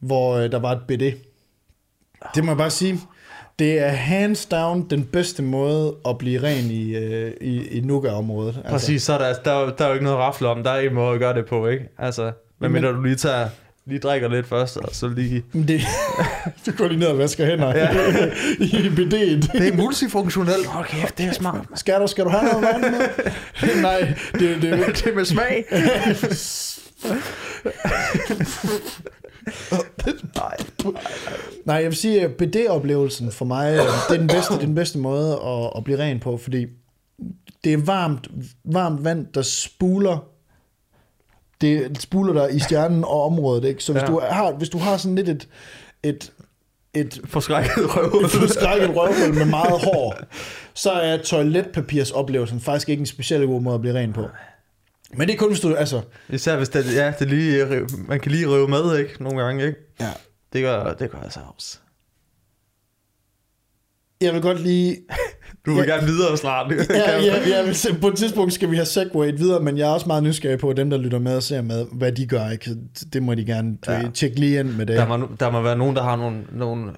hvor 0.00 0.34
øh, 0.36 0.52
der 0.52 0.58
var 0.58 0.72
et 0.72 0.80
BD. 0.88 1.02
Det 2.34 2.44
må 2.44 2.50
jeg 2.50 2.58
bare 2.58 2.70
sige. 2.70 3.00
Det 3.58 3.78
er 3.78 3.88
hands 3.88 4.46
down 4.46 4.86
den 4.90 5.04
bedste 5.04 5.42
måde 5.42 5.94
at 6.08 6.18
blive 6.18 6.42
ren 6.42 6.64
i, 6.70 6.96
øh, 6.96 7.32
i, 7.40 7.66
i 7.68 7.80
Nuga-området. 7.80 8.56
Altså, 8.56 8.70
Præcis, 8.70 9.02
så 9.02 9.12
er 9.12 9.18
der, 9.18 9.34
der, 9.44 9.76
der 9.76 9.84
er 9.84 9.88
jo 9.88 9.92
ikke 9.94 10.04
noget 10.04 10.18
rafle 10.18 10.48
om. 10.48 10.62
Der 10.62 10.70
er 10.70 10.80
en 10.80 10.94
måde 10.94 11.14
at 11.14 11.20
gøre 11.20 11.34
det 11.34 11.46
på, 11.46 11.66
ikke? 11.66 11.88
Altså, 11.98 12.22
hvad 12.22 12.68
Men- 12.68 12.72
mindre 12.72 12.88
du 12.96 13.02
lige 13.02 13.16
tager, 13.16 13.48
lige 13.86 13.98
drikker 13.98 14.28
lidt 14.28 14.46
først, 14.46 14.76
og 14.76 14.88
så 14.92 15.08
lige... 15.08 15.44
Det, 15.52 15.80
du 16.66 16.72
går 16.76 16.88
lige 16.88 16.98
ned 16.98 17.06
og 17.06 17.18
vasker 17.18 17.46
hænder 17.46 17.76
Ja. 17.76 17.92
i 18.64 18.88
BD'et. 18.88 19.52
Det 19.58 19.68
er 19.68 19.76
multifunktionelt. 19.76 20.66
Hold 20.66 20.86
kæft, 20.86 21.18
det 21.18 21.26
er 21.26 21.32
smart. 21.32 21.66
Skal 21.74 22.00
du, 22.00 22.06
skal 22.06 22.24
du 22.24 22.30
have 22.30 22.44
noget 22.44 22.62
vand 22.62 22.80
med? 22.80 23.82
Nej, 23.82 24.14
det, 24.32 24.62
det, 24.62 24.62
det 24.62 25.06
er 25.06 25.14
med 25.14 25.24
smag. 25.24 25.64
Nej. 30.34 30.56
Nej, 31.64 31.76
jeg 31.76 31.84
vil 31.84 31.96
sige, 31.96 32.22
at 32.22 32.30
BD-oplevelsen 32.30 33.30
for 33.32 33.44
mig, 33.44 33.72
øh, 33.72 33.78
det 33.78 34.14
er 34.14 34.18
den 34.18 34.26
bedste, 34.26 34.54
den 34.60 34.74
bedste 34.74 34.98
måde 34.98 35.32
at, 35.32 35.70
at 35.76 35.84
blive 35.84 35.98
ren 35.98 36.20
på, 36.20 36.36
fordi 36.36 36.66
det 37.64 37.72
er 37.72 37.76
varmt, 37.84 38.28
varmt 38.64 39.04
vand, 39.04 39.26
der 39.34 39.42
spuler 39.42 40.24
det 41.60 42.02
spuler 42.02 42.32
der 42.32 42.48
i 42.48 42.58
stjernen 42.58 43.04
og 43.04 43.22
området, 43.26 43.64
ikke? 43.68 43.84
Så 43.84 43.92
hvis, 43.92 44.02
Ja. 44.02 44.06
du 44.06 44.20
har, 44.30 44.52
hvis 44.52 44.68
du 44.68 44.78
har 44.78 44.96
sådan 44.96 45.14
lidt 45.14 45.28
et, 45.28 45.48
et, 46.02 46.32
et, 46.94 47.20
Forskrækket 47.24 47.72
røv. 47.96 48.20
et 48.24 48.30
forskrækket 48.30 48.96
røvhul 48.96 49.34
med 49.34 49.44
meget 49.44 49.84
hår, 49.84 50.16
så 50.74 50.90
er 50.90 51.16
toiletpapirsoplevelsen 51.16 52.60
faktisk 52.60 52.88
ikke 52.88 53.00
en 53.00 53.06
specielt 53.06 53.46
god 53.46 53.60
måde 53.60 53.74
at 53.74 53.80
blive 53.80 53.94
ren 53.98 54.12
på. 54.12 54.26
Men 55.16 55.28
det 55.28 55.34
er 55.34 55.38
kun, 55.38 55.48
hvis 55.48 55.60
du, 55.60 55.74
altså, 55.74 56.02
Især 56.28 56.56
hvis 56.56 56.68
det, 56.68 56.94
ja, 56.94 57.12
det 57.18 57.28
lige, 57.28 57.66
man 58.08 58.20
kan 58.20 58.32
lige 58.32 58.46
rive 58.46 58.68
med, 58.68 58.98
ikke? 58.98 59.22
Nogle 59.22 59.42
gange, 59.42 59.66
ikke? 59.66 59.78
ja. 60.00 60.10
Det 60.52 60.62
gør, 60.62 60.92
det 60.92 61.10
gør 61.10 61.18
altså 61.18 61.40
også. 61.56 61.78
Jeg 64.20 64.34
vil 64.34 64.42
godt 64.42 64.60
lige 64.60 64.96
Du 65.66 65.74
vil 65.74 65.84
Ja. 65.88 65.94
gerne 65.94 66.06
videre 66.06 66.36
snart. 66.36 66.72
ja, 66.90 67.20
ja, 67.20 67.48
ja, 67.48 67.72
på 68.00 68.08
et 68.08 68.16
tidspunkt 68.16 68.52
skal 68.52 68.70
vi 68.70 68.76
have 68.76 68.86
segwayet 68.86 69.38
videre, 69.38 69.60
men 69.60 69.78
jeg 69.78 69.88
er 69.88 69.92
også 69.92 70.06
meget 70.06 70.22
nysgerrig 70.22 70.58
på 70.58 70.72
dem, 70.72 70.90
der 70.90 70.98
lytter 70.98 71.18
med 71.18 71.36
og 71.36 71.42
ser 71.42 71.62
med, 71.62 71.86
hvad 71.92 72.12
de 72.12 72.26
gør. 72.26 72.48
Ikke? 72.50 72.70
Det 73.12 73.22
må 73.22 73.34
de 73.34 73.44
gerne 73.44 73.76
Ja. 73.88 74.02
tjekke 74.14 74.40
lige 74.40 74.60
ind 74.60 74.68
med 74.72 74.86
det. 74.86 74.96
Der 74.96 75.06
må, 75.18 75.28
der 75.40 75.50
må 75.50 75.62
være 75.62 75.76
nogen, 75.78 75.96
der 75.96 76.02
har 76.02 76.16
nogle, 76.16 76.38
nogle 76.52 76.90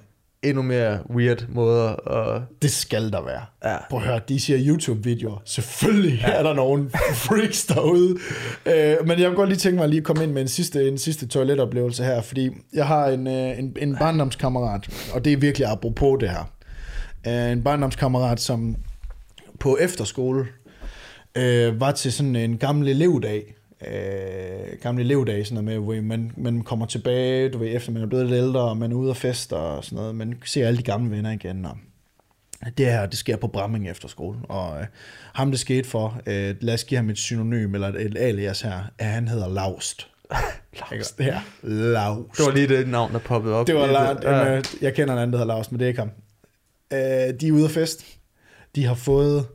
endnu 0.43 0.61
mere 0.61 0.99
weird 1.15 1.45
måder 1.49 2.09
at... 2.17 2.41
Det 2.61 2.71
skal 2.71 3.11
der 3.11 3.21
være. 3.25 3.41
Ja. 3.71 3.77
Prøv 3.89 3.99
at 3.99 4.05
høre, 4.07 4.19
de 4.29 4.39
siger 4.39 4.59
YouTube-videoer. 4.67 5.41
Selvfølgelig 5.45 6.19
ja. 6.27 6.31
er 6.31 6.43
der 6.43 6.53
nogle 6.53 6.89
freaks 7.25 7.65
derude. 7.65 8.17
Øh, 8.65 8.95
men 9.07 9.19
jeg 9.19 9.29
vil 9.29 9.35
godt 9.35 9.49
lige 9.49 9.59
tænke 9.59 9.75
mig 9.75 9.83
at 9.83 9.89
lige 9.89 10.01
komme 10.01 10.23
ind 10.23 10.31
med 10.31 10.41
en 10.41 10.47
sidste, 10.47 10.87
en 10.87 10.97
sidste 10.97 11.27
toiletoplevelse 11.27 12.03
her, 12.03 12.21
fordi 12.21 12.49
jeg 12.73 12.85
har 12.87 13.07
en, 13.07 13.27
øh, 13.27 13.59
en, 13.59 13.73
en 13.81 13.95
barndomskammerat, 13.99 14.87
og 15.13 15.25
det 15.25 15.33
er 15.33 15.37
virkelig 15.37 15.67
apropos 15.67 16.17
det 16.19 16.29
her. 16.29 16.49
Øh, 17.27 17.51
en 17.51 17.63
barndomskammerat, 17.63 18.39
som 18.39 18.75
på 19.59 19.77
efterskole 19.77 20.47
øh, 21.35 21.79
var 21.79 21.91
til 21.91 22.13
sådan 22.13 22.35
en 22.35 22.57
gammel 22.57 22.87
elevdag. 22.87 23.53
Øh, 23.87 24.79
gamle 24.81 25.03
elevdag, 25.03 25.45
sådan 25.47 25.63
noget 25.63 25.79
med, 25.79 25.85
hvor 25.85 26.01
man, 26.01 26.31
man 26.37 26.61
kommer 26.61 26.85
tilbage, 26.85 27.49
du 27.49 27.57
ved, 27.57 27.75
efter 27.75 27.91
man 27.91 28.01
er 28.03 28.07
blevet 28.07 28.25
lidt 28.25 28.37
ældre, 28.37 28.61
og 28.61 28.77
man 28.77 28.91
er 28.91 28.95
ude 28.95 29.09
og 29.09 29.17
fester 29.17 29.55
og 29.55 29.83
sådan 29.83 29.95
noget. 29.95 30.15
Man 30.15 30.33
ser 30.45 30.67
alle 30.67 30.77
de 30.77 30.83
gamle 30.83 31.11
venner 31.15 31.31
igen, 31.31 31.65
og 31.65 31.77
det 32.77 32.85
her, 32.85 33.05
det 33.05 33.17
sker 33.17 33.35
på 33.35 33.47
Bramming 33.47 33.89
efter 33.89 34.07
skole, 34.07 34.37
og 34.43 34.79
øh, 34.79 34.85
ham 35.33 35.51
det 35.51 35.59
skete 35.59 35.89
for, 35.89 36.21
øh, 36.25 36.55
lad 36.61 36.73
os 36.73 36.83
give 36.83 36.97
ham 36.97 37.09
et 37.09 37.17
synonym, 37.17 37.73
eller 37.73 37.87
et, 37.87 38.01
et 38.01 38.17
alias 38.17 38.61
her, 38.61 38.79
at 38.97 39.05
han 39.05 39.27
hedder 39.27 39.47
Laust. 39.47 40.07
Laust. 40.91 41.19
Ja, 41.19 41.41
Laust. 41.63 42.37
Det 42.37 42.45
var 42.45 42.51
lige 42.51 42.67
det 42.67 42.87
navn, 42.87 43.13
der 43.13 43.19
poppede 43.19 43.55
op. 43.55 43.67
Det 43.67 43.75
var 43.75 43.87
Ja. 44.23 44.53
ja. 44.53 44.61
jeg 44.81 44.93
kender 44.93 45.13
en 45.13 45.19
anden, 45.19 45.33
der 45.33 45.39
hedder 45.39 45.53
Laust, 45.53 45.71
men 45.71 45.79
det 45.79 45.85
er 45.85 45.89
ikke 45.89 45.99
ham. 45.99 46.11
Øh, 46.93 46.99
de 47.41 47.47
er 47.47 47.51
ude 47.51 47.65
at 47.65 47.71
fest. 47.71 48.05
De 48.75 48.85
har 48.85 48.93
fået 48.95 49.45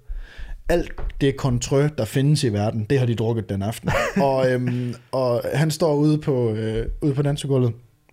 alt 0.69 0.93
det 1.21 1.37
kontrø, 1.37 1.89
der 1.99 2.05
findes 2.05 2.45
i 2.45 2.53
verden, 2.53 2.87
det 2.91 2.99
har 2.99 3.07
de 3.07 3.15
drukket 3.15 3.49
den 3.49 3.63
aften. 3.63 3.91
og, 4.23 4.51
øhm, 4.51 4.95
og 5.13 5.43
han 5.55 5.71
står 5.71 5.95
ude 5.95 6.19
på, 6.19 6.51
øh, 6.51 6.87
ude 7.03 7.15
på 7.15 7.23
dansegulvet. 7.23 7.73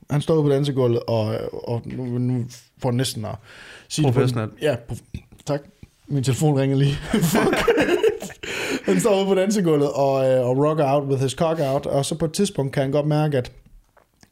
Han 0.10 0.22
står 0.22 0.34
ude 0.34 0.44
på 0.44 0.50
dansegulvet, 0.50 1.00
og, 1.08 1.36
og 1.68 1.82
nu, 1.86 2.04
nu 2.06 2.46
får 2.82 2.92
næsten 2.92 3.26
at 3.26 3.36
sige 3.88 4.06
Professionelt. 4.06 4.52
Ja, 4.62 4.76
prof- 4.92 5.42
tak. 5.46 5.62
Min 6.08 6.24
telefon 6.24 6.60
ringer 6.60 6.78
lige. 6.78 6.94
Fuck. 7.34 7.56
han 8.86 9.00
står 9.00 9.18
ude 9.18 9.26
på 9.26 9.36
dansegulvet 9.36 9.92
og, 9.92 10.30
øh, 10.30 10.48
og 10.48 10.58
rocker 10.58 10.94
out 10.94 11.04
with 11.04 11.22
his 11.22 11.32
cock 11.32 11.60
out, 11.60 11.86
og 11.86 12.06
så 12.06 12.16
på 12.16 12.26
et 12.26 12.34
tidspunkt 12.34 12.74
kan 12.74 12.82
han 12.84 12.92
godt 12.92 13.08
mærke, 13.08 13.38
at 13.38 13.52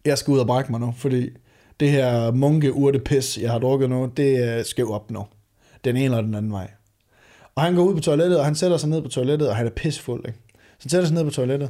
jeg 0.05 0.17
skal 0.17 0.31
ud 0.31 0.39
og 0.39 0.47
brække 0.47 0.71
mig 0.71 0.79
nu, 0.79 0.93
fordi 0.97 1.29
det 1.79 1.91
her 1.91 2.31
munke 2.31 2.73
urte 2.73 2.99
pis, 2.99 3.37
jeg 3.41 3.51
har 3.51 3.59
drukket 3.59 3.89
nu, 3.89 4.11
det 4.17 4.43
er 4.43 4.63
skæv 4.63 4.91
op 4.91 5.11
nu. 5.11 5.25
Den 5.83 5.95
ene 5.95 6.05
eller 6.05 6.21
den 6.21 6.35
anden 6.35 6.51
vej. 6.51 6.71
Og 7.55 7.63
han 7.63 7.75
går 7.75 7.83
ud 7.83 7.93
på 7.95 7.99
toilettet, 7.99 8.39
og 8.39 8.45
han 8.45 8.55
sætter 8.55 8.77
sig 8.77 8.89
ned 8.89 9.01
på 9.01 9.07
toilettet, 9.07 9.49
og 9.49 9.55
han 9.55 9.65
er 9.65 9.69
pissfuld, 9.69 10.25
ikke? 10.27 10.39
Så 10.53 10.83
han 10.83 10.89
sætter 10.89 11.07
sig 11.07 11.15
ned 11.15 11.23
på 11.23 11.29
toilettet, 11.29 11.69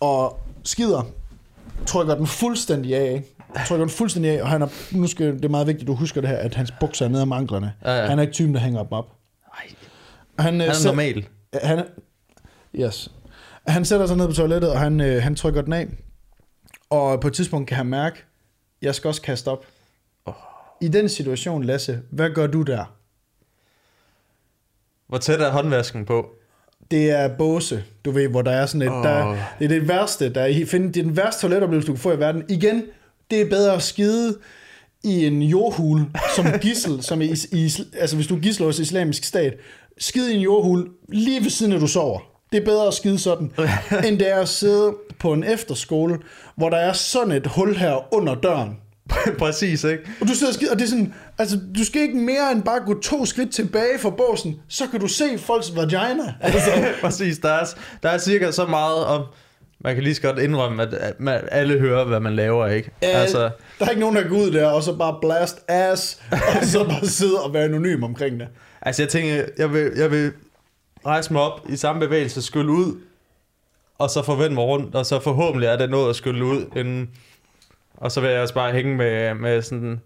og 0.00 0.38
skider, 0.64 1.02
trykker 1.86 2.14
den 2.14 2.26
fuldstændig 2.26 2.96
af, 2.96 3.12
ikke? 3.12 3.26
Trykker 3.66 3.84
den 3.84 3.90
fuldstændig 3.94 4.30
af, 4.38 4.42
og 4.42 4.48
han 4.48 4.62
er, 4.62 4.68
nu 4.96 5.06
skal, 5.06 5.34
det 5.34 5.44
er 5.44 5.48
meget 5.48 5.66
vigtigt, 5.66 5.82
at 5.82 5.86
du 5.88 5.94
husker 5.94 6.20
det 6.20 6.30
her, 6.30 6.36
at 6.36 6.54
hans 6.54 6.72
bukser 6.80 7.04
er 7.04 7.08
nede 7.08 7.22
om 7.22 7.32
anklerne. 7.32 7.72
Ja, 7.84 8.00
ja. 8.00 8.06
Han 8.06 8.18
er 8.18 8.22
ikke 8.22 8.34
typen, 8.34 8.54
der 8.54 8.60
hænger 8.60 8.82
dem 8.82 8.92
op. 8.92 9.12
Ej, 9.58 9.64
Han, 10.38 10.52
han 10.52 10.60
øh, 10.60 10.66
er 10.66 10.72
sæt- 10.72 10.86
normal. 10.86 11.26
han, 11.62 11.84
yes. 12.74 13.10
Han 13.66 13.84
sætter 13.84 14.06
sig 14.06 14.16
ned 14.16 14.26
på 14.26 14.32
toilettet, 14.32 14.70
og 14.72 14.78
han, 14.80 15.00
øh, 15.00 15.22
han 15.22 15.34
trykker 15.34 15.62
den 15.62 15.72
af. 15.72 15.86
Og 16.90 17.20
på 17.20 17.28
et 17.28 17.34
tidspunkt 17.34 17.68
kan 17.68 17.76
han 17.76 17.86
mærke, 17.86 18.24
jeg 18.82 18.94
skal 18.94 19.08
også 19.08 19.22
kaste 19.22 19.48
op. 19.48 19.66
Åh. 20.26 20.34
I 20.80 20.88
den 20.88 21.08
situation, 21.08 21.64
Lasse, 21.64 22.00
hvad 22.10 22.30
gør 22.30 22.46
du 22.46 22.62
der? 22.62 22.84
Hvor 25.08 25.18
tæt 25.18 25.40
er 25.40 25.50
håndvasken 25.50 26.04
på? 26.04 26.26
Det 26.90 27.10
er 27.10 27.36
båse, 27.36 27.84
du 28.04 28.10
ved, 28.10 28.28
hvor 28.28 28.42
der 28.42 28.50
er 28.50 28.66
sådan 28.66 28.82
et... 28.82 28.88
Oh. 28.92 29.04
Der, 29.04 29.36
det 29.58 29.64
er 29.64 29.68
det 29.68 29.88
værste, 29.88 30.28
der 30.34 30.40
er, 30.40 30.46
i- 30.46 30.64
find, 30.64 30.92
det 30.92 31.00
er 31.00 31.04
den 31.04 31.16
værste 31.16 31.40
toiletoplevelse, 31.42 31.86
du 31.86 31.92
kan 31.92 32.00
få 32.00 32.12
i 32.12 32.18
verden. 32.18 32.44
Igen, 32.48 32.82
det 33.30 33.40
er 33.40 33.48
bedre 33.50 33.74
at 33.74 33.82
skide 33.82 34.38
i 35.04 35.26
en 35.26 35.42
jordhul 35.42 36.00
som 36.36 36.46
gissel, 36.62 37.02
som 37.02 37.22
i, 37.22 37.32
i, 37.52 37.70
altså 37.98 38.16
hvis 38.16 38.26
du 38.26 38.36
er 38.36 38.40
gissel 38.40 38.64
hos 38.66 38.78
islamisk 38.78 39.24
stat, 39.24 39.54
skide 39.98 40.32
i 40.32 40.36
en 40.36 40.42
jordhul 40.42 40.90
lige 41.08 41.42
ved 41.42 41.50
siden 41.50 41.72
af 41.72 41.80
du 41.80 41.86
sover. 41.86 42.20
Det 42.52 42.60
er 42.60 42.64
bedre 42.64 42.86
at 42.86 42.94
skide 42.94 43.18
sådan, 43.18 43.52
end 44.06 44.18
det 44.18 44.30
er 44.30 44.40
at 44.40 44.48
sidde 44.48 44.94
på 45.18 45.32
en 45.32 45.44
efterskole, 45.44 46.18
hvor 46.56 46.70
der 46.70 46.76
er 46.76 46.92
sådan 46.92 47.32
et 47.32 47.46
hul 47.46 47.76
her 47.76 48.14
under 48.14 48.34
døren. 48.34 48.76
Præcis, 49.38 49.84
ikke? 49.84 50.02
Og 50.20 50.28
du 50.28 50.34
sidder 50.34 50.50
og 50.50 50.54
skide, 50.54 50.70
og 50.70 50.78
det 50.78 50.84
er 50.84 50.88
sådan, 50.88 51.14
altså 51.38 51.58
du 51.76 51.84
skal 51.84 52.02
ikke 52.02 52.16
mere 52.16 52.52
end 52.52 52.62
bare 52.62 52.80
gå 52.80 53.00
to 53.00 53.24
skridt 53.24 53.52
tilbage 53.52 53.98
fra 53.98 54.10
båsen, 54.10 54.60
så 54.68 54.86
kan 54.86 55.00
du 55.00 55.06
se 55.06 55.24
folks 55.38 55.76
vagina. 55.76 56.34
Altså, 56.40 56.70
Præcis, 57.00 57.38
der 57.38 57.48
er, 57.48 57.64
der 58.02 58.08
er 58.08 58.18
cirka 58.18 58.50
så 58.50 58.66
meget 58.66 59.04
om... 59.04 59.22
Man 59.80 59.94
kan 59.94 60.04
lige 60.04 60.14
så 60.14 60.22
godt 60.22 60.38
indrømme, 60.38 60.82
at, 60.82 61.20
man, 61.20 61.40
alle 61.50 61.78
hører, 61.78 62.04
hvad 62.04 62.20
man 62.20 62.36
laver, 62.36 62.66
ikke? 62.66 62.90
Altså, 63.02 63.50
der 63.78 63.84
er 63.86 63.88
ikke 63.90 64.00
nogen, 64.00 64.16
der 64.16 64.28
går 64.28 64.36
ud 64.36 64.50
der, 64.50 64.66
og 64.66 64.82
så 64.82 64.96
bare 64.96 65.16
blast 65.20 65.58
ass, 65.68 66.20
og 66.30 66.64
så 66.64 66.84
bare 66.84 67.06
sidde 67.06 67.42
og 67.42 67.54
være 67.54 67.64
anonym 67.64 68.02
omkring 68.02 68.40
det. 68.40 68.48
Altså 68.82 69.02
jeg 69.02 69.08
tænker, 69.08 69.44
jeg 69.58 69.72
vil, 69.72 69.92
jeg 69.96 70.10
vil 70.10 70.32
rejse 71.06 71.32
mig 71.32 71.42
op 71.42 71.60
i 71.68 71.76
samme 71.76 72.00
bevægelse, 72.00 72.42
skylle 72.42 72.72
ud, 72.72 73.00
og 73.98 74.10
så 74.10 74.22
forvente 74.22 74.54
mig 74.54 74.64
rundt, 74.64 74.94
og 74.94 75.06
så 75.06 75.20
forhåbentlig 75.20 75.66
er 75.66 75.76
det 75.76 75.90
noget 75.90 76.10
at 76.10 76.16
skylle 76.16 76.44
ud, 76.44 76.66
inden, 76.76 77.10
og 77.96 78.12
så 78.12 78.20
vil 78.20 78.30
jeg 78.30 78.40
også 78.40 78.54
bare 78.54 78.72
hænge 78.72 78.96
med, 78.96 79.34
med 79.34 79.62
sådan, 79.62 80.00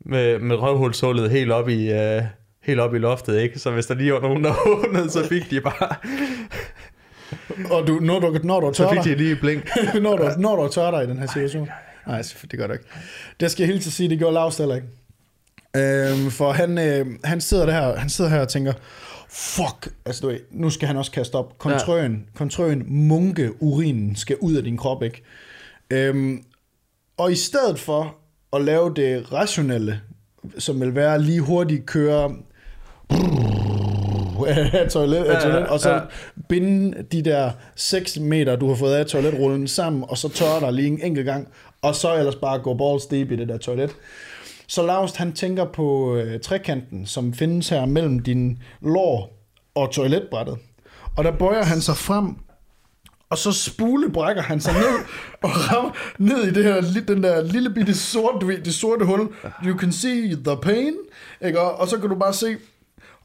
med, 0.00 0.38
med 0.38 0.56
røvhulshullet 0.56 1.30
helt 1.30 1.52
op 1.52 1.68
i, 1.68 1.92
uh, 1.92 2.22
helt 2.62 2.80
op 2.80 2.94
i 2.94 2.98
loftet, 2.98 3.40
ikke? 3.40 3.58
Så 3.58 3.70
hvis 3.70 3.86
der 3.86 3.94
lige 3.94 4.12
var 4.12 4.20
nogen, 4.20 4.44
der 4.44 4.54
åbnede, 4.68 5.10
så 5.10 5.28
fik 5.28 5.50
de 5.50 5.60
bare, 5.60 5.96
Og 7.70 7.86
du, 7.86 7.98
når 8.00 8.20
du, 8.20 8.38
når 8.42 8.60
du 8.60 8.66
er 8.66 8.72
så 8.72 8.82
tør 8.82 9.02
fik 9.02 9.12
de 9.12 9.14
lige 9.14 9.36
blink. 9.36 9.68
når 10.02 10.16
du, 10.16 10.30
når 10.38 10.56
du 10.56 10.72
tør 10.72 10.90
dig 10.90 11.04
i 11.04 11.06
den 11.06 11.18
her 11.18 11.26
situation. 11.26 11.68
Nej, 12.06 12.22
det 12.50 12.58
gør 12.58 12.66
du 12.66 12.72
ikke. 12.72 12.84
Det 13.40 13.50
skal 13.50 13.62
jeg 13.62 13.68
helt 13.68 13.82
til 13.82 13.92
sige, 13.92 14.08
det 14.08 14.18
gjorde 14.18 14.34
Lars 14.34 14.58
heller 14.58 14.74
ikke. 14.74 14.88
Øhm, 15.76 16.30
for 16.30 16.52
han, 16.52 16.78
øh, 16.78 17.06
han 17.24 17.40
sidder 17.40 17.66
der, 17.66 17.96
han 17.96 18.08
sidder 18.08 18.30
her 18.30 18.40
og 18.40 18.48
tænker, 18.48 18.72
fuck, 19.34 19.94
altså 20.06 20.20
du 20.20 20.26
ved, 20.26 20.38
nu 20.50 20.70
skal 20.70 20.88
han 20.88 20.96
også 20.96 21.10
kaste 21.10 21.34
op. 21.34 21.58
Kontrøen, 21.58 22.12
ja. 22.12 22.38
kontrøen, 22.38 22.84
munke, 22.86 23.62
urinen 23.62 24.16
skal 24.16 24.36
ud 24.40 24.54
af 24.54 24.62
din 24.62 24.76
krop, 24.76 25.02
ikke? 25.02 25.22
Øhm, 25.90 26.44
og 27.16 27.32
i 27.32 27.34
stedet 27.34 27.78
for 27.78 28.16
at 28.52 28.64
lave 28.64 28.94
det 28.96 29.32
rationelle, 29.32 30.00
som 30.58 30.80
vil 30.80 30.94
være 30.94 31.22
lige 31.22 31.40
hurtigt 31.40 31.86
køre 31.86 32.36
af 34.72 34.90
toilet, 34.90 35.24
af 35.24 35.42
toilet 35.42 35.66
og 35.66 35.80
så 35.80 36.02
binde 36.48 37.02
de 37.12 37.22
der 37.22 37.50
6 37.74 38.18
meter, 38.18 38.56
du 38.56 38.68
har 38.68 38.74
fået 38.74 38.94
af 38.94 39.06
toiletrullen 39.06 39.68
sammen, 39.68 40.04
og 40.08 40.18
så 40.18 40.28
tørre 40.28 40.60
dig 40.60 40.72
lige 40.72 40.88
en 40.88 41.00
enkelt 41.02 41.26
gang, 41.26 41.48
og 41.82 41.94
så 41.94 42.16
ellers 42.16 42.36
bare 42.36 42.58
gå 42.58 42.74
balls 42.74 43.06
deep 43.06 43.30
i 43.30 43.36
det 43.36 43.48
der 43.48 43.58
toilet. 43.58 43.90
Så 44.66 44.86
Laust, 44.86 45.16
han 45.16 45.32
tænker 45.32 45.64
på 45.64 46.16
øh, 46.16 46.40
trekanten, 46.40 47.06
som 47.06 47.34
findes 47.34 47.68
her 47.68 47.86
mellem 47.86 48.18
din 48.18 48.62
lår 48.80 49.44
og 49.74 49.90
toiletbrættet. 49.90 50.58
Og 51.16 51.24
der 51.24 51.32
bøjer 51.32 51.64
han 51.64 51.80
sig 51.80 51.96
frem, 51.96 52.36
og 53.30 53.38
så 53.38 53.52
spulebrækker 53.52 54.42
han 54.42 54.60
sig 54.60 54.72
ned 54.74 54.98
og 55.42 55.50
rammer 55.50 55.90
ned 56.18 56.44
i 56.44 56.50
det 56.50 56.64
her, 56.64 57.02
den 57.08 57.22
der 57.22 57.42
lille 57.42 57.70
bitte 57.70 57.94
sort, 57.94 58.40
du 58.40 58.46
ved, 58.46 58.58
det 58.58 58.74
sorte 58.74 59.04
hul. 59.04 59.28
You 59.66 59.78
can 59.78 59.92
see 59.92 60.36
the 60.44 60.56
pain. 60.62 60.94
Ikke? 61.44 61.60
Og, 61.60 61.74
og 61.74 61.88
så 61.88 61.98
kan 61.98 62.08
du 62.08 62.14
bare 62.14 62.32
se, 62.32 62.56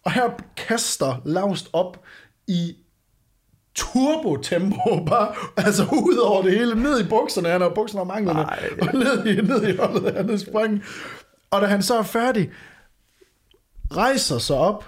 og 0.05 0.11
her 0.11 0.29
kaster 0.57 1.21
Laust 1.25 1.69
op 1.73 2.03
i 2.47 2.75
turbo-tempo, 3.75 4.77
bare, 5.09 5.33
altså 5.57 5.83
ud 5.83 6.17
over 6.17 6.41
det 6.41 6.57
hele, 6.57 6.83
ned 6.83 6.99
i 6.99 7.09
bukserne, 7.09 7.49
han 7.49 7.61
har 7.61 7.69
bukserne 7.69 8.01
om 8.01 8.11
anklerne, 8.11 8.45
og 8.81 8.87
ned 8.93 9.25
i, 9.25 9.41
ned 9.41 9.67
i 9.67 9.77
holdet, 9.77 10.15
han 10.15 10.29
er 10.29 10.37
sprang. 10.37 10.83
Og 11.51 11.61
da 11.61 11.65
han 11.65 11.81
så 11.83 11.97
er 11.97 12.03
færdig, 12.03 12.49
rejser 13.91 14.37
sig 14.37 14.57
op, 14.57 14.85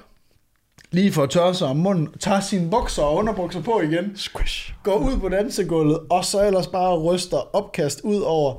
lige 0.91 1.13
for 1.13 1.23
at 1.23 1.29
tørre 1.29 1.55
sig 1.55 1.67
om 1.67 1.77
munden, 1.77 2.13
tager 2.19 2.39
sine 2.39 2.69
bukser 2.69 3.03
og 3.03 3.15
underbukser 3.15 3.61
på 3.61 3.81
igen, 3.81 4.17
Squish. 4.17 4.73
går 4.83 4.95
ud 4.97 5.19
på 5.19 5.29
dansegulvet, 5.29 5.99
og 6.09 6.25
så 6.25 6.45
ellers 6.45 6.67
bare 6.67 6.99
ryster 6.99 7.55
opkast 7.55 8.01
ud 8.03 8.21
over, 8.21 8.55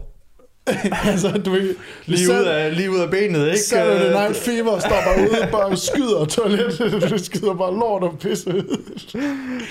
altså 1.10 1.28
du 1.44 1.50
ved, 1.50 1.74
Lige 2.06 2.28
ud, 2.30 2.44
af, 2.44 2.76
lige 2.76 2.90
ud 2.90 2.98
af 2.98 3.10
benet, 3.10 3.46
ikke? 3.46 3.58
Saturday 3.58 4.06
Øh, 4.06 4.12
Night 4.12 4.36
Fever 4.36 4.78
står 4.78 4.88
bare 4.88 5.20
ude, 5.20 5.48
bare 5.52 5.76
skyder 5.76 6.24
toilettet, 6.24 7.10
du 7.10 7.18
skyder 7.24 7.54
bare 7.54 7.74
lort 7.74 8.02
og 8.02 8.18
pisse 8.18 8.48
ud. 8.56 8.82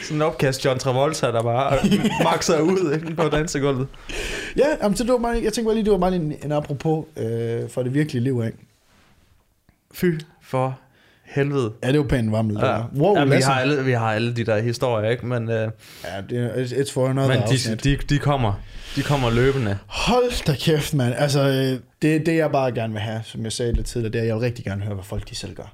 Sådan 0.03 0.17
en 0.17 0.21
opkast 0.21 0.65
John 0.65 0.79
Travolta, 0.79 1.27
der 1.27 1.43
bare 1.43 1.77
makser 2.31 2.59
ud 2.61 2.93
ikke, 2.93 3.15
på 3.15 3.29
dansegulvet. 3.29 3.87
Ja, 4.57 4.65
jamen, 4.83 4.97
så 4.97 5.03
det 5.03 5.11
var 5.11 5.17
meget, 5.19 5.43
jeg 5.43 5.53
tænkte 5.53 5.67
bare 5.67 5.75
lige, 5.75 5.85
det 5.85 5.91
var 5.91 5.97
meget 5.97 6.15
en, 6.15 6.33
en 6.43 6.51
apropos 6.51 7.05
øh, 7.17 7.69
for 7.69 7.83
det 7.83 7.93
virkelige 7.93 8.23
liv, 8.23 8.43
ikke? 8.45 8.57
Fy 9.93 10.05
for 10.43 10.79
helvede. 11.31 11.71
Ja, 11.83 11.91
det 11.91 11.99
var 11.99 12.05
pænt 12.07 12.31
varmt. 12.31 12.59
Ja. 12.59 12.81
Wow, 12.95 13.17
ja, 13.17 13.25
vi, 13.25 13.41
har 13.41 13.59
alle, 13.59 13.83
vi 13.85 13.91
har 13.91 14.13
alle 14.13 14.33
de 14.35 14.43
der 14.45 14.59
historier, 14.61 15.09
ikke? 15.09 15.25
Men, 15.25 15.49
øh, 15.49 15.71
Ja, 16.03 16.21
det 16.29 16.37
er 16.59 16.63
it's 16.83 16.93
for 16.93 17.07
another 17.07 17.27
men 17.39 17.41
de, 17.49 17.75
de, 17.89 17.97
de, 18.09 18.19
kommer. 18.19 18.53
De 18.95 19.01
kommer 19.03 19.29
løbende. 19.29 19.77
Hold 19.87 20.45
da 20.45 20.55
kæft, 20.55 20.93
mand. 20.93 21.13
Altså, 21.17 21.39
øh, 21.41 21.79
det, 22.01 22.25
det 22.25 22.35
jeg 22.35 22.51
bare 22.51 22.71
gerne 22.71 22.93
vil 22.93 23.01
have, 23.01 23.21
som 23.23 23.43
jeg 23.43 23.51
sagde 23.51 23.73
lidt 23.73 23.85
tidligere, 23.87 24.11
det 24.11 24.17
er, 24.19 24.21
at 24.21 24.27
jeg 24.27 24.35
vil 24.35 24.41
rigtig 24.41 24.65
gerne 24.65 24.81
høre, 24.83 24.93
hvad 24.93 25.03
folk 25.03 25.29
de 25.29 25.35
selv 25.35 25.53
gør. 25.55 25.73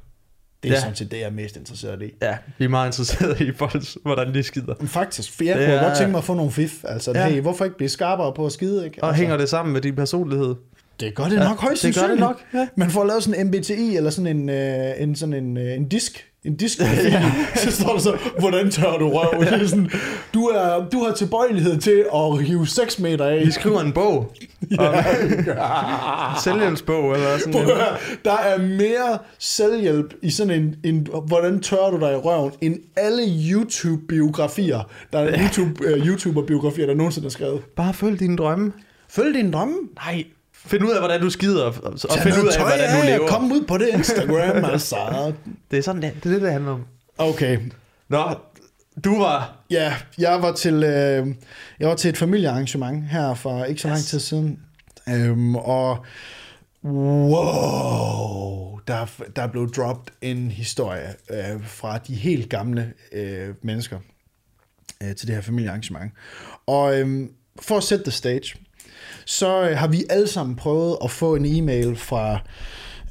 Det 0.64 0.70
er 0.70 0.74
Ja. 0.74 0.80
sådan 0.80 0.96
set 0.96 1.12
det, 1.12 1.18
jeg 1.18 1.26
er 1.26 1.32
mest 1.32 1.58
interesseret 1.58 2.02
i. 2.02 2.12
Ja, 2.22 2.38
vi 2.58 2.66
er 2.66 2.70
meget 2.70 2.88
interesserede 2.88 3.46
i 3.46 3.52
folk, 3.56 3.84
hvordan 4.04 4.34
de 4.34 4.44
skider. 4.44 4.74
Men 4.80 4.88
faktisk, 4.88 5.32
for 5.38 5.44
jeg 5.44 5.58
Det 5.58 5.66
kunne 5.66 5.76
er- 5.76 5.84
godt 5.88 5.98
tænke 5.98 6.12
mig 6.12 6.18
at 6.18 6.24
få 6.24 6.34
nogle 6.34 6.52
fif. 6.52 6.72
Altså, 6.84 7.12
Ja. 7.16 7.30
hey, 7.30 7.42
hvorfor 7.42 7.66
ikke 7.66 7.78
blive 7.78 7.90
skarpere 7.90 8.34
på 8.34 8.46
at 8.46 8.52
skide, 8.52 8.86
ikke? 8.86 9.04
Og 9.04 9.08
altså, 9.10 9.20
hænger 9.22 9.38
det 9.38 9.50
sammen 9.50 9.74
med 9.74 9.82
din 9.82 9.96
personlighed? 9.96 10.56
Det 11.00 11.16
gør 11.16 11.24
det 11.24 11.40
nok 11.40 11.62
højst 11.62 11.84
det 11.84 11.96
gør 11.96 12.08
det 12.08 12.20
nok, 12.20 12.42
ja. 12.54 12.68
Man 12.76 12.90
får 12.90 13.06
lavet 13.06 13.24
sådan 13.24 13.40
en 13.40 13.48
MBTI, 13.48 13.96
eller 13.96 14.10
sådan 14.10 14.38
en, 14.38 14.50
øh, 14.50 14.92
en, 14.98 15.16
sådan 15.16 15.34
en, 15.34 15.58
øh, 15.58 15.74
en 15.74 15.88
disk, 15.88 16.28
en 16.46 16.56
disk, 16.56 16.80
ja. 17.04 17.32
så 17.56 17.72
står 17.72 17.94
der 17.94 18.00
så, 18.00 18.18
hvordan 18.40 18.72
tør 18.72 18.98
du 18.98 19.10
røv? 19.10 19.44
Det 19.44 19.54
er 19.54 19.68
sådan, 19.68 19.90
du, 20.34 20.46
er, 20.46 20.90
du 20.90 21.04
har 21.04 21.14
tilbøjelighed 21.14 21.78
til 21.78 22.06
at 22.16 22.44
hive 22.44 22.68
6 22.68 23.00
meter 23.00 23.26
af. 23.26 23.46
Vi 23.46 23.52
skriver 23.52 23.82
en 23.82 23.92
bog. 23.94 24.32
Ja. 24.80 25.04
Selvhjælpsbog 26.44 27.14
eller 27.14 27.38
sådan 27.38 27.54
høre, 27.54 27.98
Der 28.26 28.38
er 28.38 28.58
mere 28.58 29.18
selvhjælp 29.40 30.14
i 30.22 30.30
sådan 30.30 30.64
en, 30.64 30.76
en 30.84 31.08
hvordan 31.28 31.60
tør 31.60 31.90
du 31.92 32.00
dig 32.00 32.12
i 32.14 32.16
røven, 32.16 32.52
end 32.62 32.76
alle 32.96 33.24
YouTube-biografier, 33.52 34.90
der 35.14 35.20
er 35.20 35.40
YouTube, 35.44 35.94
uh, 35.94 36.08
YouTuber-biografier, 36.08 36.86
der 36.86 36.94
nogensinde 36.96 37.26
er 37.26 37.30
skrevet. 37.30 37.62
Bare 37.76 37.94
følg 37.94 38.20
dine 38.20 38.38
drømme. 38.38 38.72
Følg 39.10 39.36
dine 39.36 39.52
drømme. 39.52 39.76
Nej. 40.06 40.24
Find 40.66 40.84
ud 40.84 40.92
af, 40.92 41.00
hvordan 41.00 41.22
du 41.22 41.30
skider, 41.30 41.66
og 41.66 41.74
og 42.10 42.18
find 42.20 42.36
ud 42.36 42.48
af, 42.48 42.60
hvordan 42.60 43.02
du 43.02 43.06
lever. 43.06 43.28
Kom 43.28 43.52
ud 43.52 43.66
på 43.66 43.78
det 43.78 43.88
Instagram, 43.88 44.66
altså. 44.72 45.34
Det 45.72 45.78
er 45.80 45.84
sådan, 45.84 46.02
det, 46.02 46.14
det 46.24 46.30
er 46.30 46.34
det, 46.34 46.42
det 46.42 46.52
handler 46.52 46.72
om. 46.72 46.86
Okay, 47.18 47.60
Nå, 48.10 48.36
du 49.04 49.20
var... 49.20 49.58
Ja, 49.70 49.96
jeg 50.18 50.42
var 50.42 50.52
til, 50.52 50.74
øh, 50.74 51.28
jeg 51.80 51.90
var 51.90 51.96
til 51.96 52.10
et 52.10 52.18
familiearrangement 52.18 53.04
her 53.04 53.34
for 53.34 53.66
ikke 53.66 53.82
så 53.82 53.88
lang 53.88 54.00
tid 54.00 54.20
siden. 54.20 54.60
Øhm, 55.10 55.56
og 55.56 56.06
wow, 56.84 58.80
der, 58.88 59.06
der 59.36 59.48
blev 59.48 59.72
dropped 59.74 60.14
en 60.22 60.52
historie 60.52 61.16
øh, 61.30 61.66
fra 61.66 61.98
de 61.98 62.16
helt 62.16 62.50
gamle 62.50 62.94
øh, 63.12 63.56
mennesker 63.62 64.00
øh, 65.04 65.16
til 65.16 65.28
det 65.28 65.36
her 65.36 65.42
familiearrangement. 65.42 66.12
Og 66.68 67.00
øh, 67.00 67.30
for 67.60 67.78
at 67.78 67.84
sætte 67.84 68.04
the 68.04 68.12
stage, 68.12 68.56
så 69.28 69.70
øh, 69.70 69.78
har 69.78 69.88
vi 69.88 70.04
alle 70.10 70.28
sammen 70.28 70.56
prøvet 70.56 70.98
at 71.04 71.12
få 71.12 71.36
en 71.36 71.46
e-mail 71.46 71.96
fra 71.96 72.40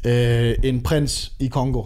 øh, 0.06 0.54
en 0.62 0.82
prins 0.82 1.32
i 1.40 1.48
Kongo 1.48 1.84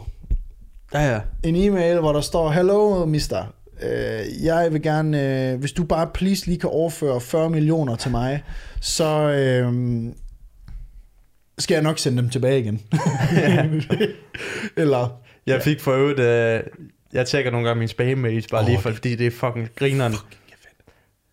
Ja, 0.95 1.13
ja. 1.13 1.21
en 1.45 1.57
e-mail, 1.57 1.99
hvor 2.01 2.13
der 2.13 2.21
står, 2.21 2.51
Hello, 2.51 3.07
mister. 3.07 3.45
Øh, 3.83 4.45
jeg 4.45 4.73
vil 4.73 4.83
gerne, 4.83 5.51
øh, 5.53 5.61
hvis 5.61 5.73
du 5.73 5.85
bare 5.85 6.07
please 6.15 6.47
lige 6.47 6.59
kan 6.59 6.71
overføre 6.71 7.21
40 7.21 7.51
millioner 7.51 7.97
til 7.97 8.11
mig, 8.11 8.43
så 8.81 9.07
øh, 9.07 9.73
skal 11.59 11.75
jeg 11.75 11.83
nok 11.83 11.99
sende 11.99 12.23
dem 12.23 12.31
tilbage 12.31 12.61
igen. 12.61 12.81
Eller, 14.77 15.21
Jeg 15.47 15.63
fik 15.63 15.81
for 15.81 15.93
øvrigt... 15.93 16.21
Øh, 16.21 16.63
jeg 17.13 17.27
tjekker 17.27 17.51
nogle 17.51 17.67
gange 17.67 17.79
min 17.79 17.89
spam-mails, 17.89 18.47
bare 18.51 18.61
oh, 18.61 18.67
lige 18.67 18.81
for, 18.81 18.91
fordi 18.93 19.15
det 19.17 19.27
er 19.27 19.31
fucking 19.31 19.69
grineren. 19.77 20.15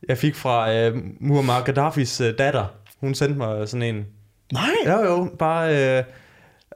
Jeg 0.08 0.18
fik 0.18 0.36
fra 0.36 0.74
øh, 0.74 0.98
Muammar 1.20 1.64
Gaddafis 1.64 2.22
øh, 2.22 2.34
datter. 2.38 2.66
Hun 3.02 3.16
sendte 3.16 3.38
mig 3.38 3.70
sådan 3.70 3.96
en... 3.96 4.06
nej, 4.54 4.70
Jo, 4.88 5.00
jo, 5.06 5.30
bare... 5.40 5.98
Øh, 5.98 6.04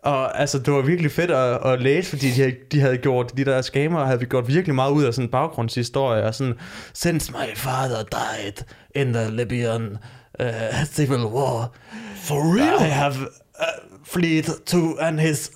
og 0.04 0.40
altså, 0.40 0.60
det 0.60 0.74
var 0.74 0.82
virkelig 0.82 1.12
fedt 1.12 1.32
at, 1.32 1.72
at 1.74 1.82
læse, 1.82 2.10
fordi 2.10 2.28
de, 2.32 2.42
havde- 2.42 2.56
de 2.72 2.80
havde 2.80 2.98
gjort, 2.98 3.38
de 3.38 3.46
der 3.46 3.62
scammer 3.62 4.06
havde 4.06 4.20
vi 4.20 4.26
gjort 4.26 4.48
virkelig 4.48 4.76
meget 4.76 4.92
ud 4.92 5.04
af 5.04 5.14
sådan 5.14 5.26
en 5.28 5.32
baggrundshistorie, 5.32 6.24
og 6.24 6.36
sådan, 6.36 6.54
since 6.94 7.32
my 7.32 7.56
father 7.56 8.04
died 8.04 8.54
in 8.96 9.14
the 9.14 9.32
Libyan 9.32 9.98
uh, 10.40 10.46
civil 10.86 11.20
war, 11.26 11.74
for 12.16 12.36
real? 12.58 12.88
I 12.88 12.90
have 12.90 13.14
uh, 13.60 13.66
fled 14.06 14.66
to, 14.66 14.78
and 15.00 15.20
his, 15.20 15.52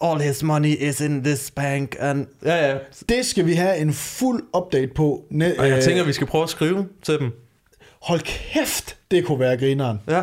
all 0.00 0.20
his 0.20 0.42
money 0.42 0.76
is 0.80 1.00
in 1.00 1.24
this 1.24 1.50
bank, 1.50 1.96
and, 2.00 2.26
ja, 2.44 2.70
ja. 2.72 2.78
Det 3.08 3.26
skal 3.26 3.46
vi 3.46 3.54
have 3.54 3.76
en 3.78 3.92
fuld 3.92 4.42
update 4.56 4.90
på. 4.94 5.24
Ne- 5.30 5.58
Og 5.60 5.68
jeg 5.68 5.76
øh, 5.76 5.82
tænker, 5.82 6.04
vi 6.04 6.12
skal 6.12 6.26
prøve 6.26 6.42
at 6.44 6.50
skrive 6.50 6.88
til 7.02 7.18
dem. 7.18 7.32
Hold 8.06 8.20
kæft, 8.20 8.96
det 9.10 9.24
kunne 9.24 9.40
være 9.40 9.56
grineren. 9.56 10.00
Ja, 10.10 10.22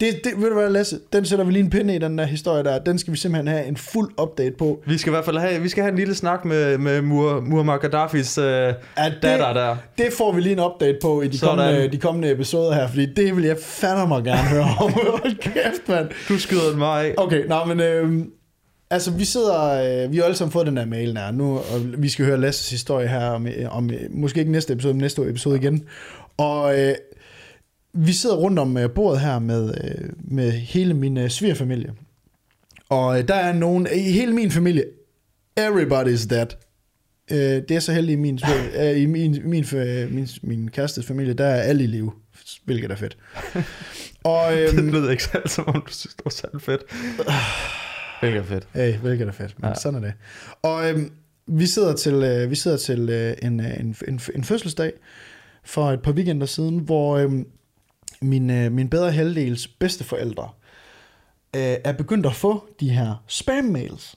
Det, 0.00 0.20
det, 0.24 0.32
ved 0.36 0.48
du 0.48 0.54
hvad, 0.54 0.70
Lasse? 0.70 0.98
Den 1.12 1.24
sætter 1.24 1.44
vi 1.44 1.52
lige 1.52 1.62
en 1.64 1.70
pinde 1.70 1.94
i, 1.94 1.98
den 1.98 2.18
der 2.18 2.24
historie 2.24 2.64
der. 2.64 2.78
Den 2.78 2.98
skal 2.98 3.12
vi 3.12 3.18
simpelthen 3.18 3.48
have 3.48 3.66
en 3.66 3.76
fuld 3.76 4.10
update 4.22 4.54
på. 4.58 4.82
vi 4.86 4.98
skal 4.98 5.10
i 5.10 5.14
hvert 5.14 5.24
fald 5.24 5.38
have, 5.38 5.62
vi 5.62 5.68
skal 5.68 5.82
have 5.82 5.90
en 5.92 5.98
lille 5.98 6.14
snak 6.14 6.44
med, 6.44 6.78
med 6.78 7.02
Muammar 7.02 7.40
Muammar 7.40 7.76
Gaddafis 7.78 8.34
det- 8.34 8.76
datter 9.22 9.52
der. 9.52 9.76
Det 9.98 10.06
får 10.18 10.32
vi 10.32 10.40
lige 10.40 10.52
en 10.52 10.60
update 10.60 10.98
på 11.02 11.22
i 11.22 11.28
de 11.28 11.38
Sådan. 11.38 11.56
kommende, 11.58 11.88
de 11.92 11.96
kommende 11.98 12.30
episoder 12.30 12.74
her, 12.74 12.88
fordi 12.88 13.06
det 13.14 13.36
vil 13.36 13.44
jeg 13.44 13.56
fandme 13.62 14.06
mig 14.08 14.24
gerne 14.24 14.48
høre 14.48 14.62
om. 14.80 14.92
Hold 15.22 15.36
kæft, 15.40 15.88
mand. 15.88 16.08
Du 16.28 16.38
skyder 16.38 16.68
den 16.70 16.78
mig 16.78 17.04
af. 17.06 17.14
Okay, 17.16 17.44
nå, 17.46 17.64
men 17.64 17.80
øh, 17.80 18.12
altså 18.90 19.10
vi 19.10 19.24
sidder, 19.24 19.62
øh, 20.04 20.12
vi 20.12 20.16
har 20.16 20.24
alle 20.24 20.36
sammen 20.36 20.52
fået 20.52 20.66
den 20.66 20.76
der 20.76 20.86
mail 20.86 21.14
der 21.14 21.30
nu, 21.30 21.56
og 21.56 21.80
vi 21.98 22.08
skal 22.08 22.24
høre 22.24 22.40
Lasses 22.40 22.70
historie 22.70 23.08
her 23.08 23.26
om, 23.30 23.46
øh, 23.46 23.76
om 23.76 23.90
øh, 23.90 23.96
måske 24.10 24.40
ikke 24.40 24.52
næste 24.52 24.72
episode, 24.72 24.94
men 24.94 25.00
næste 25.00 25.22
episode 25.22 25.56
igen. 25.56 25.84
Og 26.36 26.78
øh, 26.80 26.94
vi 27.94 28.12
sidder 28.12 28.36
rundt 28.36 28.58
om 28.58 28.76
øh, 28.76 28.90
bordet 28.90 29.20
her 29.20 29.38
med, 29.38 29.74
øh, 29.84 30.08
med 30.18 30.50
hele 30.52 30.94
min 30.94 31.16
øh, 31.16 31.30
svigerfamilie. 31.30 31.92
Og 32.88 33.28
der 33.28 33.34
er 33.34 33.52
nogen, 33.52 33.88
i 33.94 34.12
hele 34.12 34.32
min 34.32 34.50
familie, 34.50 34.84
everybody's. 35.60 36.34
Øh, 37.30 37.38
det 37.38 37.70
er 37.70 37.80
så 37.80 37.92
heldigt 37.92 38.18
i 38.18 38.20
min, 38.20 38.40
i 39.02 39.06
min, 39.06 39.40
min, 39.44 39.64
min, 40.10 40.28
min, 40.42 40.70
kærestes 40.70 41.06
familie, 41.06 41.32
der 41.34 41.44
er 41.46 41.62
alle 41.62 41.84
i 41.84 41.86
live, 41.86 42.12
hvilket 42.64 42.90
er 42.90 42.96
fedt. 42.96 43.16
Og, 44.24 44.52
Det 44.52 44.78
øhm, 44.78 44.88
lød 44.92 45.10
ikke 45.10 45.24
selv, 45.24 45.48
som 45.48 45.64
om 45.66 45.82
du 45.86 45.92
synes, 45.92 46.14
det 46.14 46.24
var 46.24 46.30
særlig 46.30 46.62
fedt. 46.62 46.82
Hvilket 48.20 48.38
er 48.38 48.44
fedt. 48.44 48.68
Hey, 48.74 48.94
hvilket 48.94 49.28
er 49.28 49.32
fedt, 49.32 49.54
men 49.58 49.64
Ja. 49.64 49.68
ja. 49.68 49.74
sådan 49.74 50.04
er 50.04 50.06
det. 50.06 50.12
Og 50.62 50.90
øhm, 50.90 51.12
vi 51.46 51.66
sidder 51.66 51.94
til, 51.94 52.14
øh, 52.14 52.50
vi 52.50 52.54
sidder 52.54 52.76
til 52.76 53.08
øh, 53.10 53.34
en, 53.42 53.60
øh, 53.60 53.80
en, 53.80 53.96
en, 54.08 54.20
en 54.34 54.44
fødselsdag 54.44 54.92
for 55.64 55.90
et 55.90 56.02
par 56.02 56.12
weekender 56.12 56.46
siden, 56.46 56.78
hvor 56.78 57.16
øhm, 57.18 57.46
min, 58.22 58.50
øh, 58.50 58.72
min 58.72 58.88
bedre 58.88 59.12
halvdels 59.12 59.68
bedsteforældre 59.68 60.48
øh, 61.56 61.76
er 61.84 61.92
begyndt 61.92 62.26
at 62.26 62.34
få 62.34 62.68
de 62.80 62.90
her 62.90 63.24
spam-mails. 63.26 64.14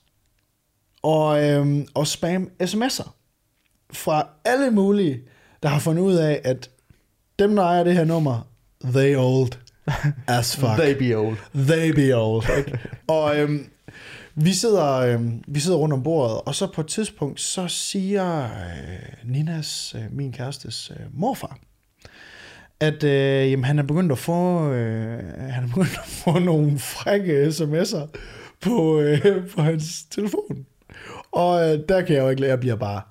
og, 1.04 1.43
øhm, 1.43 1.88
og 1.93 2.08
spam 2.08 2.49
sms'er 2.64 3.10
fra 3.93 4.28
alle 4.45 4.72
mulige, 4.72 5.22
der 5.64 5.70
har 5.70 5.80
fundet 5.80 6.04
ud 6.04 6.16
af, 6.16 6.41
at 6.43 6.70
dem, 7.39 7.56
der 7.56 7.64
ejer 7.64 7.84
det 7.84 7.93
her 7.95 8.06
nummer, 8.06 8.47
they 8.84 9.16
old 9.16 9.52
as 10.28 10.56
fuck. 10.60 10.78
They 10.78 11.10
be 11.10 11.18
old. 11.18 11.38
They 11.56 11.91
be 11.91 12.16
old. 12.16 12.43
Ikke? 12.58 12.80
og 13.08 13.38
øhm, 13.38 13.70
vi, 14.36 14.54
sidder, 14.54 14.93
øhm, 14.93 15.43
vi 15.47 15.60
sidder 15.60 15.78
rundt 15.78 15.93
om 15.93 16.04
bordet, 16.04 16.41
og 16.45 16.56
så 16.56 16.68
på 16.68 16.82
et 16.82 16.88
tidspunkt, 16.88 17.41
så 17.41 17.68
siger 17.68 18.43
øh, 18.43 19.32
Ninas, 19.32 19.95
øh, 19.97 20.04
min 20.12 20.32
kærestes 20.32 20.91
øh, 20.91 21.06
morfar, 21.14 21.58
at 22.82 23.04
øh, 23.04 23.52
jamen, 23.52 23.64
han 23.64 23.80
er 23.80 23.84
begyndt 23.84 24.12
at 24.12 24.18
få 24.18 24.70
øh, 24.72 25.24
han 25.40 25.64
er 25.64 25.68
begyndt 25.68 25.98
at 26.04 26.08
få 26.08 26.40
nogle 26.40 26.80
frække 26.80 27.48
sms'er 27.48 28.08
på, 28.62 29.00
øh, 29.00 29.50
på 29.50 29.62
hans 29.62 30.04
telefon. 30.04 30.66
Og 31.32 31.70
øh, 31.70 31.80
der 31.90 32.02
kan 32.02 32.16
jeg 32.16 32.22
jo 32.24 32.30
ikke 32.30 32.42
lade, 32.42 32.52
jeg 32.52 32.60
bliver 32.60 32.76
bare 32.76 33.02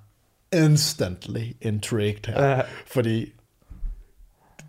instantly 0.53 1.53
intrigued 1.61 2.27
her. 2.27 2.45
Ja. 2.45 2.63
Fordi 2.87 3.33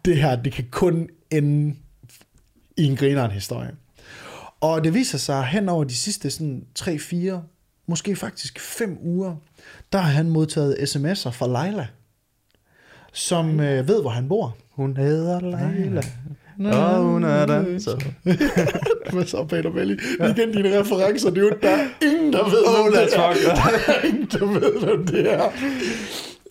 det 0.06 0.18
her, 0.18 0.36
det 0.36 0.54
kan 0.54 0.68
kun 0.72 1.10
ende 1.32 1.76
i 2.78 2.84
en 2.84 2.96
grineren 2.96 3.32
historie. 3.32 3.72
Og 4.62 4.84
det 4.84 4.94
viser 4.94 5.18
sig 5.18 5.46
hen 5.46 5.70
over 5.70 5.84
de 5.84 5.96
sidste 5.96 6.30
sådan 6.30 6.66
3-4, 6.80 7.32
måske 7.88 8.16
faktisk 8.16 8.60
5 8.60 8.98
uger, 9.02 9.36
der 9.92 10.00
har 10.00 10.12
han 10.12 10.30
modtaget 10.30 10.76
sms'er 10.76 11.30
fra 11.30 11.66
Leila, 11.66 11.88
som 13.14 13.60
øh, 13.60 13.88
ved, 13.88 14.02
hvor 14.02 14.10
han 14.10 14.28
bor. 14.28 14.58
Hun 14.76 14.98
hedder 14.98 15.40
Leila. 15.40 16.02
Og 16.80 17.04
hun 17.04 17.24
er 17.24 17.46
der. 17.46 17.80
Så. 17.80 18.06
Hvad 19.14 19.26
så, 19.26 19.46
Peter 19.46 19.72
Belli? 19.72 19.94
Igen 20.20 20.52
dine 20.52 20.80
referencer, 20.80 21.30
det 21.30 21.38
er 21.38 21.42
jo, 21.42 21.52
der 21.62 21.70
er 21.70 21.86
ingen, 22.02 22.34
der 22.34 22.44
ved, 22.44 22.64
Oh, 22.68 22.84
hvem 22.84 22.94
det 22.94 23.16
er. 23.16 23.34
Der 23.56 23.94
er 23.94 24.06
ingen, 24.06 24.26
der 24.32 24.46
ved, 24.60 24.84
hvem 24.86 25.08
det 25.08 25.34
er. 25.34 25.50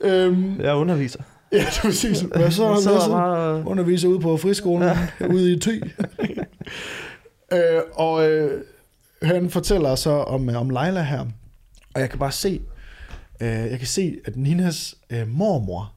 Øhm, 0.00 0.60
Jeg 0.60 0.74
underviser. 0.74 1.20
ja, 1.52 1.58
det 1.58 1.64
er 1.78 1.80
præcis. 1.82 2.20
Hvad 2.20 2.50
så? 2.50 2.62
Jeg 2.64 2.72
Hvad 2.72 3.00
så? 3.00 3.10
bare... 3.10 3.62
underviser 3.66 4.08
ude 4.08 4.20
på 4.20 4.36
friskolen 4.36 4.88
ja. 5.20 5.26
ude 5.34 5.52
i 5.52 5.58
Thy. 5.58 5.84
øh, 7.52 7.58
og 7.94 8.30
øh, 8.30 8.60
han 9.22 9.50
fortæller 9.50 9.94
så 9.94 10.10
om, 10.10 10.48
øh, 10.50 10.60
om 10.60 10.70
Leila 10.70 11.02
her, 11.02 11.20
og 11.94 12.00
jeg 12.00 12.10
kan 12.10 12.18
bare 12.18 12.32
se, 12.32 12.60
øh, 13.40 13.48
jeg 13.48 13.78
kan 13.78 13.86
se, 13.88 14.16
at 14.24 14.36
Ninas 14.36 14.94
øh, 15.10 15.28
mormor 15.28 15.92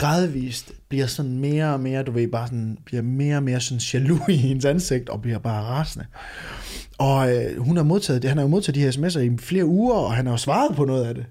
gradvist 0.00 0.72
bliver 0.88 1.06
sådan 1.06 1.38
mere 1.38 1.72
og 1.72 1.80
mere, 1.80 2.02
du 2.02 2.12
ved, 2.12 2.28
bare 2.28 2.46
sådan, 2.46 2.78
bliver 2.84 3.02
mere 3.02 3.36
og 3.36 3.42
mere 3.42 3.60
sådan 3.60 3.80
jaloux 3.94 4.28
i 4.28 4.36
hendes 4.36 4.64
ansigt, 4.64 5.08
og 5.08 5.22
bliver 5.22 5.38
bare 5.38 5.62
rasende. 5.62 6.06
Og 6.98 7.36
øh, 7.36 7.58
hun 7.58 7.76
har 7.76 7.84
modtaget 7.84 8.22
det, 8.22 8.30
han 8.30 8.38
har 8.38 8.44
jo 8.44 8.48
modtaget 8.48 8.74
de 8.74 8.80
her 8.80 8.90
sms'er 8.90 9.18
i 9.18 9.36
flere 9.38 9.64
uger, 9.64 9.94
og 9.94 10.12
han 10.12 10.26
har 10.26 10.32
jo 10.32 10.36
svaret 10.36 10.76
på 10.76 10.84
noget 10.84 11.04
af 11.04 11.14
det. 11.14 11.24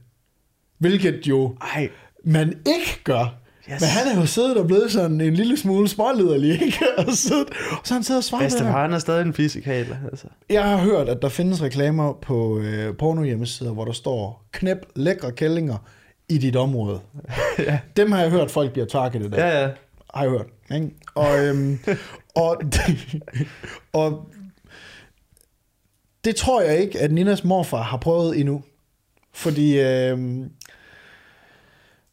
Hvilket 0.77 1.21
jo 1.27 1.55
Ej, 1.75 1.89
man 2.23 2.47
ikke 2.47 3.03
gør. 3.03 3.35
Yes. 3.71 3.81
Men 3.81 3.89
han 3.89 4.07
er 4.07 4.19
jo 4.19 4.25
siddet 4.25 4.57
og 4.57 4.67
blevet 4.67 4.91
sådan 4.91 5.21
en 5.21 5.33
lille 5.33 5.57
smule 5.57 5.87
småliderlig, 5.87 6.51
ikke? 6.51 6.77
Og, 6.97 7.13
siddet, 7.13 7.47
og 7.71 7.77
så 7.83 7.93
han 7.93 8.03
siddet 8.03 8.19
og 8.19 8.23
svaret 8.23 8.41
bedste 8.43 8.59
far, 8.59 8.81
han 8.81 8.93
er 8.93 8.99
stadig 8.99 9.21
en 9.21 9.33
fysikal. 9.33 9.97
Altså. 10.11 10.27
Jeg 10.49 10.63
har 10.63 10.77
hørt, 10.77 11.09
at 11.09 11.21
der 11.21 11.29
findes 11.29 11.61
reklamer 11.61 12.13
på 12.21 12.59
øh, 12.59 12.97
porno 12.97 13.23
hjemmesider, 13.23 13.71
hvor 13.71 13.85
der 13.85 13.91
står, 13.91 14.45
knæp 14.51 14.77
lækre 14.95 15.31
kællinger 15.31 15.77
i 16.29 16.37
dit 16.37 16.55
område. 16.55 16.99
ja. 17.59 17.79
Dem 17.97 18.11
har 18.11 18.21
jeg 18.21 18.31
hørt, 18.31 18.51
folk 18.51 18.71
bliver 18.71 18.87
targetet 18.87 19.33
af. 19.33 19.37
ja, 19.37 19.61
ja. 19.61 19.69
Har 20.13 20.23
jeg 20.23 20.31
hørt. 20.31 20.47
Ikke? 20.75 20.91
Og, 21.15 21.45
øhm, 21.45 21.79
og, 22.35 22.61
og 23.93 24.29
det 26.23 26.35
tror 26.35 26.61
jeg 26.61 26.79
ikke, 26.79 26.99
at 26.99 27.11
Ninas 27.11 27.43
morfar 27.43 27.81
har 27.81 27.97
prøvet 27.97 28.39
endnu. 28.39 28.63
Fordi 29.33 29.79
øhm, 29.79 30.51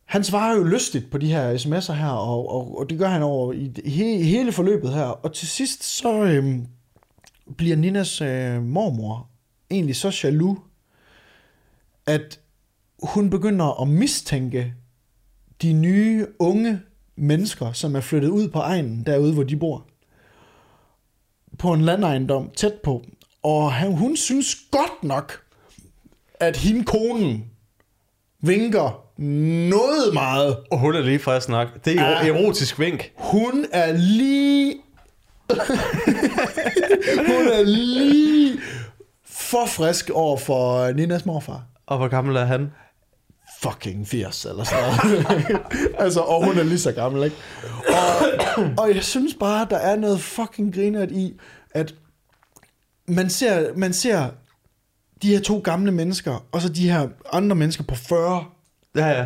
han 0.05 0.25
svarer 0.25 0.57
jo 0.57 0.65
lystigt 0.65 1.11
på 1.11 1.19
de 1.19 1.27
her 1.27 1.55
sms'er 1.55 1.93
her, 1.93 2.11
og, 2.11 2.51
og, 2.51 2.79
og 2.79 2.91
det 2.91 2.99
gør 2.99 3.09
han 3.09 3.23
over 3.23 3.53
i, 3.53 3.73
i, 3.85 3.91
he, 3.91 4.19
i 4.19 4.23
hele 4.23 4.53
forløbet 4.53 4.95
her. 4.95 5.05
Og 5.05 5.33
til 5.33 5.49
sidst 5.49 5.85
så 5.85 6.23
øhm, 6.23 6.67
bliver 7.57 7.77
Ninas 7.77 8.21
øh, 8.21 8.63
mormor 8.63 9.29
egentlig 9.71 9.97
så 9.97 10.21
jaloux, 10.25 10.59
at 12.07 12.41
hun 13.03 13.31
begynder 13.31 13.81
at 13.83 13.89
mistænke 13.89 14.75
de 15.63 15.73
nye 15.73 16.27
unge 16.39 16.81
mennesker, 17.17 17.73
som 17.73 17.97
er 17.97 18.01
flyttet 18.01 18.29
ud 18.29 18.49
på 18.49 18.59
egnen, 18.59 19.03
derude 19.07 19.35
hvor 19.35 19.43
de 19.43 19.57
bor. 19.57 19.87
På 21.59 21.73
en 21.73 21.81
landejendom 21.81 22.51
tæt 22.57 22.75
på. 22.85 23.03
Og 23.43 23.73
han, 23.73 23.93
hun 23.93 24.17
synes 24.17 24.57
godt 24.71 25.05
nok, 25.05 25.43
at 26.41 26.57
hende 26.57 26.85
konen 26.85 27.45
vinker 28.41 29.07
noget 29.69 30.15
meget. 30.15 30.57
Og 30.71 30.79
hun 30.79 30.95
er 30.95 31.01
lige 31.01 31.19
fra 31.19 31.37
at 31.37 31.43
snakke. 31.43 31.73
Det 31.85 31.99
er 31.99 32.27
jo 32.27 32.35
erotisk 32.35 32.79
vink. 32.79 33.13
Hun 33.17 33.67
er 33.73 33.93
lige... 33.93 34.75
hun 37.33 37.49
er 37.53 37.65
lige 37.65 38.59
for 39.25 39.67
frisk 39.67 40.11
over 40.11 40.37
for 40.37 40.93
Ninas 40.93 41.27
morfar. 41.27 41.65
Og 41.87 41.99
hvor 41.99 42.09
gammel 42.09 42.37
er 42.37 42.45
han? 42.45 42.71
Fucking 43.71 44.07
80 44.09 44.45
eller 44.45 44.65
sådan 44.65 44.85
noget. 44.85 45.59
altså, 46.05 46.21
og 46.21 46.45
hun 46.45 46.59
er 46.59 46.63
lige 46.63 46.79
så 46.79 46.93
gammel, 46.93 47.25
ikke? 47.25 47.37
Og, 47.89 48.65
og 48.85 48.95
jeg 48.95 49.05
synes 49.05 49.35
bare, 49.35 49.67
der 49.71 49.77
er 49.77 49.97
noget 49.97 50.21
fucking 50.21 50.75
grinert 50.75 51.11
i, 51.11 51.35
at 51.71 51.95
man 53.09 53.31
ser, 53.31 53.75
man 53.77 53.93
ser 53.93 54.29
de 55.23 55.29
her 55.29 55.41
to 55.41 55.59
gamle 55.59 55.93
mennesker, 55.93 56.47
og 56.53 56.63
så 56.63 56.69
de 56.69 56.91
her 56.91 57.09
andre 57.33 57.57
mennesker 57.57 57.85
på 57.85 57.95
40, 57.95 58.45
Ja, 58.97 59.09
ja. 59.09 59.25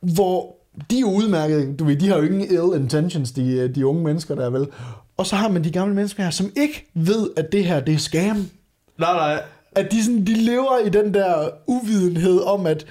hvor 0.00 0.56
de 0.90 0.96
er 0.96 1.00
jo 1.00 1.10
udmærket, 1.10 1.78
du 1.78 1.84
ved, 1.84 1.96
de 1.96 2.08
har 2.08 2.16
jo 2.16 2.22
ingen 2.22 2.40
ill 2.40 2.82
intentions, 2.82 3.32
de, 3.32 3.68
de 3.68 3.86
unge 3.86 4.02
mennesker 4.02 4.34
der 4.34 4.46
er 4.46 4.50
vel. 4.50 4.66
Og 5.16 5.26
så 5.26 5.36
har 5.36 5.48
man 5.48 5.64
de 5.64 5.70
gamle 5.70 5.94
mennesker 5.94 6.22
her, 6.22 6.30
som 6.30 6.50
ikke 6.56 6.90
ved, 6.94 7.30
at 7.36 7.52
det 7.52 7.64
her, 7.64 7.80
det 7.80 7.94
er 7.94 7.98
scam. 7.98 8.36
Nej, 8.98 9.12
nej. 9.12 9.42
At 9.72 9.92
de, 9.92 10.04
sådan, 10.04 10.26
de 10.26 10.34
lever 10.34 10.78
i 10.86 10.88
den 10.88 11.14
der 11.14 11.50
uvidenhed 11.66 12.40
om, 12.40 12.66
at 12.66 12.86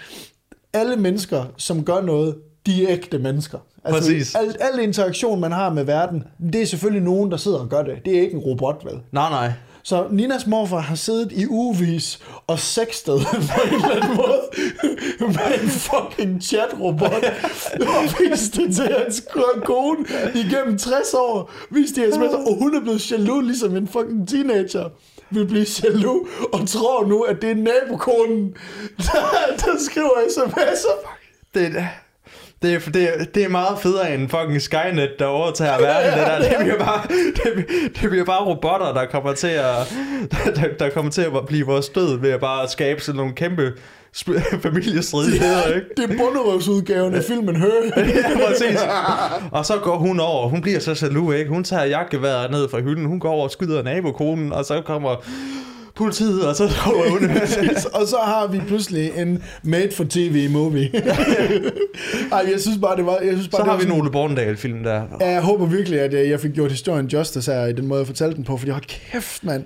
alle 0.73 0.95
mennesker, 0.95 1.45
som 1.57 1.83
gør 1.85 2.01
noget, 2.01 2.35
de 2.65 2.83
er 2.83 2.93
ægte 2.93 3.19
mennesker. 3.19 3.57
Præcis. 3.89 4.35
Al, 4.35 4.55
al 4.59 4.79
interaktion, 4.83 5.39
man 5.39 5.51
har 5.51 5.73
med 5.73 5.83
verden, 5.83 6.23
det 6.53 6.61
er 6.61 6.65
selvfølgelig 6.65 7.03
nogen, 7.03 7.31
der 7.31 7.37
sidder 7.37 7.59
og 7.59 7.69
gør 7.69 7.83
det. 7.83 7.95
Det 8.05 8.17
er 8.17 8.21
ikke 8.21 8.33
en 8.35 8.41
robot, 8.41 8.85
vel? 8.85 8.99
Nej, 9.11 9.29
nej. 9.29 9.51
Så 9.83 10.07
Ninas 10.11 10.47
morfar 10.47 10.79
har 10.79 10.95
siddet 10.95 11.31
i 11.31 11.47
ugevis 11.47 12.19
og 12.47 12.59
sextet 12.59 13.19
på 13.55 13.61
en 13.67 13.73
eller 13.73 13.89
anden 13.95 14.15
måde 14.15 14.41
med 15.19 15.63
en 15.63 15.69
fucking 15.69 16.43
chatrobot 16.43 17.23
og 17.81 18.03
vist 18.19 18.55
det 18.55 18.75
til 18.75 18.89
hans 18.97 19.23
kone 19.65 20.05
igennem 20.35 20.77
60 20.77 21.13
år. 21.13 21.51
Vist 21.71 21.95
de 21.95 22.01
her 22.01 22.07
sms'er, 22.07 22.49
og 22.49 22.57
hun 22.59 22.75
er 22.75 22.81
blevet 22.81 23.11
jaloux, 23.11 23.45
ligesom 23.45 23.75
en 23.75 23.87
fucking 23.87 24.27
teenager 24.27 24.89
vil 25.31 25.45
blive 25.47 25.65
jaloux 25.83 26.27
og 26.53 26.67
tror 26.67 27.05
nu, 27.07 27.21
at 27.21 27.41
det 27.41 27.51
er 27.51 27.55
nabokonen, 27.55 28.53
der, 28.97 29.55
der 29.57 29.71
skriver 29.89 30.09
sms'er. 30.29 31.07
Det, 31.53 31.65
er- 31.77 31.83
det, 32.61 32.73
er, 32.73 32.79
det, 32.79 33.03
er, 33.03 33.23
det 33.25 33.43
er 33.43 33.49
meget 33.49 33.79
federe 33.79 34.13
end 34.13 34.29
fucking 34.29 34.61
Skynet, 34.61 35.09
der 35.19 35.25
overtager 35.25 35.79
verden. 35.79 36.19
Det, 36.19 36.27
der. 36.27 36.39
det, 36.49 36.57
bliver 36.59 36.77
bare, 36.79 37.01
det, 37.07 37.65
det 38.01 38.09
bliver 38.09 38.25
bare 38.25 38.45
robotter, 38.45 38.93
der 38.93 39.05
kommer 39.05 39.33
til 39.33 39.47
at, 39.47 39.93
der, 40.55 40.67
der 40.79 40.89
kommer 40.89 41.11
til 41.11 41.21
at 41.21 41.31
blive 41.47 41.65
vores 41.65 41.89
død 41.89 42.19
ved 42.19 42.31
at 42.31 42.39
bare 42.39 42.67
skabe 42.67 43.01
sådan 43.01 43.17
nogle 43.17 43.33
kæmpe 43.33 43.73
familiestridigheder, 44.67 45.67
ikke? 45.75 45.87
Det 45.97 46.03
er 46.11 46.17
bunderøvsudgaven 46.17 47.13
af 47.15 47.23
filmen 47.23 47.55
Her. 47.55 47.67
Ja, 47.97 48.47
præcis. 48.47 48.79
Og 49.51 49.65
så 49.65 49.73
går 49.83 49.97
hun 49.97 50.19
over, 50.19 50.47
hun 50.49 50.61
bliver 50.61 50.79
så 50.79 50.99
jaloux, 51.01 51.35
ikke? 51.35 51.49
Hun 51.49 51.63
tager 51.63 51.85
jagtgeværet 51.85 52.51
ned 52.51 52.69
fra 52.69 52.79
hylden, 52.79 53.05
hun 53.05 53.19
går 53.19 53.29
over 53.31 53.43
og 53.43 53.51
skyder 53.51 53.83
nabokonen, 53.83 54.53
og 54.53 54.65
så 54.65 54.81
kommer 54.85 55.15
politiet, 55.95 56.47
og 56.47 56.55
så 56.55 56.69
kommer 56.83 57.09
hun. 57.09 57.29
og 58.01 58.07
så 58.07 58.17
har 58.25 58.47
vi 58.47 58.59
pludselig 58.67 59.11
en 59.17 59.43
made-for-tv 59.63 60.49
movie. 60.51 60.89
Ej, 62.31 62.45
jeg 62.51 62.59
synes 62.61 62.77
bare, 62.81 62.95
det 62.97 63.05
var... 63.05 63.17
Jeg 63.19 63.33
synes 63.33 63.47
bare, 63.47 63.59
Så 63.59 63.63
det 63.63 63.71
har 63.71 63.77
vi 63.77 63.81
sådan- 63.83 63.97
nogle 63.97 64.11
Borndal-film 64.11 64.83
der. 64.83 65.01
Ja, 65.21 65.29
jeg 65.29 65.41
håber 65.41 65.65
virkelig, 65.65 65.99
at 65.99 66.13
jeg 66.13 66.29
jeg 66.29 66.39
fik 66.39 66.51
gjort 66.53 66.71
historien 66.71 67.05
justice 67.07 67.51
her 67.51 67.65
i 67.65 67.73
den 67.73 67.87
måde, 67.87 67.99
jeg 67.99 68.07
fortalte 68.07 68.35
den 68.35 68.43
på, 68.43 68.57
fordi 68.57 68.71
hold 68.71 68.83
kæft, 69.11 69.43
mand. 69.43 69.63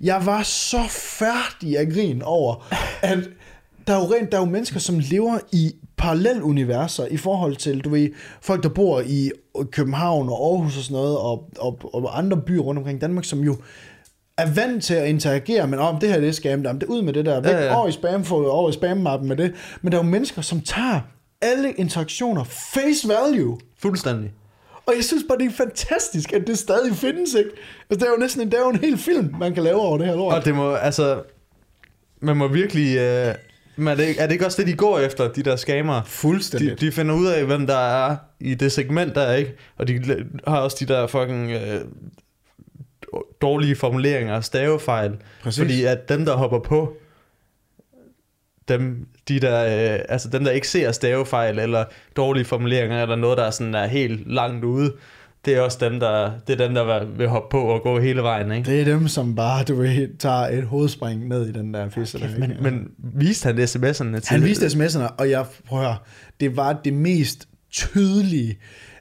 Jeg 0.00 0.22
var 0.26 0.42
så 0.42 0.80
færdig 0.90 1.78
af 1.78 1.86
grin 1.94 2.22
over, 2.24 2.68
at 3.02 3.18
der 3.86 3.94
er 3.94 3.98
jo 3.98 4.14
rent, 4.14 4.32
der 4.32 4.38
er 4.38 4.42
jo 4.42 4.50
mennesker, 4.50 4.80
som 4.80 4.98
lever 4.98 5.38
i 5.52 5.72
paralleluniverser 5.96 7.06
i 7.06 7.16
forhold 7.16 7.56
til, 7.56 7.80
du 7.80 7.88
ved, 7.90 8.08
folk, 8.40 8.62
der 8.62 8.68
bor 8.68 9.00
i 9.06 9.30
København 9.70 10.28
og 10.28 10.50
Aarhus 10.50 10.76
og 10.76 10.82
sådan 10.82 10.94
noget, 10.94 11.18
og, 11.18 11.48
og, 11.58 11.78
og 11.94 12.18
andre 12.18 12.36
byer 12.36 12.60
rundt 12.60 12.78
omkring 12.78 13.00
Danmark, 13.00 13.24
som 13.24 13.40
jo 13.40 13.56
er 14.38 14.54
vant 14.54 14.84
til 14.84 14.94
at 14.94 15.08
interagere, 15.08 15.66
men 15.66 15.78
om 15.78 16.00
det 16.00 16.08
her 16.08 16.20
det 16.20 16.28
er 16.28 16.32
scam, 16.32 16.62
det 16.62 16.82
er 16.82 16.86
ud 16.86 17.02
med 17.02 17.12
det 17.12 17.26
der, 17.26 17.40
væk, 17.40 17.52
Ja, 17.52 17.64
ja. 17.64 17.76
over 17.76 17.88
i 17.88 17.92
spam, 17.92 18.24
få 18.24 18.48
over 18.48 18.70
i 18.70 18.72
spam-mappen 18.72 19.28
med 19.28 19.36
det. 19.36 19.54
Men 19.82 19.92
der 19.92 19.98
er 19.98 20.04
jo 20.04 20.10
mennesker, 20.10 20.42
som 20.42 20.60
tager 20.60 21.00
alle 21.42 21.72
interaktioner 21.72 22.44
face 22.44 23.08
value. 23.08 23.58
Fuldstændig. 23.78 24.32
Og 24.86 24.94
jeg 24.96 25.04
synes 25.04 25.24
bare, 25.28 25.38
det 25.38 25.46
er 25.46 25.50
fantastisk, 25.50 26.32
at 26.32 26.46
det 26.46 26.58
stadig 26.58 26.96
findes, 26.96 27.34
ikke? 27.34 27.50
Altså, 27.90 28.00
det 28.00 28.02
er 28.02 28.10
jo 28.10 28.20
næsten 28.20 28.42
en, 28.42 28.50
det 28.50 28.54
er 28.54 28.62
jo 28.62 28.70
en 28.70 28.76
hel 28.76 28.98
film, 28.98 29.34
man 29.38 29.54
kan 29.54 29.62
lave 29.62 29.80
over 29.80 29.98
det 29.98 30.06
her 30.06 30.16
lort. 30.16 30.34
Og 30.34 30.44
det 30.44 30.54
må, 30.54 30.74
altså... 30.74 31.22
man 32.20 32.36
må 32.36 32.48
virkelig... 32.48 32.96
Øh, 32.96 33.34
men 33.76 33.88
er 33.88 33.94
det, 33.94 34.22
er 34.22 34.26
det 34.26 34.32
ikke 34.32 34.46
også 34.46 34.62
det, 34.62 34.70
de 34.70 34.76
går 34.76 34.98
efter, 34.98 35.32
de 35.32 35.42
der 35.42 35.56
scammer? 35.56 36.02
Fuldstændig. 36.06 36.80
De, 36.80 36.86
de 36.86 36.92
finder 36.92 37.14
ud 37.14 37.26
af, 37.26 37.44
hvem 37.44 37.66
der 37.66 37.76
er 37.76 38.16
i 38.40 38.54
det 38.54 38.72
segment, 38.72 39.14
der 39.14 39.20
er, 39.20 39.34
ikke? 39.34 39.54
Og 39.76 39.88
de 39.88 40.24
har 40.46 40.58
også 40.58 40.76
de 40.80 40.92
der 40.92 41.06
fucking 41.06 41.50
øh, 41.50 41.80
dårlige 43.42 43.76
formuleringer 43.76 44.34
og 44.34 44.44
stavefejl. 44.44 45.16
Præcis. 45.42 45.60
Fordi 45.60 45.84
at 45.84 46.08
dem, 46.08 46.24
der 46.24 46.36
hopper 46.36 46.58
på, 46.58 46.96
dem, 48.68 49.06
de 49.28 49.40
der, 49.40 49.64
øh, 49.94 50.00
altså 50.08 50.28
dem, 50.28 50.44
der 50.44 50.50
ikke 50.50 50.68
ser 50.68 50.92
stavefejl 50.92 51.58
eller 51.58 51.84
dårlige 52.16 52.44
formuleringer, 52.44 53.02
eller 53.02 53.16
noget, 53.16 53.38
der 53.38 53.44
er, 53.44 53.50
sådan, 53.50 53.74
er 53.74 53.86
helt 53.86 54.32
langt 54.32 54.64
ude, 54.64 54.92
det 55.44 55.54
er 55.54 55.60
også 55.60 55.78
dem, 55.80 56.00
der, 56.00 56.30
det 56.46 56.60
er 56.60 56.66
dem, 56.66 56.74
der 56.74 57.04
vil 57.04 57.28
hoppe 57.28 57.48
på 57.50 57.60
og 57.60 57.82
gå 57.82 57.98
hele 57.98 58.22
vejen, 58.22 58.52
ikke? 58.52 58.70
Det 58.70 58.80
er 58.80 58.84
dem, 58.84 59.08
som 59.08 59.34
bare, 59.34 59.64
du 59.64 59.74
ved, 59.74 60.18
tager 60.18 60.36
et 60.36 60.64
hovedspring 60.64 61.28
ned 61.28 61.46
i 61.48 61.52
den 61.52 61.74
der 61.74 61.88
fisse. 61.88 62.18
der, 62.18 62.38
Men, 62.38 62.52
men 62.60 62.88
viste 62.98 63.46
han 63.46 63.58
sms'erne 63.58 64.18
til? 64.18 64.22
Han 64.26 64.44
viste 64.44 64.66
sms'erne, 64.66 65.14
og 65.18 65.30
jeg 65.30 65.46
prøver 65.68 65.94
det 66.40 66.56
var 66.56 66.72
det 66.84 66.92
mest 66.92 67.48
tydelige. 67.70 68.58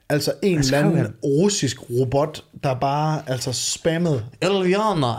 Altså 0.09 0.33
en 0.43 0.59
eller 0.59 0.77
anden 0.77 0.97
han? 0.97 1.13
russisk 1.23 1.77
robot, 1.89 2.43
der 2.63 2.73
bare 2.73 3.21
altså 3.27 3.53
spammede. 3.53 4.25
Eliana. 4.41 5.13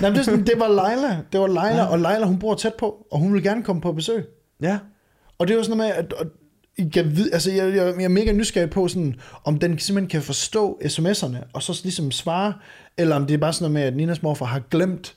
Nej, 0.00 0.10
men 0.10 0.14
det, 0.14 0.24
sådan, 0.24 0.46
det 0.46 0.54
var 0.56 0.68
Leila. 0.68 1.18
Det 1.32 1.40
var 1.40 1.46
Leila, 1.46 1.82
ja. 1.82 1.84
og 1.84 1.98
Leila 1.98 2.26
hun 2.26 2.38
bor 2.38 2.54
tæt 2.54 2.74
på, 2.74 3.06
og 3.12 3.18
hun 3.18 3.34
vil 3.34 3.42
gerne 3.42 3.62
komme 3.62 3.82
på 3.82 3.92
besøg. 3.92 4.24
Ja. 4.62 4.78
Og 5.38 5.48
det 5.48 5.56
var 5.56 5.62
sådan 5.62 5.76
noget 5.76 5.94
med, 5.96 6.04
at 6.20 6.26
jeg, 6.96 7.16
ved, 7.16 7.30
altså 7.32 7.52
jeg, 7.52 7.74
jeg, 7.76 7.94
jeg 7.96 8.04
er 8.04 8.08
mega 8.08 8.32
nysgerrig 8.32 8.70
på, 8.70 8.88
sådan, 8.88 9.14
om 9.44 9.58
den 9.58 9.78
simpelthen 9.78 10.08
kan 10.10 10.22
forstå 10.22 10.80
sms'erne, 10.84 11.36
og 11.52 11.62
så 11.62 11.80
ligesom 11.82 12.10
svare, 12.10 12.54
eller 12.98 13.16
om 13.16 13.26
det 13.26 13.34
er 13.34 13.38
bare 13.38 13.52
sådan 13.52 13.72
noget 13.72 13.72
med, 13.72 13.82
at 13.82 13.96
Ninas 13.96 14.22
morfar 14.22 14.46
har 14.46 14.62
glemt, 14.70 15.14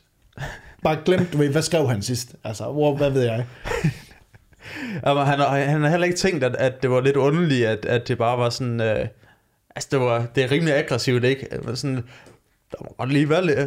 bare 0.83 0.97
glemt, 1.05 1.33
du 1.33 1.37
ved, 1.37 1.49
hvad 1.49 1.61
skrev 1.61 1.89
han 1.89 2.01
sidst? 2.01 2.35
Altså, 2.43 2.63
hvor, 2.71 2.95
hvad 2.97 3.09
ved 3.09 3.23
jeg? 3.23 3.45
Jamen, 5.05 5.25
han, 5.25 5.39
har- 5.39 5.59
han 5.59 5.81
har 5.81 5.89
heller 5.89 6.05
ikke 6.05 6.17
tænkt, 6.17 6.43
at, 6.43 6.55
at 6.55 6.81
det 6.81 6.89
var 6.91 7.01
lidt 7.01 7.15
underligt, 7.15 7.65
at, 7.67 7.85
at 7.85 8.07
det 8.07 8.17
bare 8.17 8.37
var 8.37 8.49
sådan... 8.49 8.81
Øh, 8.81 9.07
altså, 9.75 9.87
det, 9.91 9.99
var, 9.99 10.25
det 10.35 10.43
er 10.43 10.51
rimelig 10.51 10.75
aggressivt, 10.75 11.23
ikke? 11.23 11.53
Altså, 11.53 11.75
sådan, 11.75 11.95
der 12.71 12.77
må 12.83 12.95
godt 12.97 13.13
lige 13.13 13.29
være 13.29 13.45
lidt... 13.45 13.59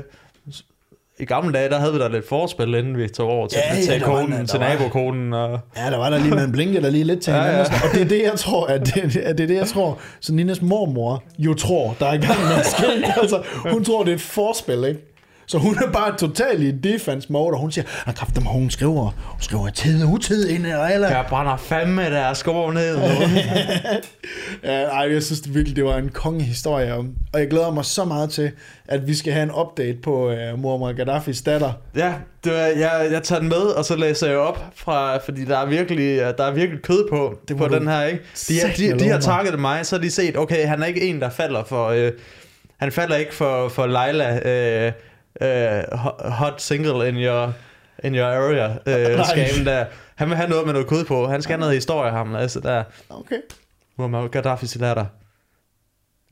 I 1.20 1.24
gamle 1.24 1.52
dage, 1.52 1.68
der 1.68 1.78
havde 1.78 1.92
vi 1.92 1.98
da 1.98 2.08
lidt 2.08 2.28
forspil, 2.28 2.74
inden 2.74 2.96
vi 2.96 3.08
tog 3.08 3.28
over 3.30 3.46
til 3.46 3.58
Ja, 3.70 3.76
at 3.78 3.88
ja, 3.88 3.94
der 3.98 4.04
konen, 4.04 4.32
der 4.32 4.44
til 4.46 4.60
nabokonen. 4.60 5.32
Og, 5.32 5.58
Ja, 5.76 5.90
der 5.90 5.98
var 5.98 6.10
der 6.10 6.18
lige 6.18 6.30
med 6.34 6.44
en 6.44 6.52
blinke, 6.52 6.82
der 6.82 6.90
lige 6.90 7.04
lidt 7.04 7.22
til 7.22 7.32
Ja, 7.32 7.42
hinanden. 7.42 7.66
ja. 7.72 7.88
Og 7.88 7.94
det 7.94 8.00
er 8.02 8.08
det, 8.08 8.22
jeg 8.22 8.32
tror, 8.38 8.66
at 8.66 8.86
det, 8.86 9.16
at 9.16 9.38
det 9.38 9.42
er 9.44 9.46
det, 9.46 9.54
jeg 9.56 9.66
tror, 9.66 9.98
så 10.20 10.34
Ninas 10.34 10.62
mormor 10.62 11.22
jo 11.38 11.54
tror, 11.54 11.96
der 12.00 12.06
er 12.06 12.12
i 12.12 12.18
gang 12.18 12.40
med 12.40 12.54
at 12.60 12.66
ske. 12.66 12.86
Altså, 13.22 13.42
hun 13.72 13.84
tror, 13.84 14.02
det 14.04 14.10
er 14.10 14.14
et 14.14 14.20
forspil, 14.20 14.84
ikke? 14.84 15.09
Så 15.50 15.58
hun 15.58 15.78
er 15.78 15.92
bare 15.92 16.16
totalt 16.16 16.62
i 16.62 16.70
defense 16.70 17.32
mode, 17.32 17.52
og 17.52 17.60
hun 17.60 17.72
siger, 17.72 17.84
at 18.06 18.14
kraft 18.14 18.36
dem, 18.36 18.44
hun 18.44 18.70
skriver, 18.70 19.10
hun 19.26 19.40
skriver 19.40 19.70
tid 19.70 20.04
og 20.04 20.10
utid 20.10 20.48
ind 20.48 20.66
i 20.66 20.70
eller 20.70 21.08
jeg 21.08 21.24
brænder 21.28 21.56
fandme 21.56 22.02
der 22.02 22.34
skår 22.34 22.72
ned. 22.72 22.98
Ja, 24.64 24.82
ej, 24.82 25.12
jeg 25.12 25.22
synes 25.22 25.40
det 25.40 25.54
virkelig, 25.54 25.76
det 25.76 25.84
var 25.84 25.96
en 25.96 26.08
kongehistorie. 26.08 26.94
Og 26.94 27.06
og 27.32 27.40
jeg 27.40 27.48
glæder 27.48 27.70
mig 27.70 27.84
så 27.84 28.04
meget 28.04 28.30
til, 28.30 28.50
at 28.88 29.06
vi 29.06 29.14
skal 29.14 29.32
have 29.32 29.42
en 29.42 29.50
update 29.50 29.98
på 30.02 30.32
uh, 30.32 30.58
Muammar 30.58 30.92
Gaddafis 30.92 31.42
datter. 31.42 31.72
ja, 31.96 32.14
det 32.44 32.52
var, 32.52 32.58
jeg, 32.58 33.08
jeg 33.12 33.22
tager 33.22 33.40
den 33.40 33.48
med, 33.48 33.56
og 33.56 33.84
så 33.84 33.96
læser 33.96 34.28
jeg 34.28 34.38
op, 34.38 34.64
fra, 34.74 35.16
fordi 35.16 35.44
der 35.44 35.58
er 35.58 35.66
virkelig, 35.66 36.18
der 36.38 36.44
er 36.44 36.50
virkelig 36.50 36.82
kød 36.82 37.08
på, 37.10 37.38
Det 37.48 37.56
på 37.56 37.68
den 37.68 37.88
her. 37.88 38.02
Ikke? 38.02 38.24
De, 38.48 38.54
de, 38.54 38.82
de, 38.82 38.90
love 38.90 39.10
har 39.10 39.20
takket 39.20 39.60
mig, 39.60 39.86
så 39.86 39.96
har 39.96 40.02
de 40.02 40.10
set, 40.10 40.36
okay, 40.36 40.66
han 40.66 40.82
er 40.82 40.86
ikke 40.86 41.00
en, 41.00 41.20
der 41.20 41.30
falder 41.30 41.64
for... 41.64 41.88
Øh, 41.88 42.12
han 42.76 42.92
falder 42.92 43.16
ikke 43.16 43.34
for, 43.34 43.68
for 43.68 43.86
Leila, 43.86 44.48
øh, 44.48 44.92
ho- 45.92 46.28
hot 46.30 46.62
single 46.62 47.08
in 47.08 47.16
your, 47.16 47.52
in 48.04 48.14
your 48.14 48.26
area, 48.26 48.70
øh, 48.86 49.16
Nej. 49.16 49.24
skamen 49.24 49.66
der. 49.66 49.86
Han 50.14 50.28
vil 50.28 50.36
have 50.36 50.48
noget 50.48 50.64
med 50.66 50.72
noget 50.72 50.88
kød 50.88 51.04
på. 51.04 51.26
Han 51.28 51.42
skal 51.42 51.52
have 51.52 51.60
noget 51.60 51.74
historie, 51.74 52.10
ham. 52.12 52.34
Altså, 52.34 52.60
der 52.60 52.84
Okay. 53.10 53.36
Muammar 53.98 54.26
Gaddafi's 54.36 54.78
latter. 54.78 55.06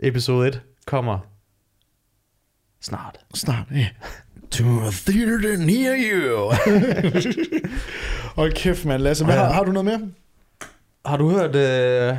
Episode 0.00 0.48
1 0.48 0.60
kommer 0.86 1.18
snart. 2.80 3.18
Snart, 3.34 3.64
ja. 3.74 3.86
To 4.50 4.64
a 4.64 4.90
theater 5.06 5.56
near 5.56 5.94
you. 6.12 6.52
Hold 8.36 8.52
kæft, 8.52 8.84
mand. 8.84 9.02
Lasse, 9.02 9.24
hvad, 9.24 9.34
Ja. 9.34 9.40
har, 9.44 9.52
har 9.52 9.64
du 9.64 9.72
noget 9.72 9.84
mere? 9.84 10.00
Har 11.06 11.16
du 11.16 11.30
hørt 11.30 11.54
øh, 11.56 12.16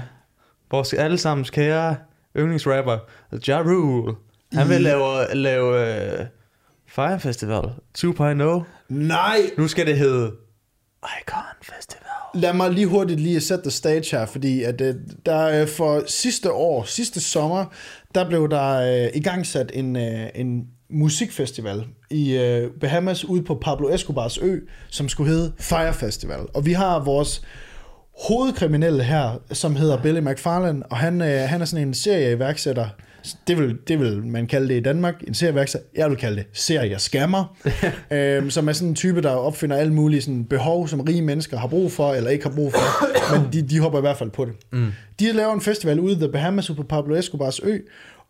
vores 0.71 0.93
allesammens 0.93 1.49
kære 1.49 1.95
yndlingsrapper, 2.37 2.97
Ja 3.47 3.61
Rule? 3.61 4.15
Han 4.53 4.69
vil 4.69 4.81
lave, 4.81 5.35
lave 5.35 5.95
øh, 6.19 6.25
Fire 6.99 7.19
Festival 7.19 7.63
2.0. 7.97 8.63
Nej, 8.89 9.37
Nu 9.57 9.67
skal 9.67 9.87
det 9.87 9.97
hedde 9.97 10.31
Icon 11.21 11.41
Festival. 11.61 12.05
lad 12.35 12.53
mig 12.53 12.71
lige 12.71 12.87
hurtigt 12.87 13.19
lige 13.19 13.41
sætte 13.41 13.71
stage 13.71 14.17
her, 14.17 14.25
fordi 14.25 14.63
at, 14.63 14.81
øh, 14.81 14.95
der 15.25 15.61
øh, 15.61 15.67
for 15.67 16.03
sidste 16.07 16.51
år, 16.51 16.83
sidste 16.83 17.19
sommer, 17.19 17.65
der 18.15 18.27
blev 18.29 18.49
der 18.49 19.03
øh, 19.05 19.09
igangsat 19.15 19.71
en, 19.73 19.95
øh, 19.95 20.29
en 20.35 20.67
musikfestival 20.89 21.85
i 22.11 22.37
øh, 22.37 22.71
Bahamas 22.81 23.25
ude 23.25 23.43
på 23.43 23.55
Pablo 23.55 23.89
Escobars 23.89 24.37
ø, 24.37 24.59
som 24.89 25.09
skulle 25.09 25.31
hedde 25.31 25.53
Fire 25.59 25.93
Festival. 25.93 26.39
Og 26.53 26.65
vi 26.65 26.73
har 26.73 26.99
vores 26.99 27.41
hovedkriminelle 28.27 29.03
her, 29.03 29.41
som 29.51 29.75
hedder 29.75 30.01
Billy 30.01 30.19
McFarlane, 30.19 30.85
og 30.85 30.97
han, 30.97 31.21
øh, 31.21 31.27
han 31.49 31.61
er 31.61 31.65
sådan 31.65 31.87
en 31.87 31.93
serieiværksætter. 31.93 32.87
Det 33.47 33.57
vil, 33.57 33.77
det 33.87 33.99
vil 33.99 34.25
man 34.25 34.47
kalde 34.47 34.67
det 34.69 34.75
i 34.75 34.79
Danmark, 34.79 35.23
en 35.27 35.33
serieværksætter. 35.33 35.87
Jeg 35.95 36.09
vil 36.09 36.17
kalde 36.17 36.35
det 36.35 36.45
serieskammer, 36.53 37.57
øhm, 38.11 38.49
som 38.49 38.69
er 38.69 38.73
sådan 38.73 38.89
en 38.89 38.95
type, 38.95 39.21
der 39.21 39.29
opfinder 39.29 39.77
alle 39.77 39.93
mulige 39.93 40.21
sådan, 40.21 40.45
behov, 40.45 40.87
som 40.87 41.01
rige 41.01 41.21
mennesker 41.21 41.57
har 41.57 41.67
brug 41.67 41.91
for, 41.91 42.13
eller 42.13 42.29
ikke 42.29 42.43
har 42.43 42.55
brug 42.55 42.71
for, 42.71 43.05
men 43.37 43.53
de, 43.53 43.61
de 43.61 43.79
hopper 43.79 43.99
i 43.99 44.01
hvert 44.01 44.17
fald 44.17 44.29
på 44.29 44.45
det. 44.45 44.53
Mm. 44.71 44.91
De 45.19 45.31
laver 45.31 45.53
en 45.53 45.61
festival 45.61 45.99
ude 45.99 46.13
i 46.13 46.15
The 46.15 46.29
Bahamas 46.29 46.71
på 46.75 46.83
Pablo 46.83 47.15
Escobars 47.15 47.59
ø, 47.59 47.77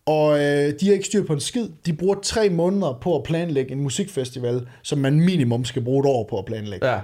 og 0.05 0.39
øh, 0.39 0.73
de 0.79 0.85
har 0.85 0.93
ikke 0.93 1.05
styr 1.05 1.25
på 1.25 1.33
en 1.33 1.39
skid. 1.39 1.67
De 1.85 1.93
bruger 1.93 2.15
tre 2.23 2.49
måneder 2.49 2.99
på 3.01 3.15
at 3.15 3.23
planlægge 3.23 3.71
en 3.71 3.81
musikfestival, 3.81 4.67
som 4.83 4.99
man 4.99 5.19
minimum 5.19 5.65
skal 5.65 5.83
bruge 5.83 5.99
et 5.99 6.05
år 6.05 6.27
på 6.29 6.37
at 6.39 6.45
planlægge. 6.45 6.87
Ja. 6.87 6.99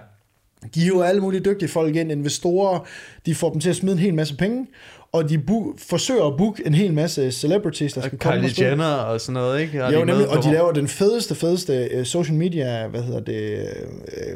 De 0.75 0.79
hiver 0.79 1.03
alle 1.03 1.21
mulige 1.21 1.41
dygtige 1.41 1.69
folk 1.69 1.95
ind, 1.95 2.11
investorer, 2.11 2.79
de 3.25 3.35
får 3.35 3.51
dem 3.51 3.59
til 3.59 3.69
at 3.69 3.75
smide 3.75 3.93
en 3.93 3.99
hel 3.99 4.13
masse 4.13 4.37
penge, 4.37 4.67
og 5.11 5.29
de 5.29 5.43
bu- 5.49 5.75
forsøger 5.89 6.25
at 6.25 6.37
booke 6.37 6.63
en 6.67 6.73
hel 6.73 6.93
masse 6.93 7.31
celebrities, 7.31 7.93
der 7.93 8.01
skal 8.01 8.17
komme 8.19 8.39
Kylie 8.39 8.65
og. 8.65 8.71
Jenner 8.71 8.85
og 8.85 9.21
sådan 9.21 9.33
noget, 9.33 9.61
ikke? 9.61 9.85
Og 9.85 9.93
Jo, 9.93 9.99
de 9.99 10.05
nemlig, 10.05 10.27
og 10.27 10.43
de 10.43 10.51
laver 10.51 10.71
den 10.71 10.87
fedeste, 10.87 11.35
fedeste 11.35 11.89
uh, 11.99 12.03
social 12.05 12.37
media, 12.37 12.87
hvad 12.87 13.01
hedder 13.01 13.19
det, 13.19 13.67
uh, 13.85 14.35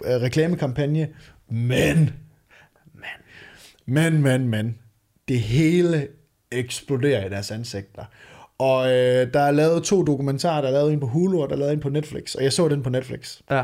uh, 0.00 0.22
reklamekampagne, 0.22 1.08
men, 1.50 2.10
men, 3.86 4.22
men, 4.22 4.48
men, 4.48 4.78
det 5.28 5.40
hele 5.40 6.08
eksploderer 6.52 7.26
i 7.26 7.28
deres 7.28 7.50
ansigter. 7.50 8.04
Og 8.58 8.86
øh, 8.86 9.32
der 9.34 9.40
er 9.40 9.50
lavet 9.50 9.82
to 9.82 10.04
dokumentarer, 10.04 10.60
der 10.60 10.68
er 10.68 10.72
lavet 10.72 10.92
en 10.92 11.00
på 11.00 11.06
Hulu, 11.06 11.42
og 11.42 11.48
der 11.48 11.54
er 11.54 11.58
lavet 11.58 11.72
en 11.72 11.80
på 11.80 11.88
Netflix, 11.88 12.34
og 12.34 12.42
jeg 12.44 12.52
så 12.52 12.68
den 12.68 12.82
på 12.82 12.90
Netflix 12.90 13.38
Ja. 13.50 13.62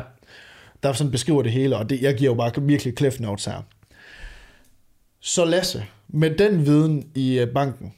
Der 0.82 0.92
sådan 0.92 1.10
beskriver 1.10 1.42
det 1.42 1.52
hele, 1.52 1.76
og 1.76 1.90
det, 1.90 2.02
jeg 2.02 2.16
giver 2.16 2.30
jo 2.30 2.34
bare 2.34 2.62
virkelig 2.62 2.94
cliff 2.98 3.20
notes 3.20 3.44
her. 3.44 3.62
Så 5.20 5.44
Lasse, 5.44 5.84
med 6.08 6.30
den 6.36 6.66
viden 6.66 7.10
i 7.14 7.38
øh, 7.38 7.48
banken, 7.54 7.94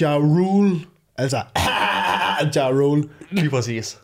Ja 0.00 0.16
Rule, 0.16 0.80
altså 1.16 1.36
Ja 2.56 2.68
Rule, 2.68 3.08
Lige 3.30 3.50
præcis. 3.50 4.00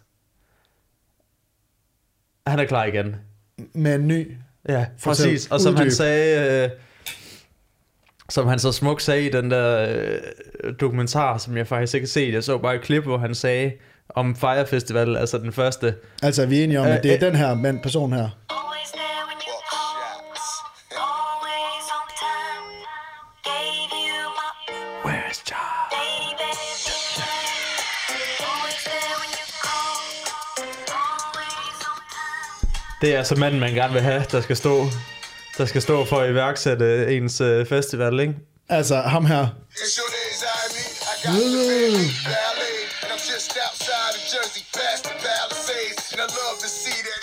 Han 2.46 2.58
er 2.58 2.64
klar 2.64 2.84
igen. 2.84 3.16
med 3.72 3.94
en 3.94 4.08
ny, 4.08 4.36
Ja, 4.68 4.86
præcis. 5.04 5.46
Og 5.50 5.60
som 5.60 5.76
han 5.76 5.86
Uddyb. 5.86 5.96
sagde, 5.96 6.64
øh, 6.64 6.70
som 8.30 8.46
han 8.46 8.58
så 8.58 8.72
smukt 8.72 9.02
sagde 9.02 9.26
i 9.26 9.30
den 9.30 9.50
der 9.50 9.88
øh, 10.62 10.74
dokumentar, 10.80 11.38
som 11.38 11.56
jeg 11.56 11.66
faktisk 11.66 11.94
ikke 11.94 12.04
har 12.04 12.08
set, 12.08 12.32
jeg 12.34 12.44
så 12.44 12.58
bare 12.58 12.74
et 12.74 12.82
klip, 12.82 13.02
hvor 13.02 13.18
han 13.18 13.34
sagde 13.34 13.72
om 14.08 14.36
Fire 14.36 14.66
Festival, 14.66 15.16
altså 15.16 15.38
den 15.38 15.52
første. 15.52 15.94
altså 16.22 16.42
er 16.42 16.46
vi 16.46 16.62
enige 16.62 16.80
om, 16.80 16.86
at 16.86 17.02
det 17.02 17.10
er 17.10 17.14
øh. 17.14 17.20
den 17.20 17.36
her 17.36 17.54
mand, 17.54 17.80
person 17.82 18.12
her. 18.12 18.28
Det 33.00 33.14
er 33.14 33.18
altså 33.18 33.34
manden, 33.34 33.60
man 33.60 33.74
gerne 33.74 33.92
vil 33.92 34.02
have, 34.02 34.24
der 34.32 34.40
skal 34.40 34.56
stå, 34.56 34.86
der 35.58 35.66
skal 35.66 35.82
stå 35.82 36.04
for 36.04 36.16
at 36.16 36.30
iværksætte 36.30 37.16
ens 37.16 37.40
øh, 37.40 37.66
festival, 37.66 38.20
ikke? 38.20 38.34
Altså 38.68 38.96
ham 38.96 39.26
her, 39.26 39.46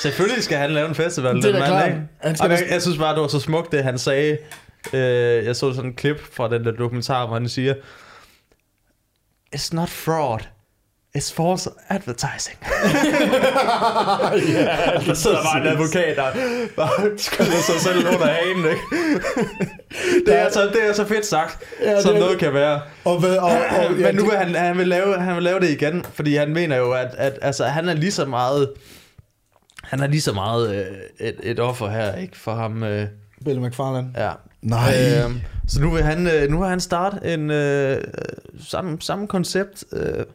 Selvfølgelig 0.03 0.43
skal 0.43 0.57
han 0.57 0.71
lave 0.71 0.89
en 0.89 0.95
festival, 0.95 1.35
Det 1.35 1.45
er 1.45 1.49
den 1.51 1.59
mand, 1.59 1.65
klart. 1.71 1.87
ikke? 1.87 1.99
Han 2.21 2.35
skal 2.35 2.51
Og 2.51 2.57
jeg, 2.57 2.67
jeg 2.69 2.81
synes 2.81 2.97
bare, 2.97 3.13
det 3.13 3.21
var 3.21 3.27
så 3.27 3.39
smukt, 3.39 3.71
det 3.71 3.83
han 3.83 3.97
sagde. 3.99 4.37
Øh, 4.93 5.45
jeg 5.45 5.55
så 5.55 5.73
sådan 5.73 5.89
en 5.89 5.95
klip 5.95 6.33
fra 6.33 6.49
den 6.49 6.65
der 6.65 6.71
dokumentar, 6.71 7.25
hvor 7.27 7.35
han 7.35 7.49
siger, 7.49 7.73
It's 9.55 9.69
not 9.71 9.89
fraud, 9.89 10.39
It's 11.17 11.33
false 11.33 11.69
advertising. 11.89 12.57
ja, 14.53 14.99
der 15.07 15.13
sidder 15.13 15.37
bare 15.43 15.61
en 15.61 15.67
advokat, 15.67 16.15
der 16.17 16.25
bare 16.75 17.17
skyder 17.17 17.61
sig 17.61 17.79
selv 17.81 18.07
under 18.07 18.25
hagen, 18.25 18.57
ikke? 18.57 18.81
det, 20.25 20.39
er 20.39 20.49
så, 20.51 20.61
det 20.61 20.89
er 20.89 20.93
så 20.93 21.05
fedt 21.07 21.25
sagt, 21.25 21.57
Ja, 21.85 21.95
det 21.95 22.03
som 22.03 22.15
er- 22.15 22.19
noget 22.19 22.39
kan 22.39 22.53
være. 22.53 22.81
Og, 23.05 23.19
hvad, 23.19 23.37
og, 23.37 23.51
og, 23.51 23.53
ja, 23.53 23.89
Men 23.89 24.15
nu 24.15 24.21
det- 24.21 24.31
vil 24.31 24.37
han, 24.39 24.55
han, 24.55 24.77
vil 24.77 24.87
lave, 24.87 25.17
han 25.19 25.35
vil 25.35 25.43
lave 25.43 25.59
det 25.59 25.69
igen, 25.69 26.05
fordi 26.13 26.35
han 26.35 26.53
mener 26.53 26.77
jo, 26.77 26.91
at, 26.91 27.07
at 27.17 27.33
altså, 27.41 27.65
han 27.65 27.89
er 27.89 27.93
lige 27.93 28.11
så 28.11 28.25
meget... 28.25 28.69
Han 29.93 29.99
er 29.99 30.07
lige 30.07 30.21
så 30.21 30.33
meget 30.33 30.75
øh, 30.75 31.27
et, 31.27 31.35
et 31.43 31.59
offer 31.59 31.89
her, 31.89 32.15
ikke? 32.15 32.37
For 32.37 32.55
ham... 32.55 32.83
Øh, 32.83 33.07
Bill 33.45 33.61
McFarlane. 33.61 34.11
ja. 34.17 34.31
Nej. 34.61 34.93
Øhm, 35.25 35.41
så 35.67 35.81
nu 35.81 35.89
vil 35.89 36.03
han, 36.03 36.27
øh, 36.27 36.49
nu 36.49 36.59
vil 36.59 36.67
han 36.69 36.79
starte 36.79 37.33
en 37.33 37.51
øh, 37.51 38.03
samme, 38.59 38.97
samme 39.01 39.27
koncept, 39.27 39.83
øh, 39.93 40.25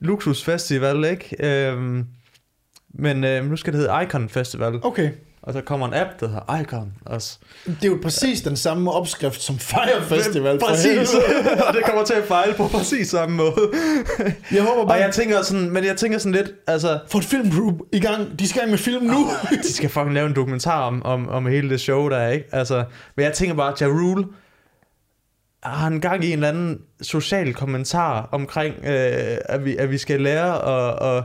luksusfestival, 0.00 1.04
ikke? 1.04 1.36
Øhm, 1.40 2.06
men 2.94 3.24
øh, 3.24 3.50
nu 3.50 3.56
skal 3.56 3.72
det 3.72 3.80
hedde 3.80 4.02
Icon 4.02 4.28
Festival, 4.28 4.80
Okay. 4.82 5.10
Og 5.46 5.52
så 5.52 5.60
kommer 5.60 5.86
en 5.86 5.94
app, 5.94 6.20
der 6.20 6.28
hedder 6.28 6.60
Icon 6.60 6.92
også. 7.06 7.38
Det 7.66 7.84
er 7.84 7.88
jo 7.88 7.98
præcis 8.02 8.40
den 8.40 8.56
samme 8.56 8.92
opskrift 8.92 9.42
som 9.42 9.58
Fire 9.58 10.02
Festival. 10.08 10.58
Præcis, 10.58 11.14
og 11.68 11.74
det 11.74 11.84
kommer 11.84 12.04
til 12.04 12.14
at 12.14 12.24
fejle 12.24 12.54
på 12.54 12.68
præcis 12.68 13.08
samme 13.08 13.36
måde. 13.36 13.70
Jeg 14.52 14.62
håber 14.62 14.80
og 14.80 14.88
bare, 14.88 14.98
jeg 14.98 15.12
tænker 15.12 15.42
sådan, 15.42 15.70
men 15.70 15.84
jeg 15.84 15.96
tænker 15.96 16.18
sådan 16.18 16.32
lidt, 16.32 16.50
altså, 16.66 16.98
få 17.08 17.18
et 17.18 17.24
filmgroup 17.24 17.74
i 17.92 18.00
gang. 18.00 18.38
De 18.38 18.48
skal 18.48 18.58
i 18.58 18.60
gang 18.60 18.70
med 18.70 18.78
film 18.78 19.04
nu. 19.04 19.30
de 19.62 19.72
skal 19.72 19.88
fucking 19.88 20.14
lave 20.14 20.26
en 20.26 20.36
dokumentar 20.36 20.80
om, 20.82 21.02
om, 21.02 21.28
om 21.28 21.46
hele 21.46 21.70
det 21.70 21.80
show 21.80 22.08
der, 22.08 22.28
ikke? 22.28 22.46
Altså, 22.52 22.84
men 23.16 23.24
jeg 23.24 23.32
tænker 23.32 23.54
bare, 23.54 23.74
Ja 23.80 23.86
Rule 23.86 24.24
har 25.62 25.76
han 25.76 26.00
gang 26.00 26.24
i 26.24 26.26
en 26.26 26.32
eller 26.32 26.48
anden 26.48 26.80
social 27.02 27.54
kommentar 27.54 28.28
omkring, 28.32 28.74
øh, 28.84 29.38
at, 29.44 29.64
vi, 29.64 29.76
at 29.76 29.90
vi 29.90 29.98
skal 29.98 30.20
lære 30.20 30.60
og, 30.60 31.14
og 31.14 31.24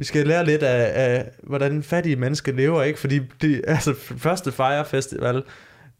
vi 0.00 0.04
skal 0.04 0.26
lære 0.26 0.46
lidt 0.46 0.62
af, 0.62 0.92
af, 0.94 1.24
hvordan 1.42 1.82
fattige 1.82 2.16
mennesker 2.16 2.52
lever, 2.52 2.82
ikke? 2.82 2.98
Fordi 2.98 3.20
de, 3.42 3.62
altså, 3.66 3.94
første 4.18 4.52
Fire 4.52 4.84
Festival, 4.84 5.42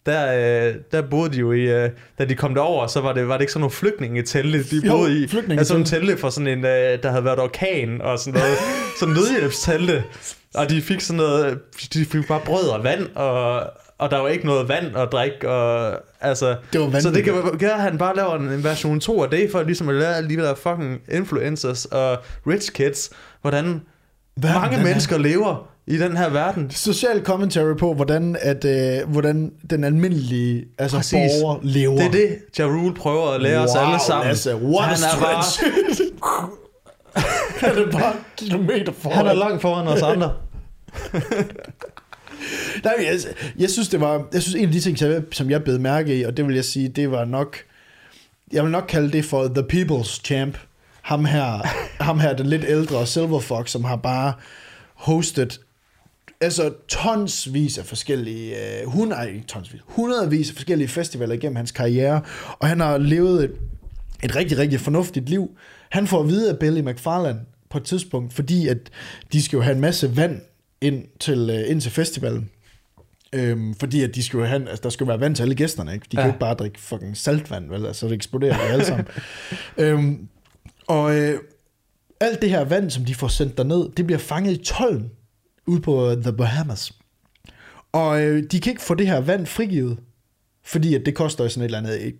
der, 0.06 0.32
øh, 0.68 0.74
der 0.92 1.02
boede 1.02 1.32
de 1.32 1.38
jo 1.38 1.52
i, 1.52 1.60
øh, 1.60 1.90
da 2.18 2.24
de 2.24 2.34
kom 2.34 2.54
derover, 2.54 2.86
så 2.86 3.00
var 3.00 3.12
det, 3.12 3.28
var 3.28 3.34
det 3.34 3.40
ikke 3.40 3.52
sådan 3.52 3.60
nogle 3.60 3.72
flygtningetelte, 3.72 4.62
de 4.62 4.86
Jo, 4.86 4.92
boede 4.92 5.22
i. 5.22 5.26
Altså 5.58 5.74
nogle 5.74 5.86
telte 5.86 6.16
for 6.16 6.30
sådan 6.30 6.46
en, 6.46 6.64
øh, 6.64 7.02
der 7.02 7.10
havde 7.10 7.24
været 7.24 7.38
orkan 7.38 8.00
og 8.02 8.18
sådan 8.18 8.40
noget, 8.40 8.56
sådan 9.00 9.14
nødhjælpstelte. 9.14 10.04
Og 10.54 10.70
de 10.70 10.82
fik 10.82 11.00
sådan 11.00 11.16
noget, 11.16 11.58
de 11.94 12.04
fik 12.04 12.28
bare 12.28 12.40
brød 12.44 12.68
og 12.68 12.84
vand, 12.84 13.06
og, 13.14 13.62
og 14.00 14.10
der 14.10 14.18
var 14.18 14.28
ikke 14.28 14.46
noget 14.46 14.68
vand 14.68 14.96
at 14.96 15.08
drikke, 15.12 15.48
og 15.50 15.92
altså... 16.20 16.56
Det 16.72 16.80
var 16.80 17.00
så 17.00 17.10
det 17.10 17.24
kan 17.24 17.34
være, 17.60 17.74
at 17.74 17.80
han 17.80 17.98
bare 17.98 18.16
laver 18.16 18.34
en, 18.34 18.48
en 18.48 18.64
version 18.64 19.00
2 19.00 19.22
af 19.22 19.30
det, 19.30 19.50
for 19.52 19.62
ligesom 19.62 19.88
at 19.88 19.94
lære 19.94 20.22
de 20.28 20.36
der 20.36 20.54
fucking 20.54 21.00
influencers 21.12 21.84
og 21.84 22.18
rich 22.46 22.72
kids, 22.72 23.10
hvordan 23.40 23.80
Verden, 24.36 24.60
mange 24.60 24.76
den 24.76 24.80
er- 24.80 24.88
mennesker 24.88 25.18
lever 25.18 25.68
i 25.86 25.98
den 25.98 26.16
her 26.16 26.30
verden. 26.30 26.70
Social 26.70 27.24
commentary 27.24 27.74
på, 27.78 27.94
hvordan, 27.94 28.36
at, 28.40 28.64
øh, 28.64 29.08
hvordan 29.08 29.52
den 29.70 29.84
almindelige 29.84 30.64
altså 30.78 30.96
Præcis. 30.96 31.12
borger 31.14 31.58
lever. 31.62 31.96
Det 31.96 32.06
er 32.06 32.10
det, 32.10 32.38
Ja 32.58 32.64
Rule 32.64 32.94
prøver 32.94 33.30
at 33.30 33.40
lære 33.42 33.58
os 33.58 33.70
alle 33.76 33.98
sammen. 34.06 34.26
Lasse, 34.28 34.56
what 34.56 34.84
han, 34.84 34.96
er 34.96 35.20
bare, 35.20 35.44
han 37.60 37.78
er 37.78 37.92
bare 37.92 38.12
kilometer 38.36 38.92
foran. 38.98 39.16
han 39.16 39.26
er 39.26 39.32
langt 39.34 39.62
foran 39.62 39.88
os 39.88 40.02
andre. 40.02 40.32
Nej, 42.84 42.94
jeg, 42.98 43.18
jeg 43.58 43.70
synes, 43.70 43.88
det 43.88 44.00
var, 44.00 44.28
jeg 44.32 44.42
synes, 44.42 44.54
en 44.54 44.66
af 44.66 44.72
de 44.72 44.80
ting, 44.80 44.98
som 44.98 45.10
jeg, 45.10 45.22
som 45.32 45.50
jeg 45.50 45.64
bed 45.64 45.78
mærke 45.78 46.18
i, 46.18 46.22
og 46.22 46.36
det 46.36 46.46
vil 46.46 46.54
jeg 46.54 46.64
sige, 46.64 46.88
det 46.88 47.10
var 47.10 47.24
nok, 47.24 47.56
jeg 48.52 48.62
vil 48.62 48.70
nok 48.70 48.84
kalde 48.88 49.12
det 49.12 49.24
for 49.24 49.48
The 49.48 49.62
People's 49.72 50.20
Champ. 50.24 50.58
Ham 51.02 51.24
her, 51.24 51.66
ham 52.04 52.20
her 52.20 52.36
den 52.36 52.46
lidt 52.46 52.64
ældre 52.68 53.06
Silver 53.06 53.40
Fox, 53.40 53.70
som 53.70 53.84
har 53.84 53.96
bare 53.96 54.32
hostet 54.94 55.60
altså 56.40 56.72
tonsvis 56.88 57.78
af 57.78 57.86
forskellige, 57.86 58.54
øh, 58.56 58.86
hun 58.86 59.12
er 59.12 59.22
ikke 59.22 59.46
tonsvis, 59.46 59.80
hundredvis 59.84 60.50
af 60.50 60.54
forskellige 60.54 60.88
festivaler 60.88 61.34
igennem 61.34 61.56
hans 61.56 61.70
karriere, 61.70 62.20
og 62.58 62.68
han 62.68 62.80
har 62.80 62.98
levet 62.98 63.44
et, 63.44 63.52
et 64.24 64.36
rigtig, 64.36 64.58
rigtig 64.58 64.80
fornuftigt 64.80 65.28
liv. 65.28 65.50
Han 65.90 66.06
får 66.06 66.20
at 66.20 66.28
vide 66.28 66.50
af 66.50 66.58
Billy 66.58 66.80
McFarlane 66.80 67.40
på 67.70 67.78
et 67.78 67.84
tidspunkt, 67.84 68.32
fordi 68.32 68.68
at 68.68 68.78
de 69.32 69.42
skal 69.42 69.56
jo 69.56 69.62
have 69.62 69.74
en 69.74 69.80
masse 69.80 70.16
vand 70.16 70.40
ind 70.80 71.04
til, 71.20 71.50
øh, 71.50 71.70
ind 71.70 71.80
til 71.80 71.90
festivalen. 71.90 72.50
Øhm, 73.32 73.74
fordi 73.74 74.02
at 74.02 74.14
de 74.14 74.22
skal 74.22 74.38
jo 74.38 74.44
have, 74.44 74.68
altså, 74.68 74.82
der 74.82 74.90
skal 74.90 75.04
jo 75.04 75.08
være 75.08 75.20
vand 75.20 75.34
til 75.36 75.42
alle 75.42 75.54
gæsterne, 75.54 75.94
ikke? 75.94 76.04
De 76.04 76.10
kan 76.10 76.18
Ja. 76.18 76.24
jo 76.24 76.28
ikke 76.32 76.38
bare 76.40 76.54
drikke 76.54 76.80
fucking 76.80 77.16
saltvand, 77.16 77.68
vel? 77.68 77.86
Altså, 77.86 78.06
det 78.06 78.14
eksploderer 78.14 78.54
jo 78.56 78.62
alle 78.72 78.84
sammen. 78.84 79.06
øhm, 79.78 80.28
og 80.86 81.16
øh, 81.18 81.38
alt 82.20 82.42
det 82.42 82.50
her 82.50 82.64
vand, 82.64 82.90
som 82.90 83.04
de 83.04 83.14
får 83.14 83.28
sendt 83.28 83.56
derned, 83.58 83.88
det 83.96 84.06
bliver 84.06 84.18
fanget 84.18 84.52
i 84.52 84.56
tolden 84.64 85.10
ude 85.66 85.80
på 85.80 86.14
The 86.22 86.32
Bahamas. 86.32 86.92
Og 87.92 88.22
øh, 88.22 88.42
de 88.50 88.60
kan 88.60 88.70
ikke 88.72 88.82
få 88.82 88.94
det 88.94 89.06
her 89.06 89.20
vand 89.20 89.46
frigivet, 89.46 89.98
fordi 90.64 90.94
at 90.94 91.06
det 91.06 91.14
koster 91.14 91.48
sådan 91.48 91.62
et 91.62 91.64
eller 91.64 91.78
andet 91.78 92.06
et 92.06 92.14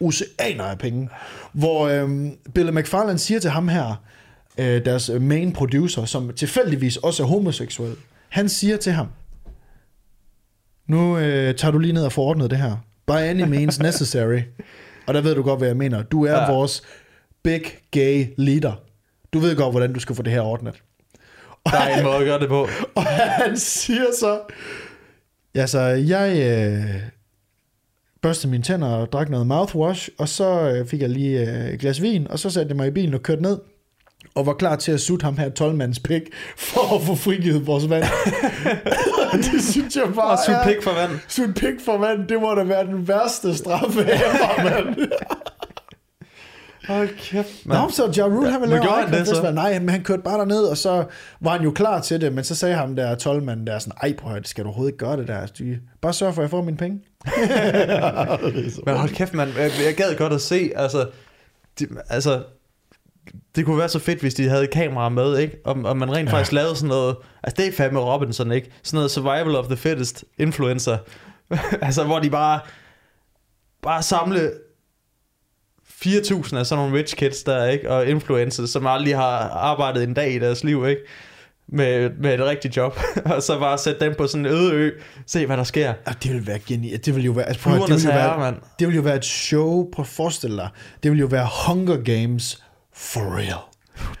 oceaner 0.00 0.64
af 0.64 0.78
penge. 0.78 1.08
Hvor 1.52 1.86
øh, 1.88 2.30
Bill 2.54 2.72
McFarlane 2.74 3.18
siger 3.18 3.40
til 3.40 3.50
ham 3.50 3.68
her, 3.68 4.02
øh, 4.60 4.84
deres 4.84 5.10
main 5.20 5.52
producer, 5.52 6.04
som 6.04 6.32
tilfældigvis 6.32 6.96
også 6.96 7.22
er 7.22 7.26
homoseksuel, 7.26 7.96
han 8.28 8.48
siger 8.48 8.76
til 8.76 8.92
ham, 8.92 9.06
nu 10.86 11.18
øh, 11.18 11.54
tager 11.54 11.72
du 11.72 11.78
lige 11.78 11.92
ned 11.92 12.04
og 12.04 12.12
får 12.12 12.22
ordnet 12.22 12.50
det 12.50 12.58
her. 12.58 12.76
By 13.06 13.12
any 13.12 13.42
means 13.42 13.80
necessary. 13.80 14.40
Og 15.06 15.14
der 15.14 15.20
ved 15.20 15.34
du 15.34 15.42
godt, 15.42 15.60
hvad 15.60 15.68
jeg 15.68 15.76
mener. 15.76 16.02
Du 16.02 16.24
er 16.24 16.32
ja. 16.32 16.52
Vores 16.52 16.82
big 17.42 17.62
gay 17.90 18.26
leader. 18.36 18.72
Du 19.32 19.38
ved 19.38 19.56
godt, 19.56 19.72
hvordan 19.72 19.92
du 19.92 20.00
skal 20.00 20.16
få 20.16 20.22
det 20.22 20.32
her 20.32 20.40
ordnet. 20.40 20.82
Og 21.64 21.72
Der 21.72 21.78
er 21.78 21.98
en 21.98 22.04
måde 22.04 22.16
at 22.16 22.24
gøre 22.24 22.38
det 22.38 22.48
på. 22.48 22.68
og 22.96 23.02
han 23.02 23.56
siger 23.56 24.04
så, 24.20 24.40
ja, 25.54 25.66
så 25.66 25.80
jeg 25.80 26.36
øh, 26.36 27.02
børstede 28.22 28.50
mine 28.50 28.62
tænder 28.62 28.88
og 28.88 29.12
drak 29.12 29.30
noget 29.30 29.46
mouthwash, 29.46 30.08
og 30.18 30.28
så 30.28 30.70
øh, 30.70 30.86
fik 30.86 31.00
jeg 31.00 31.10
lige 31.10 31.40
øh, 31.40 31.70
et 31.70 31.80
glas 31.80 32.02
vin, 32.02 32.28
og 32.28 32.38
så 32.38 32.50
satte 32.50 32.68
jeg 32.68 32.76
mig 32.76 32.88
i 32.88 32.90
bilen 32.90 33.14
og 33.14 33.22
kørte 33.22 33.42
ned, 33.42 33.58
og 34.34 34.46
var 34.46 34.52
klar 34.52 34.76
til 34.76 34.92
at 34.92 35.00
sutte 35.00 35.24
ham 35.24 35.36
her 35.36 35.50
12 35.50 35.94
pik, 36.04 36.22
for 36.56 36.96
at 36.96 37.02
få 37.02 37.14
frigivet 37.14 37.66
vores 37.66 37.90
vand. 37.90 38.04
det 39.52 39.64
synes 39.64 39.96
jeg 39.96 40.04
bare 40.14 40.30
Og 40.30 40.38
sut 40.46 40.54
pik 40.64 40.82
for 40.82 40.94
vand. 40.94 41.10
Sut 41.28 41.54
pik 41.54 41.80
for 41.84 41.98
vand, 41.98 42.28
det 42.28 42.40
må 42.40 42.54
da 42.54 42.62
være 42.62 42.86
den 42.86 43.08
værste 43.08 43.56
straffe 43.56 44.00
ever, 44.00 44.62
mand. 44.84 45.10
Hold 46.86 47.08
kæft, 47.18 47.66
Nå, 47.66 47.88
så 47.90 48.12
Ja 48.16 48.22
Rule, 48.22 48.50
han 48.50 48.60
ville 48.60 48.74
lave 48.74 48.84
Icon 48.84 49.12
det 49.12 49.26
så? 49.26 49.50
Nej, 49.50 49.78
men 49.78 49.88
han 49.88 50.02
kørte 50.02 50.22
bare 50.22 50.38
derned, 50.38 50.62
og 50.62 50.76
så 50.76 51.04
var 51.40 51.50
han 51.50 51.62
jo 51.62 51.70
klar 51.70 52.00
til 52.00 52.20
det, 52.20 52.32
men 52.32 52.44
så 52.44 52.54
sagde 52.54 52.74
ham 52.74 52.96
der 52.96 53.14
12 53.14 53.42
mand 53.42 53.66
der 53.66 53.78
sådan, 53.78 53.98
ej 54.02 54.14
prøv 54.18 54.36
at 54.36 54.48
skal 54.48 54.64
du 54.64 54.68
overhovedet 54.68 54.92
ikke 54.92 55.04
gøre 55.06 55.16
det 55.16 55.28
der? 55.28 55.46
Du, 55.46 55.64
bare 56.02 56.12
sørg 56.12 56.34
for, 56.34 56.42
at 56.42 56.44
jeg 56.44 56.50
får 56.50 56.62
mine 56.62 56.76
penge. 56.76 57.00
Men 58.86 58.96
hold 58.96 59.10
kæft, 59.10 59.34
mand. 59.34 59.50
Jeg, 59.58 59.70
jeg 59.86 59.94
gad 59.96 60.16
godt 60.16 60.32
at 60.32 60.40
se, 60.40 60.70
altså... 60.76 61.06
De, 61.78 61.86
altså, 62.08 62.42
det 63.56 63.64
kunne 63.64 63.78
være 63.78 63.88
så 63.88 63.98
fedt, 63.98 64.20
hvis 64.20 64.34
de 64.34 64.48
havde 64.48 64.64
et 64.64 64.70
kamera 64.70 65.08
med, 65.08 65.38
ikke? 65.38 65.56
Og, 65.64 65.76
og 65.84 65.96
man 65.96 66.12
rent 66.12 66.28
ja. 66.28 66.34
faktisk 66.34 66.52
lavede 66.52 66.76
sådan 66.76 66.88
noget... 66.88 67.16
Altså, 67.42 67.62
det 67.62 67.68
er 67.68 67.72
fandme 67.76 68.00
Robinson, 68.00 68.52
ikke? 68.52 68.70
Sådan 68.82 68.96
noget 68.96 69.10
survival 69.10 69.56
of 69.56 69.66
the 69.66 69.76
fittest 69.76 70.24
influencer. 70.38 70.98
altså, 71.86 72.04
hvor 72.04 72.18
de 72.18 72.30
bare... 72.30 72.60
Bare 73.82 74.02
samle 74.02 74.50
4.000 76.04 76.56
af 76.56 76.66
sådan 76.66 76.84
nogle 76.84 76.98
rich 76.98 77.16
kids 77.16 77.42
der, 77.42 77.66
ikke? 77.66 77.90
Og 77.90 78.06
influencers, 78.06 78.70
som 78.70 78.86
aldrig 78.86 79.16
har 79.16 79.48
arbejdet 79.48 80.02
en 80.02 80.14
dag 80.14 80.32
i 80.32 80.38
deres 80.38 80.64
liv, 80.64 80.86
ikke? 80.88 81.02
Med, 81.72 82.10
med 82.10 82.34
et 82.34 82.40
rigtigt 82.40 82.76
job. 82.76 82.98
og 83.34 83.42
så 83.42 83.58
bare 83.58 83.78
sætte 83.78 84.04
dem 84.04 84.14
på 84.18 84.26
sådan 84.26 84.46
en 84.46 84.52
øde 84.52 84.72
ø. 84.72 84.90
Se, 85.26 85.46
hvad 85.46 85.56
der 85.56 85.64
sker. 85.64 85.94
Og 86.06 86.22
det 86.22 86.32
ville 86.32 86.46
være 86.46 86.58
genialt. 86.58 87.06
Det 87.06 87.14
ville 87.14 87.26
jo 87.26 87.32
være, 87.32 87.46
altså, 87.46 87.62
prøv, 87.62 87.74
at 87.74 87.80
det 87.80 87.90
ville 87.90 88.14
jo 88.14 88.38
være, 88.38 88.54
det 88.78 88.86
ville 88.86 88.96
jo 88.96 89.02
være 89.02 89.16
et 89.16 89.24
show, 89.24 89.90
på 89.92 90.04
forestil 90.04 90.56
dig. 90.56 90.68
Det 91.02 91.10
ville 91.10 91.20
jo 91.20 91.26
være 91.26 91.48
Hunger 91.66 91.96
Games 91.96 92.62
for 93.00 93.36
real. 93.36 93.60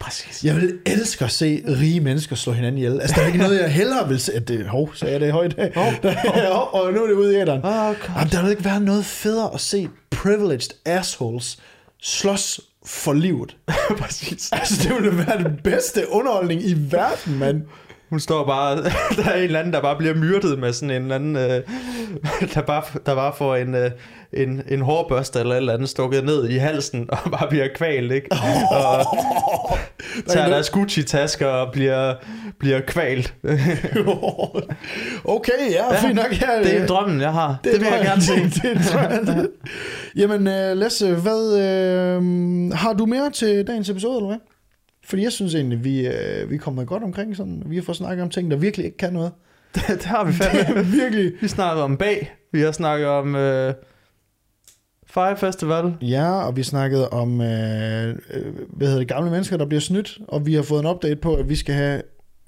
Præcis. 0.00 0.44
Jeg 0.44 0.56
vil 0.56 0.78
elske 0.86 1.24
at 1.24 1.30
se 1.30 1.62
rige 1.68 2.00
mennesker 2.00 2.36
slå 2.36 2.52
hinanden 2.52 2.78
ihjel. 2.78 3.00
Altså, 3.00 3.16
der 3.16 3.22
er 3.22 3.26
ikke 3.26 3.38
noget, 3.38 3.60
jeg 3.60 3.72
hellere 3.72 4.08
vil 4.08 4.20
se. 4.20 4.40
Det, 4.40 4.66
hov, 4.66 4.94
sagde 4.94 5.12
jeg 5.12 5.20
det 5.20 5.32
højt. 5.32 5.54
Oh. 5.76 5.94
og 6.80 6.92
nu 6.92 7.02
er 7.02 7.06
det 7.06 7.14
ude 7.14 7.34
i 7.34 7.36
æderen. 7.36 7.64
Oh. 7.64 7.94
Jamen, 8.16 8.32
der 8.32 8.42
vil 8.42 8.50
ikke 8.50 8.64
være 8.64 8.80
noget 8.80 9.04
federe 9.04 9.54
at 9.54 9.60
se 9.60 9.88
privileged 10.10 10.70
assholes 10.84 11.58
slås 12.02 12.60
for 12.86 13.12
livet. 13.12 13.56
Præcis. 14.00 14.52
Altså, 14.52 14.88
det 14.88 15.02
ville 15.02 15.26
være 15.26 15.38
den 15.38 15.60
bedste 15.64 16.04
underholdning 16.10 16.62
i 16.62 16.74
verden, 16.90 17.38
mand. 17.38 17.62
Hun 18.10 18.20
står 18.20 18.46
bare, 18.46 18.76
der 19.16 19.30
er 19.30 19.34
en 19.34 19.42
eller 19.42 19.58
anden, 19.58 19.72
der 19.72 19.80
bare 19.80 19.96
bliver 19.96 20.14
myrdet 20.14 20.58
med 20.58 20.72
sådan 20.72 20.90
en 20.96 21.02
eller 21.02 21.14
anden, 21.14 21.36
øh, 21.36 21.62
der, 22.54 22.60
bare, 22.60 22.82
der 23.06 23.14
bare 23.14 23.32
får 23.38 23.56
en, 23.56 23.74
øh, 23.74 23.90
en, 24.32 24.62
en 24.68 24.80
hårbørste 24.80 25.40
eller 25.40 25.52
et 25.52 25.56
eller 25.56 25.72
andet 25.72 25.88
stukket 25.88 26.24
ned 26.24 26.48
i 26.48 26.56
halsen, 26.56 27.08
og 27.08 27.30
bare 27.30 27.48
bliver 27.48 27.68
kvalt, 27.74 28.12
ikke? 28.12 28.28
Og 28.70 29.06
tager 30.26 30.48
deres 30.48 30.70
Gucci-tasker 30.70 31.46
og 31.46 31.72
bliver, 31.72 32.14
bliver 32.58 32.80
kvalt. 32.80 33.34
okay, 35.24 35.52
ja, 35.70 35.94
ja, 35.94 36.06
fint 36.06 36.14
nok. 36.14 36.40
Ja, 36.40 36.58
Det 36.62 36.76
er 36.76 36.86
drømmen, 36.86 37.20
jeg 37.20 37.32
har. 37.32 37.56
Det, 37.64 37.72
det 37.72 37.80
vil 37.80 37.88
jeg 37.88 38.02
gerne 38.04 38.22
se. 38.22 38.34
Det, 38.34 39.26
det. 39.26 39.50
Jamen, 40.16 40.46
uh, 40.46 40.78
Lasse, 40.78 41.14
hvad, 41.14 41.42
uh, 42.16 42.72
har 42.72 42.92
du 42.92 43.06
mere 43.06 43.30
til 43.30 43.66
dagens 43.66 43.88
episode, 43.88 44.16
eller 44.16 44.28
hvad? 44.28 44.38
Fordi 45.10 45.22
jeg 45.22 45.32
synes 45.32 45.54
egentlig, 45.54 45.84
vi, 45.84 46.06
øh, 46.06 46.50
vi 46.50 46.54
er 46.54 46.58
kommet 46.58 46.86
godt 46.86 47.02
omkring 47.02 47.36
sådan. 47.36 47.62
Vi 47.66 47.76
har 47.76 47.82
fået 47.82 47.96
snakket 47.96 48.22
om 48.22 48.30
ting, 48.30 48.50
der 48.50 48.56
virkelig 48.56 48.86
ikke 48.86 48.96
kan 48.96 49.12
noget. 49.12 49.32
det, 49.74 49.82
det 49.88 50.04
har 50.04 50.24
vi 50.24 50.32
fandme. 50.32 50.86
virkelig. 50.86 51.32
Vi 51.40 51.48
snakker 51.48 51.82
om 51.82 51.96
bag. 51.96 52.32
Vi 52.52 52.60
har 52.60 52.72
snakket 52.72 53.08
om 53.08 53.34
øh, 53.34 53.74
Fire 55.06 55.36
Festival. 55.36 55.94
Ja, 56.02 56.32
og 56.32 56.56
vi 56.56 56.62
snakkede 56.62 57.08
om, 57.08 57.40
øh, 57.40 58.08
øh, 58.08 58.44
hvad 58.68 58.86
hedder 58.86 58.98
det, 58.98 59.08
gamle 59.08 59.30
mennesker, 59.30 59.56
der 59.56 59.66
bliver 59.66 59.80
snydt. 59.80 60.18
Og 60.28 60.46
vi 60.46 60.54
har 60.54 60.62
fået 60.62 60.80
en 60.80 60.86
update 60.86 61.16
på, 61.16 61.34
at 61.34 61.48
vi 61.48 61.56
skal 61.56 61.74
have 61.74 62.02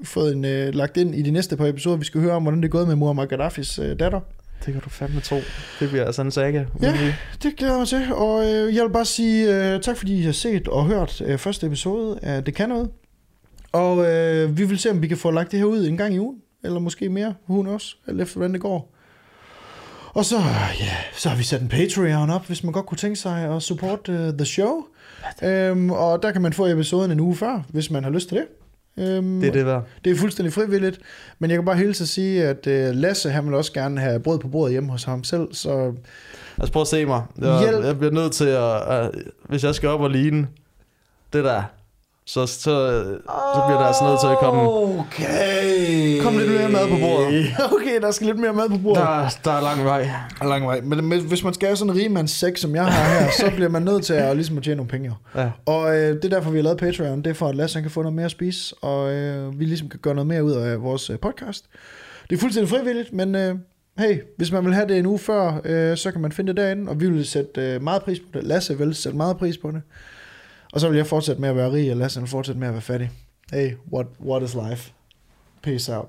fået 0.05 0.33
en, 0.33 0.45
øh, 0.45 0.75
lagt 0.75 0.97
ind 0.97 1.15
i 1.15 1.23
de 1.23 1.31
næste 1.31 1.57
par 1.57 1.67
episoder. 1.67 1.97
Vi 1.97 2.05
skal 2.05 2.21
høre 2.21 2.33
om, 2.33 2.43
hvordan 2.43 2.63
det 2.63 2.69
er 2.69 2.73
gået 2.73 2.89
med 2.89 2.97
Muammar 2.97 3.27
Gaddafis 3.27 3.79
øh, 3.79 3.99
datter. 3.99 4.21
Det 4.67 4.73
kan 4.73 4.83
du 4.83 4.91
fandme 4.91 5.21
tro. 5.21 5.37
Det 5.81 5.89
bliver 5.89 6.05
altså 6.05 6.23
en 6.23 6.31
saga. 6.31 6.65
Ja. 6.83 7.15
Det 7.43 7.57
glæder 7.57 7.73
jeg 7.73 7.79
mig 7.79 7.89
til, 7.89 8.15
og 8.15 8.45
øh, 8.45 8.77
jeg 8.77 8.85
vil 8.85 8.91
bare 8.91 9.05
sige 9.05 9.73
øh, 9.75 9.81
tak, 9.81 9.97
fordi 9.97 10.19
I 10.19 10.23
har 10.23 10.33
set 10.33 10.69
og 10.69 10.87
hørt 10.87 11.21
øh, 11.21 11.39
første 11.39 11.67
episode 11.67 12.19
af 12.23 12.45
Det 12.45 12.55
Kan 12.55 12.69
Noget. 12.69 12.91
Og 13.73 14.13
øh, 14.13 14.59
vi 14.59 14.65
vil 14.65 14.79
se, 14.79 14.91
om 14.91 15.03
vi 15.03 15.09
kan 15.09 15.17
få 15.17 15.31
lagt 15.31 15.51
det 15.53 15.59
her 15.59 15.67
ud 15.67 15.87
en 15.87 15.97
gang 15.97 16.15
i 16.15 16.19
ugen, 16.19 16.37
eller 16.65 16.81
måske 16.81 17.09
mere, 17.09 17.35
hun 17.47 17.67
også, 17.67 17.97
alt 18.07 18.21
efter 18.21 18.37
hvordan 18.37 18.53
det 18.53 18.61
går. 18.61 18.95
Og 20.15 20.25
så, 20.25 20.37
ja, 20.81 20.97
så 21.13 21.29
har 21.29 21.37
vi 21.37 21.43
sat 21.43 21.63
en 21.63 21.69
Patreon 21.69 22.31
op, 22.31 22.47
hvis 22.47 22.65
man 22.65 22.73
godt 22.73 22.87
kunne 22.87 22.99
tænke 22.99 23.17
sig 23.17 23.57
at 23.57 23.63
support 23.63 24.09
uh, 24.09 24.15
the 24.15 24.45
show. 24.45 24.85
Øhm, 25.43 25.91
og 25.91 26.23
der 26.23 26.33
kan 26.33 26.43
man 26.43 26.53
få 26.53 26.67
episoden 26.67 27.11
en 27.11 27.21
uge 27.21 27.37
før, 27.37 27.63
hvis 27.69 27.91
man 27.91 28.05
har 28.05 28.11
lyst 28.11 28.29
til 28.29 28.37
det. 28.37 28.47
Øhm, 28.97 29.41
Det 29.41 29.49
er 29.49 29.53
det 29.53 29.67
værd. 29.67 29.85
det 30.05 30.13
er 30.13 30.17
fuldstændig 30.17 30.53
frivilligt, 30.53 31.01
men 31.39 31.51
jeg 31.51 31.57
kan 31.59 31.65
bare 31.65 31.77
hilse 31.77 32.03
at 32.05 32.09
sige, 32.09 32.45
at 32.45 32.67
uh, 32.67 32.97
Lasse, 32.97 33.31
han 33.31 33.47
vil 33.47 33.55
også 33.55 33.73
gerne 33.73 34.01
have 34.01 34.21
brød 34.21 34.39
på 34.39 34.49
bordet 34.49 34.73
hjemme 34.73 34.91
hos 34.91 35.05
ham 35.05 35.25
selv, 35.25 35.49
så 35.55 35.93
Altså 36.59 36.73
prøv 36.73 36.81
at 36.83 36.87
se 36.89 37.05
mig. 37.07 37.23
Jeg, 37.41 37.59
Hjælp. 37.61 37.85
jeg 37.85 37.99
bliver 37.99 38.13
nødt 38.13 38.33
til 38.33 38.45
at, 38.47 38.83
at... 38.83 39.11
Hvis 39.49 39.65
jeg 39.65 39.75
skal 39.75 39.89
op 39.89 40.01
og 40.01 40.11
ligne 40.11 40.49
det 41.33 41.45
der, 41.45 41.63
så, 42.33 42.47
så, 42.47 42.61
så 43.55 43.63
bliver 43.67 43.79
der 43.79 43.87
altså 43.87 44.05
nødt 44.05 44.21
til 44.21 44.27
at 44.27 44.39
komme... 44.39 44.61
Okay. 45.01 46.23
Kom 46.23 46.39
lidt 46.39 46.51
mere 46.51 46.69
mad 46.69 46.89
på 46.89 46.97
bordet. 47.01 47.47
Okay, 47.77 48.01
der 48.01 48.11
skal 48.11 48.27
lidt 48.27 48.39
mere 48.39 48.53
mad 48.53 48.69
på 48.69 48.79
bordet. 48.79 49.03
Der, 49.03 49.29
der 49.45 49.53
er 49.53 49.61
lang 49.61 49.85
vej. 49.85 50.11
er 50.41 50.49
lang 50.49 50.67
vej. 50.67 50.81
Men, 50.81 51.05
men 51.05 51.21
hvis 51.21 51.45
man 51.45 51.55
skal 51.55 51.69
have 51.69 51.77
sådan 51.77 51.93
en 51.93 52.01
rigmandssæk, 52.01 52.57
som 52.57 52.75
jeg 52.75 52.85
har 52.87 53.21
her, 53.21 53.31
så 53.31 53.53
bliver 53.57 53.69
man 53.69 53.83
nødt 53.83 54.05
til 54.05 54.15
at, 54.15 54.37
ligesom 54.37 54.57
at 54.57 54.63
tjene 54.65 54.77
nogle 54.77 54.89
penge. 54.91 55.15
Ja. 55.35 55.51
Og 55.67 55.97
øh, 55.97 56.15
det 56.17 56.25
er 56.25 56.29
derfor, 56.29 56.51
vi 56.51 56.59
har 56.59 56.63
lavet 56.63 56.79
Patreon. 56.79 57.23
Det 57.23 57.31
er 57.31 57.35
for, 57.35 57.49
at 57.49 57.55
Lasse 57.55 57.81
kan 57.81 57.91
få 57.91 58.03
noget 58.03 58.15
mere 58.15 58.25
at 58.25 58.31
spise, 58.31 58.75
og 58.81 59.13
øh, 59.13 59.61
vi 59.61 59.65
ligesom 59.65 59.89
kan 59.89 60.01
gøre 60.01 60.15
noget 60.15 60.27
mere 60.27 60.45
ud 60.45 60.53
af 60.53 60.83
vores 60.83 61.11
øh, 61.11 61.19
podcast. 61.19 61.65
Det 62.31 62.37
er 62.37 62.41
fuldstændig 62.41 62.71
frivilligt, 62.71 63.13
men 63.13 63.35
øh, 63.35 63.55
hey, 63.99 64.21
hvis 64.37 64.53
man 64.53 64.65
vil 64.65 64.75
have 64.75 64.89
det 64.89 64.99
en 64.99 65.07
uge 65.07 65.19
før, 65.19 65.61
øh, 65.65 65.97
så 65.97 66.11
kan 66.11 66.21
man 66.21 66.33
finde 66.33 66.49
det 66.49 66.57
derinde, 66.57 66.91
og 66.91 67.01
vi 67.01 67.11
vil 67.11 67.27
sætte 67.27 67.61
øh, 67.61 67.83
meget 67.83 68.03
pris 68.03 68.19
på 68.21 68.27
det. 68.35 68.45
Lasse 68.45 68.79
vil 68.79 68.95
sætte 68.95 69.17
meget 69.17 69.37
pris 69.37 69.59
på 69.59 69.71
det. 69.71 69.83
Og 70.73 70.81
så 70.81 70.89
vil 70.89 70.97
jeg 70.97 71.07
fortsætte 71.07 71.41
med 71.41 71.49
at 71.49 71.57
være 71.57 71.73
rig, 71.73 71.91
og 71.91 71.97
Lasse 71.97 72.21
vil 72.21 72.29
fortsætte 72.29 72.59
med 72.59 72.69
at 72.69 72.75
være 72.75 72.83
fattig. 72.83 73.11
Hey, 73.53 73.75
what, 73.93 74.07
what 74.21 74.43
is 74.43 74.55
life? 74.55 74.93
Peace 75.63 75.97
out. 75.97 76.09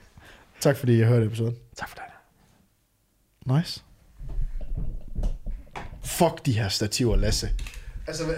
tak 0.60 0.76
fordi 0.76 1.00
I 1.00 1.04
hørte 1.04 1.26
episoden. 1.26 1.56
Tak 1.76 1.88
for 1.88 1.96
det. 1.96 2.04
Nice. 3.56 3.82
Fuck 6.04 6.46
de 6.46 6.52
her 6.52 6.68
stativer, 6.68 7.16
Lasse. 7.16 7.50
Altså, 8.06 8.34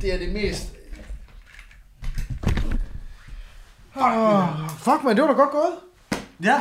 det 0.00 0.14
er 0.14 0.18
det 0.18 0.32
mest... 0.32 0.72
Ah, 3.94 4.68
fuck, 4.78 5.04
man, 5.04 5.16
det 5.16 5.22
var 5.22 5.28
da 5.28 5.34
godt 5.34 5.50
gået. 5.50 5.74
Ja, 6.42 6.60